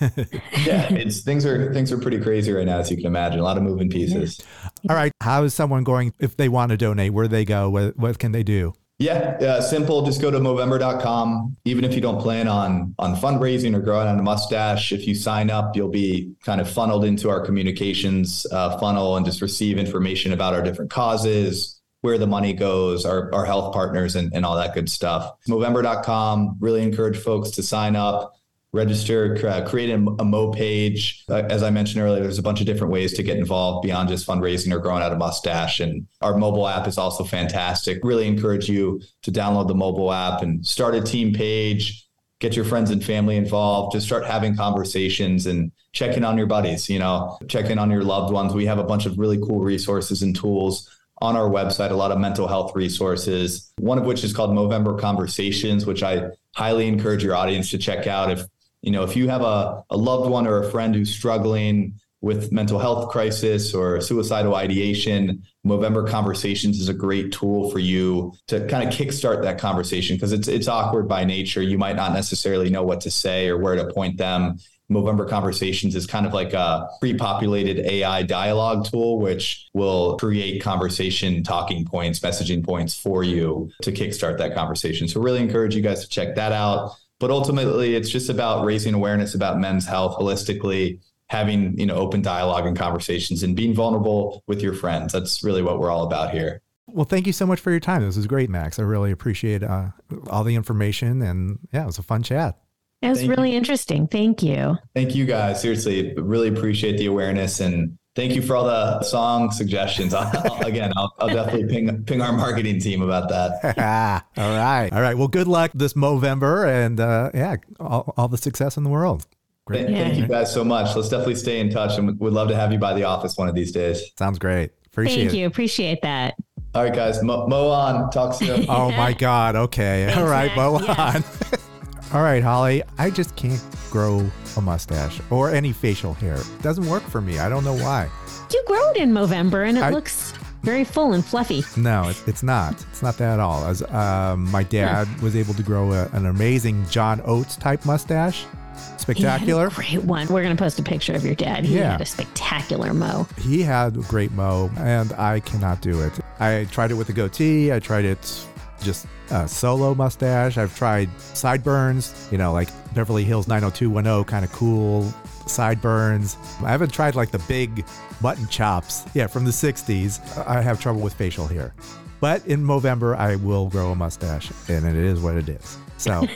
yeah, 0.64 0.92
it's 0.92 1.20
things 1.22 1.46
are 1.46 1.72
things 1.72 1.92
are 1.92 1.98
pretty 1.98 2.20
crazy 2.20 2.52
right 2.52 2.66
now, 2.66 2.78
as 2.78 2.90
you 2.90 2.96
can 2.96 3.06
imagine. 3.06 3.40
A 3.40 3.42
lot 3.42 3.56
of 3.56 3.62
moving 3.62 3.88
pieces. 3.88 4.40
All 4.88 4.96
right, 4.96 5.12
how 5.22 5.44
is 5.44 5.54
someone 5.54 5.84
going 5.84 6.12
if 6.18 6.36
they 6.36 6.48
want 6.48 6.70
to 6.70 6.76
donate? 6.76 7.12
Where 7.12 7.24
do 7.24 7.28
they 7.28 7.44
go? 7.44 7.70
What, 7.70 7.96
what 7.96 8.18
can 8.18 8.32
they 8.32 8.42
do? 8.42 8.74
Yeah, 8.98 9.36
uh, 9.40 9.60
simple. 9.60 10.02
Just 10.02 10.20
go 10.20 10.28
to 10.28 10.40
Movember.com. 10.40 11.56
Even 11.64 11.84
if 11.84 11.94
you 11.94 12.00
don't 12.00 12.20
plan 12.20 12.48
on 12.48 12.96
on 12.98 13.14
fundraising 13.14 13.76
or 13.76 13.80
growing 13.80 14.08
on 14.08 14.18
a 14.18 14.22
mustache, 14.22 14.90
if 14.90 15.06
you 15.06 15.14
sign 15.14 15.50
up, 15.50 15.76
you'll 15.76 15.88
be 15.88 16.32
kind 16.44 16.60
of 16.60 16.68
funneled 16.68 17.04
into 17.04 17.30
our 17.30 17.40
communications 17.40 18.44
uh, 18.50 18.76
funnel 18.78 19.16
and 19.16 19.24
just 19.24 19.40
receive 19.40 19.78
information 19.78 20.32
about 20.32 20.52
our 20.52 20.62
different 20.62 20.90
causes, 20.90 21.80
where 22.00 22.18
the 22.18 22.26
money 22.26 22.52
goes, 22.52 23.04
our, 23.04 23.32
our 23.32 23.44
health 23.44 23.72
partners, 23.72 24.16
and, 24.16 24.32
and 24.34 24.44
all 24.44 24.56
that 24.56 24.74
good 24.74 24.90
stuff. 24.90 25.30
Movember.com. 25.46 26.56
Really 26.58 26.82
encourage 26.82 27.18
folks 27.18 27.50
to 27.50 27.62
sign 27.62 27.94
up. 27.94 28.34
Register, 28.72 29.64
create 29.66 29.90
a, 29.90 29.94
a 29.94 30.24
Mo 30.24 30.50
page. 30.50 31.24
Uh, 31.28 31.42
as 31.48 31.62
I 31.62 31.70
mentioned 31.70 32.02
earlier, 32.02 32.22
there's 32.22 32.38
a 32.38 32.42
bunch 32.42 32.60
of 32.60 32.66
different 32.66 32.92
ways 32.92 33.14
to 33.14 33.22
get 33.22 33.38
involved 33.38 33.82
beyond 33.82 34.08
just 34.08 34.26
fundraising 34.26 34.72
or 34.72 34.78
growing 34.78 35.02
out 35.02 35.12
a 35.12 35.16
mustache. 35.16 35.80
And 35.80 36.06
our 36.20 36.36
mobile 36.36 36.68
app 36.68 36.86
is 36.86 36.98
also 36.98 37.24
fantastic. 37.24 38.00
Really 38.02 38.26
encourage 38.26 38.68
you 38.68 39.00
to 39.22 39.32
download 39.32 39.68
the 39.68 39.74
mobile 39.74 40.12
app 40.12 40.42
and 40.42 40.66
start 40.66 40.94
a 40.94 41.00
team 41.00 41.32
page. 41.32 42.04
Get 42.40 42.54
your 42.54 42.64
friends 42.64 42.90
and 42.90 43.04
family 43.04 43.36
involved. 43.36 43.92
Just 43.92 44.06
start 44.06 44.24
having 44.24 44.54
conversations 44.54 45.46
and 45.46 45.72
check 45.92 46.16
in 46.16 46.24
on 46.24 46.38
your 46.38 46.46
buddies. 46.46 46.88
You 46.88 46.98
know, 46.98 47.38
check 47.48 47.70
in 47.70 47.78
on 47.78 47.90
your 47.90 48.04
loved 48.04 48.32
ones. 48.32 48.54
We 48.54 48.66
have 48.66 48.78
a 48.78 48.84
bunch 48.84 49.06
of 49.06 49.18
really 49.18 49.38
cool 49.38 49.60
resources 49.60 50.22
and 50.22 50.36
tools 50.36 50.88
on 51.20 51.36
our 51.36 51.48
website, 51.48 51.90
a 51.90 51.94
lot 51.94 52.12
of 52.12 52.18
mental 52.18 52.46
health 52.46 52.76
resources, 52.76 53.72
one 53.78 53.98
of 53.98 54.04
which 54.04 54.22
is 54.22 54.32
called 54.32 54.50
Movember 54.50 55.00
Conversations, 55.00 55.84
which 55.84 56.04
I 56.04 56.28
highly 56.54 56.86
encourage 56.86 57.24
your 57.24 57.34
audience 57.34 57.70
to 57.70 57.78
check 57.78 58.06
out. 58.06 58.30
If 58.30 58.46
you 58.82 58.92
know, 58.92 59.02
if 59.02 59.16
you 59.16 59.28
have 59.28 59.42
a, 59.42 59.82
a 59.90 59.96
loved 59.96 60.30
one 60.30 60.46
or 60.46 60.62
a 60.62 60.70
friend 60.70 60.94
who's 60.94 61.14
struggling 61.14 61.94
with 62.20 62.50
mental 62.50 62.78
health 62.78 63.10
crisis 63.10 63.74
or 63.74 64.00
suicidal 64.00 64.56
ideation, 64.56 65.42
Movember 65.64 66.08
Conversations 66.08 66.80
is 66.80 66.88
a 66.88 66.94
great 66.94 67.32
tool 67.32 67.70
for 67.70 67.78
you 67.78 68.32
to 68.48 68.66
kind 68.66 68.88
of 68.88 68.94
kickstart 68.94 69.42
that 69.42 69.58
conversation 69.58 70.16
because 70.16 70.32
it's 70.32 70.48
it's 70.48 70.68
awkward 70.68 71.08
by 71.08 71.24
nature. 71.24 71.62
You 71.62 71.78
might 71.78 71.96
not 71.96 72.12
necessarily 72.12 72.70
know 72.70 72.82
what 72.82 73.00
to 73.02 73.10
say 73.10 73.48
or 73.48 73.58
where 73.58 73.76
to 73.76 73.92
point 73.92 74.16
them. 74.16 74.58
Movember 74.90 75.28
Conversations 75.28 75.94
is 75.94 76.06
kind 76.06 76.26
of 76.26 76.32
like 76.32 76.54
a 76.54 76.88
pre-populated 76.98 77.80
AI 77.80 78.22
dialogue 78.22 78.86
tool, 78.86 79.18
which 79.20 79.68
will 79.74 80.16
create 80.16 80.62
conversation 80.62 81.42
talking 81.42 81.84
points, 81.84 82.20
messaging 82.20 82.64
points 82.64 82.94
for 82.94 83.22
you 83.22 83.70
to 83.82 83.92
kickstart 83.92 84.38
that 84.38 84.54
conversation. 84.54 85.06
So 85.06 85.20
really 85.20 85.40
encourage 85.40 85.76
you 85.76 85.82
guys 85.82 86.00
to 86.00 86.08
check 86.08 86.36
that 86.36 86.52
out. 86.52 86.96
But 87.20 87.30
ultimately, 87.30 87.94
it's 87.96 88.10
just 88.10 88.28
about 88.28 88.64
raising 88.64 88.94
awareness 88.94 89.34
about 89.34 89.58
men's 89.58 89.86
health 89.86 90.16
holistically, 90.18 91.00
having 91.26 91.78
you 91.78 91.86
know 91.86 91.96
open 91.96 92.22
dialogue 92.22 92.66
and 92.66 92.76
conversations, 92.76 93.42
and 93.42 93.56
being 93.56 93.74
vulnerable 93.74 94.42
with 94.46 94.62
your 94.62 94.74
friends. 94.74 95.12
That's 95.12 95.42
really 95.42 95.62
what 95.62 95.78
we're 95.78 95.90
all 95.90 96.04
about 96.04 96.30
here. 96.30 96.62
Well, 96.86 97.04
thank 97.04 97.26
you 97.26 97.32
so 97.32 97.46
much 97.46 97.60
for 97.60 97.70
your 97.70 97.80
time. 97.80 98.02
This 98.02 98.16
was 98.16 98.26
great, 98.26 98.48
Max. 98.48 98.78
I 98.78 98.82
really 98.82 99.10
appreciate 99.10 99.62
uh, 99.62 99.88
all 100.30 100.44
the 100.44 100.54
information, 100.54 101.22
and 101.22 101.58
yeah, 101.72 101.82
it 101.82 101.86
was 101.86 101.98
a 101.98 102.02
fun 102.02 102.22
chat. 102.22 102.58
It 103.02 103.08
was 103.08 103.20
Thank 103.20 103.30
really 103.30 103.54
interesting. 103.54 104.08
Thank 104.08 104.42
you. 104.42 104.76
Thank 104.94 105.14
you 105.14 105.24
guys. 105.24 105.60
Seriously, 105.60 106.14
really 106.16 106.48
appreciate 106.48 106.98
the 106.98 107.06
awareness 107.06 107.60
and 107.60 107.96
thank 108.18 108.34
you 108.34 108.42
for 108.42 108.56
all 108.56 108.64
the 108.64 109.00
song 109.02 109.52
suggestions. 109.52 110.12
I'll, 110.12 110.60
again, 110.66 110.92
I'll, 110.96 111.14
I'll 111.20 111.28
definitely 111.28 111.66
ping 111.68 112.04
ping 112.04 112.20
our 112.20 112.32
marketing 112.32 112.80
team 112.80 113.00
about 113.00 113.28
that. 113.28 114.24
all 114.36 114.56
right, 114.56 114.90
all 114.92 115.00
right. 115.00 115.16
Well, 115.16 115.28
good 115.28 115.46
luck 115.46 115.70
this 115.74 115.92
Movember, 115.94 116.68
and 116.68 116.98
uh, 116.98 117.30
yeah, 117.32 117.56
all, 117.78 118.12
all 118.16 118.28
the 118.28 118.36
success 118.36 118.76
in 118.76 118.82
the 118.84 118.90
world. 118.90 119.26
Great. 119.66 119.86
Thank, 119.86 119.96
thank 119.98 120.16
you 120.16 120.26
guys 120.26 120.52
so 120.52 120.64
much. 120.64 120.96
Let's 120.96 121.10
definitely 121.10 121.34
stay 121.36 121.60
in 121.60 121.68
touch 121.70 121.98
and 121.98 122.18
we'd 122.18 122.32
love 122.32 122.48
to 122.48 122.56
have 122.56 122.72
you 122.72 122.78
by 122.78 122.94
the 122.94 123.04
office 123.04 123.36
one 123.36 123.48
of 123.50 123.54
these 123.54 123.70
days. 123.70 124.02
Sounds 124.18 124.38
great. 124.38 124.70
Appreciate 124.86 125.16
Thank 125.24 125.34
it. 125.34 125.36
you. 125.36 125.46
Appreciate 125.46 126.00
that. 126.00 126.36
All 126.74 126.84
right, 126.84 126.94
guys. 126.94 127.22
Mo, 127.22 127.46
Mo 127.46 127.68
on. 127.68 128.10
Talk 128.10 128.32
soon. 128.32 128.64
Oh 128.68 128.90
my 128.92 129.12
God. 129.12 129.56
Okay. 129.56 130.06
Thanks, 130.06 130.18
all 130.18 130.26
right, 130.26 130.56
Max. 130.56 130.56
Mo 130.56 130.80
Yes. 130.80 131.52
on. 131.52 131.58
all 132.12 132.22
right, 132.22 132.42
Holly. 132.42 132.82
I 132.98 133.10
just 133.10 133.36
can't 133.36 133.62
grow 133.90 134.24
a 134.56 134.60
mustache 134.60 135.20
or 135.30 135.50
any 135.50 135.72
facial 135.72 136.14
hair. 136.14 136.36
It 136.36 136.62
doesn't 136.62 136.86
work 136.88 137.02
for 137.02 137.20
me. 137.20 137.38
I 137.38 137.48
don't 137.48 137.64
know 137.64 137.74
why. 137.76 138.08
You 138.52 138.62
grow 138.66 138.90
it 138.90 138.96
in 138.96 139.12
November 139.12 139.62
and 139.64 139.76
it 139.78 139.82
I- 139.82 139.90
looks 139.90 140.32
very 140.62 140.84
full 140.84 141.12
and 141.12 141.24
fluffy. 141.24 141.62
No, 141.76 142.08
it, 142.08 142.20
it's 142.26 142.42
not. 142.42 142.74
It's 142.90 143.02
not 143.02 143.16
that 143.18 143.34
at 143.34 143.40
all. 143.40 143.64
As 143.64 143.82
um, 143.92 144.50
my 144.50 144.62
dad 144.64 145.06
was 145.20 145.36
able 145.36 145.54
to 145.54 145.62
grow 145.62 145.92
a, 145.92 146.08
an 146.12 146.26
amazing 146.26 146.84
John 146.88 147.20
Oates 147.24 147.56
type 147.56 147.84
mustache, 147.86 148.40
He 148.42 148.46
had 148.46 148.94
a 148.96 148.98
spectacular. 148.98 149.70
great 149.70 150.02
one. 150.02 150.26
We're 150.28 150.42
going 150.42 150.56
to 150.56 150.60
post 150.60 150.78
a 150.80 150.82
picture 150.82 151.14
of 151.14 151.24
your 151.24 151.36
dad. 151.36 151.64
He 151.64 151.76
Yeah. 151.76 151.92
had 151.92 152.00
a 152.00 152.04
spectacular 152.06 152.92
mo. 152.92 153.26
He 153.38 153.62
had 153.62 153.96
a 153.96 154.00
great 154.00 154.32
mo, 154.32 154.70
and 154.78 155.12
I 155.12 155.40
cannot 155.40 155.80
do 155.80 156.00
it. 156.02 156.12
I 156.40 156.66
tried 156.72 156.90
it 156.90 156.94
with 156.94 157.08
a 157.08 157.12
goatee. 157.12 157.72
I 157.72 157.78
tried 157.78 158.04
it 158.04 158.44
just 158.82 159.06
a 159.30 159.46
solo 159.48 159.94
mustache. 159.94 160.56
I've 160.58 160.76
tried 160.76 161.08
sideburns, 161.20 162.28
you 162.30 162.38
know, 162.38 162.52
like 162.52 162.68
Beverly 162.94 163.24
Hills 163.24 163.48
90210 163.48 164.24
kind 164.24 164.44
of 164.44 164.52
cool 164.52 165.12
sideburns. 165.46 166.36
I 166.62 166.70
haven't 166.70 166.92
tried 166.92 167.14
like 167.14 167.30
the 167.30 167.38
big 167.40 167.84
mutton 168.20 168.46
chops. 168.48 169.04
Yeah, 169.14 169.26
from 169.26 169.44
the 169.44 169.50
60s. 169.50 170.20
I 170.46 170.60
have 170.62 170.80
trouble 170.80 171.00
with 171.00 171.14
facial 171.14 171.46
hair. 171.46 171.74
But 172.20 172.44
in 172.46 172.66
November, 172.66 173.14
I 173.14 173.36
will 173.36 173.68
grow 173.68 173.92
a 173.92 173.94
mustache, 173.94 174.50
and 174.68 174.84
it 174.86 174.96
is 174.96 175.20
what 175.20 175.36
it 175.36 175.48
is. 175.48 175.78
So, 175.98 176.26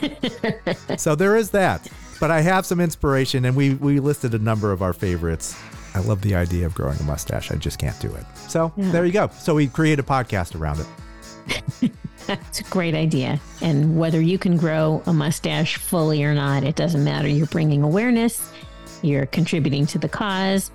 so 0.97 1.13
there 1.15 1.35
is 1.35 1.49
that. 1.51 1.87
But 2.21 2.31
I 2.31 2.39
have 2.41 2.65
some 2.65 2.79
inspiration, 2.79 3.43
and 3.43 3.53
we 3.55 3.73
we 3.75 3.99
listed 3.99 4.33
a 4.33 4.39
number 4.39 4.71
of 4.71 4.81
our 4.81 4.93
favorites 4.93 5.55
I 5.95 5.99
love 5.99 6.21
the 6.21 6.33
idea 6.35 6.65
of 6.65 6.73
growing 6.73 6.99
a 6.99 7.03
mustache. 7.03 7.51
I 7.51 7.55
just 7.55 7.77
can't 7.77 7.99
do 7.99 8.07
it. 8.13 8.25
So 8.47 8.73
Yeah. 8.75 8.91
there 8.91 9.05
you 9.05 9.11
go. 9.11 9.29
So 9.37 9.53
we 9.55 9.67
create 9.67 9.99
a 9.99 10.03
podcast 10.03 10.59
around 10.59 10.79
it. 10.79 11.91
It's 12.27 12.61
a 12.61 12.63
great 12.65 12.95
idea. 12.95 13.39
And 13.61 13.97
whether 13.97 14.21
you 14.21 14.37
can 14.37 14.57
grow 14.57 15.01
a 15.05 15.13
mustache 15.13 15.77
fully 15.77 16.23
or 16.23 16.33
not, 16.33 16.63
it 16.63 16.75
doesn't 16.75 17.03
matter. 17.03 17.27
You're 17.27 17.47
bringing 17.47 17.83
awareness, 17.83 18.51
you're 19.01 19.25
contributing 19.25 19.85
to 19.87 19.99
the 19.99 20.09
cause. 20.09 20.71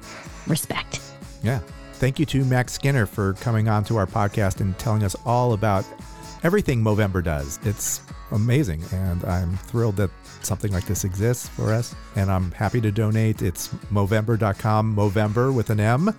Respect. 0.46 1.00
Yeah. 1.42 1.60
Thank 1.94 2.18
you 2.18 2.26
to 2.26 2.44
Max 2.44 2.72
Skinner 2.72 3.06
for 3.06 3.32
coming 3.34 3.68
on 3.68 3.82
to 3.84 3.96
our 3.96 4.06
podcast 4.06 4.60
and 4.60 4.78
telling 4.78 5.02
us 5.02 5.16
all 5.26 5.52
about 5.52 5.84
everything 6.42 6.82
Movember 6.82 7.24
does. 7.24 7.58
It's 7.64 8.00
amazing. 8.30 8.82
And 8.92 9.24
I'm 9.24 9.56
thrilled 9.56 9.96
that 9.96 10.10
something 10.42 10.72
like 10.72 10.86
this 10.86 11.04
exists 11.04 11.48
for 11.48 11.72
us. 11.72 11.94
And 12.14 12.30
I'm 12.30 12.52
happy 12.52 12.80
to 12.82 12.92
donate. 12.92 13.42
It's 13.42 13.68
Movember.com, 13.92 14.94
Movember 14.94 15.52
with 15.52 15.70
an 15.70 15.80
M. 15.80 16.14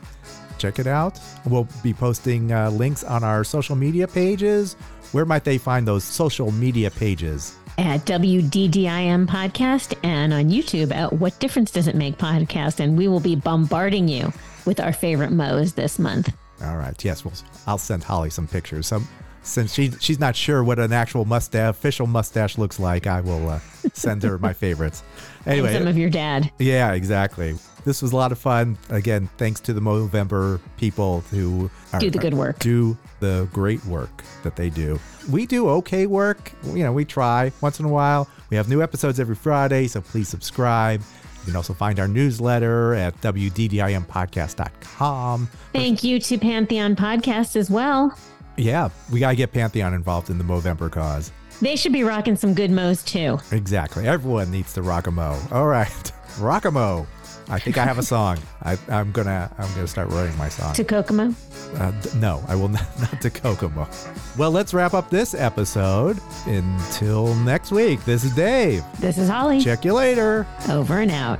Check 0.59 0.77
it 0.77 0.87
out. 0.87 1.19
We'll 1.45 1.67
be 1.81 1.93
posting 1.93 2.51
uh, 2.51 2.69
links 2.69 3.03
on 3.03 3.23
our 3.23 3.43
social 3.43 3.75
media 3.75 4.07
pages. 4.07 4.73
Where 5.11 5.25
might 5.25 5.43
they 5.43 5.57
find 5.57 5.87
those 5.87 6.03
social 6.03 6.51
media 6.51 6.91
pages? 6.91 7.55
At 7.77 8.01
WDDIM 8.01 9.25
Podcast 9.27 9.95
and 10.03 10.33
on 10.33 10.49
YouTube 10.49 10.93
at 10.93 11.13
What 11.13 11.39
Difference 11.39 11.71
Does 11.71 11.87
It 11.87 11.95
Make 11.95 12.17
Podcast. 12.17 12.79
And 12.79 12.97
we 12.97 13.07
will 13.07 13.21
be 13.21 13.35
bombarding 13.35 14.07
you 14.07 14.31
with 14.65 14.79
our 14.79 14.93
favorite 14.93 15.31
mows 15.31 15.73
this 15.73 15.97
month. 15.97 16.35
All 16.61 16.77
right. 16.77 17.03
Yes. 17.03 17.23
Well, 17.23 17.33
I'll 17.65 17.77
send 17.77 18.03
Holly 18.03 18.29
some 18.29 18.47
pictures. 18.47 18.87
Some 18.87 19.07
since 19.41 19.73
she 19.73 19.91
she's 19.99 20.19
not 20.19 20.35
sure 20.35 20.63
what 20.63 20.77
an 20.79 20.91
actual 20.93 21.25
mustache, 21.25 21.69
official 21.69 22.07
mustache 22.07 22.57
looks 22.57 22.79
like, 22.79 23.07
I 23.07 23.21
will 23.21 23.49
uh, 23.49 23.59
send 23.93 24.23
her 24.23 24.37
my 24.37 24.53
favorites. 24.53 25.03
Anyway, 25.45 25.69
And 25.69 25.77
some 25.83 25.87
of 25.87 25.97
your 25.97 26.09
dad. 26.09 26.51
yeah, 26.59 26.91
exactly. 26.91 27.55
This 27.85 28.01
was 28.01 28.11
a 28.11 28.15
lot 28.15 28.33
of 28.33 28.37
fun. 28.37 28.77
Again, 28.89 29.29
thanks 29.37 29.61
to 29.61 29.71
the 29.73 29.79
Movember 29.79 30.59
people 30.75 31.21
who 31.31 31.71
are, 31.93 31.99
Do 31.99 32.09
the 32.11 32.19
good 32.19 32.33
work. 32.33 32.59
do 32.59 32.97
the 33.21 33.47
great 33.53 33.83
work 33.85 34.21
that 34.43 34.57
they 34.57 34.69
do. 34.69 34.99
We 35.31 35.45
do 35.45 35.69
okay 35.69 36.07
work. 36.07 36.51
You 36.65 36.83
know, 36.83 36.91
we 36.91 37.05
try 37.05 37.53
once 37.61 37.79
in 37.79 37.85
a 37.85 37.89
while. 37.89 38.27
We 38.49 38.57
have 38.57 38.67
new 38.67 38.83
episodes 38.83 39.17
every 39.17 39.35
Friday, 39.35 39.87
so 39.87 40.01
please 40.01 40.27
subscribe. 40.27 40.99
You 41.39 41.45
can 41.45 41.55
also 41.55 41.73
find 41.73 42.01
our 42.01 42.07
newsletter 42.09 42.95
at 42.95 43.19
wddimpodcast.com. 43.21 45.49
Thank 45.73 46.03
you 46.03 46.19
to 46.19 46.37
Pantheon 46.37 46.97
Podcast 46.97 47.55
as 47.55 47.71
well. 47.71 48.13
Yeah, 48.59 48.89
we 49.11 49.19
got 49.19 49.29
to 49.29 49.35
get 49.35 49.51
Pantheon 49.53 49.93
involved 49.93 50.29
in 50.29 50.37
the 50.37 50.43
Movember 50.43 50.91
cause. 50.91 51.31
They 51.61 51.75
should 51.75 51.93
be 51.93 52.03
rocking 52.03 52.35
some 52.35 52.53
good 52.53 52.71
mows 52.71 53.03
too. 53.03 53.39
Exactly. 53.51 54.07
Everyone 54.07 54.51
needs 54.51 54.73
to 54.73 54.81
rock 54.81 55.07
a 55.07 55.11
mo. 55.11 55.39
All 55.51 55.67
right. 55.67 56.11
Rock 56.39 56.65
a 56.65 56.71
mo. 56.71 57.05
I 57.49 57.57
think 57.59 57.77
I 57.79 57.83
have 57.83 57.97
a 57.97 58.03
song. 58.03 58.37
I, 58.61 58.77
I'm 58.87 59.11
gonna 59.11 59.51
I'm 59.57 59.67
gonna 59.73 59.87
start 59.87 60.09
writing 60.09 60.37
my 60.37 60.47
song. 60.47 60.73
To 60.75 60.83
Kokomo. 60.83 61.33
Uh, 61.75 61.91
d- 62.01 62.09
no, 62.17 62.43
I 62.47 62.55
will 62.55 62.67
not, 62.77 62.85
not 63.01 63.19
to 63.21 63.29
Kokomo. 63.31 63.89
Well, 64.37 64.51
let's 64.51 64.73
wrap 64.73 64.93
up 64.93 65.09
this 65.09 65.33
episode. 65.33 66.19
Until 66.45 67.33
next 67.35 67.71
week, 67.71 68.05
this 68.05 68.23
is 68.23 68.33
Dave. 68.35 68.83
This 68.99 69.17
is 69.17 69.27
Holly. 69.27 69.59
Check 69.59 69.83
you 69.83 69.93
later. 69.95 70.45
Over 70.69 70.99
and 70.99 71.11
out. 71.11 71.39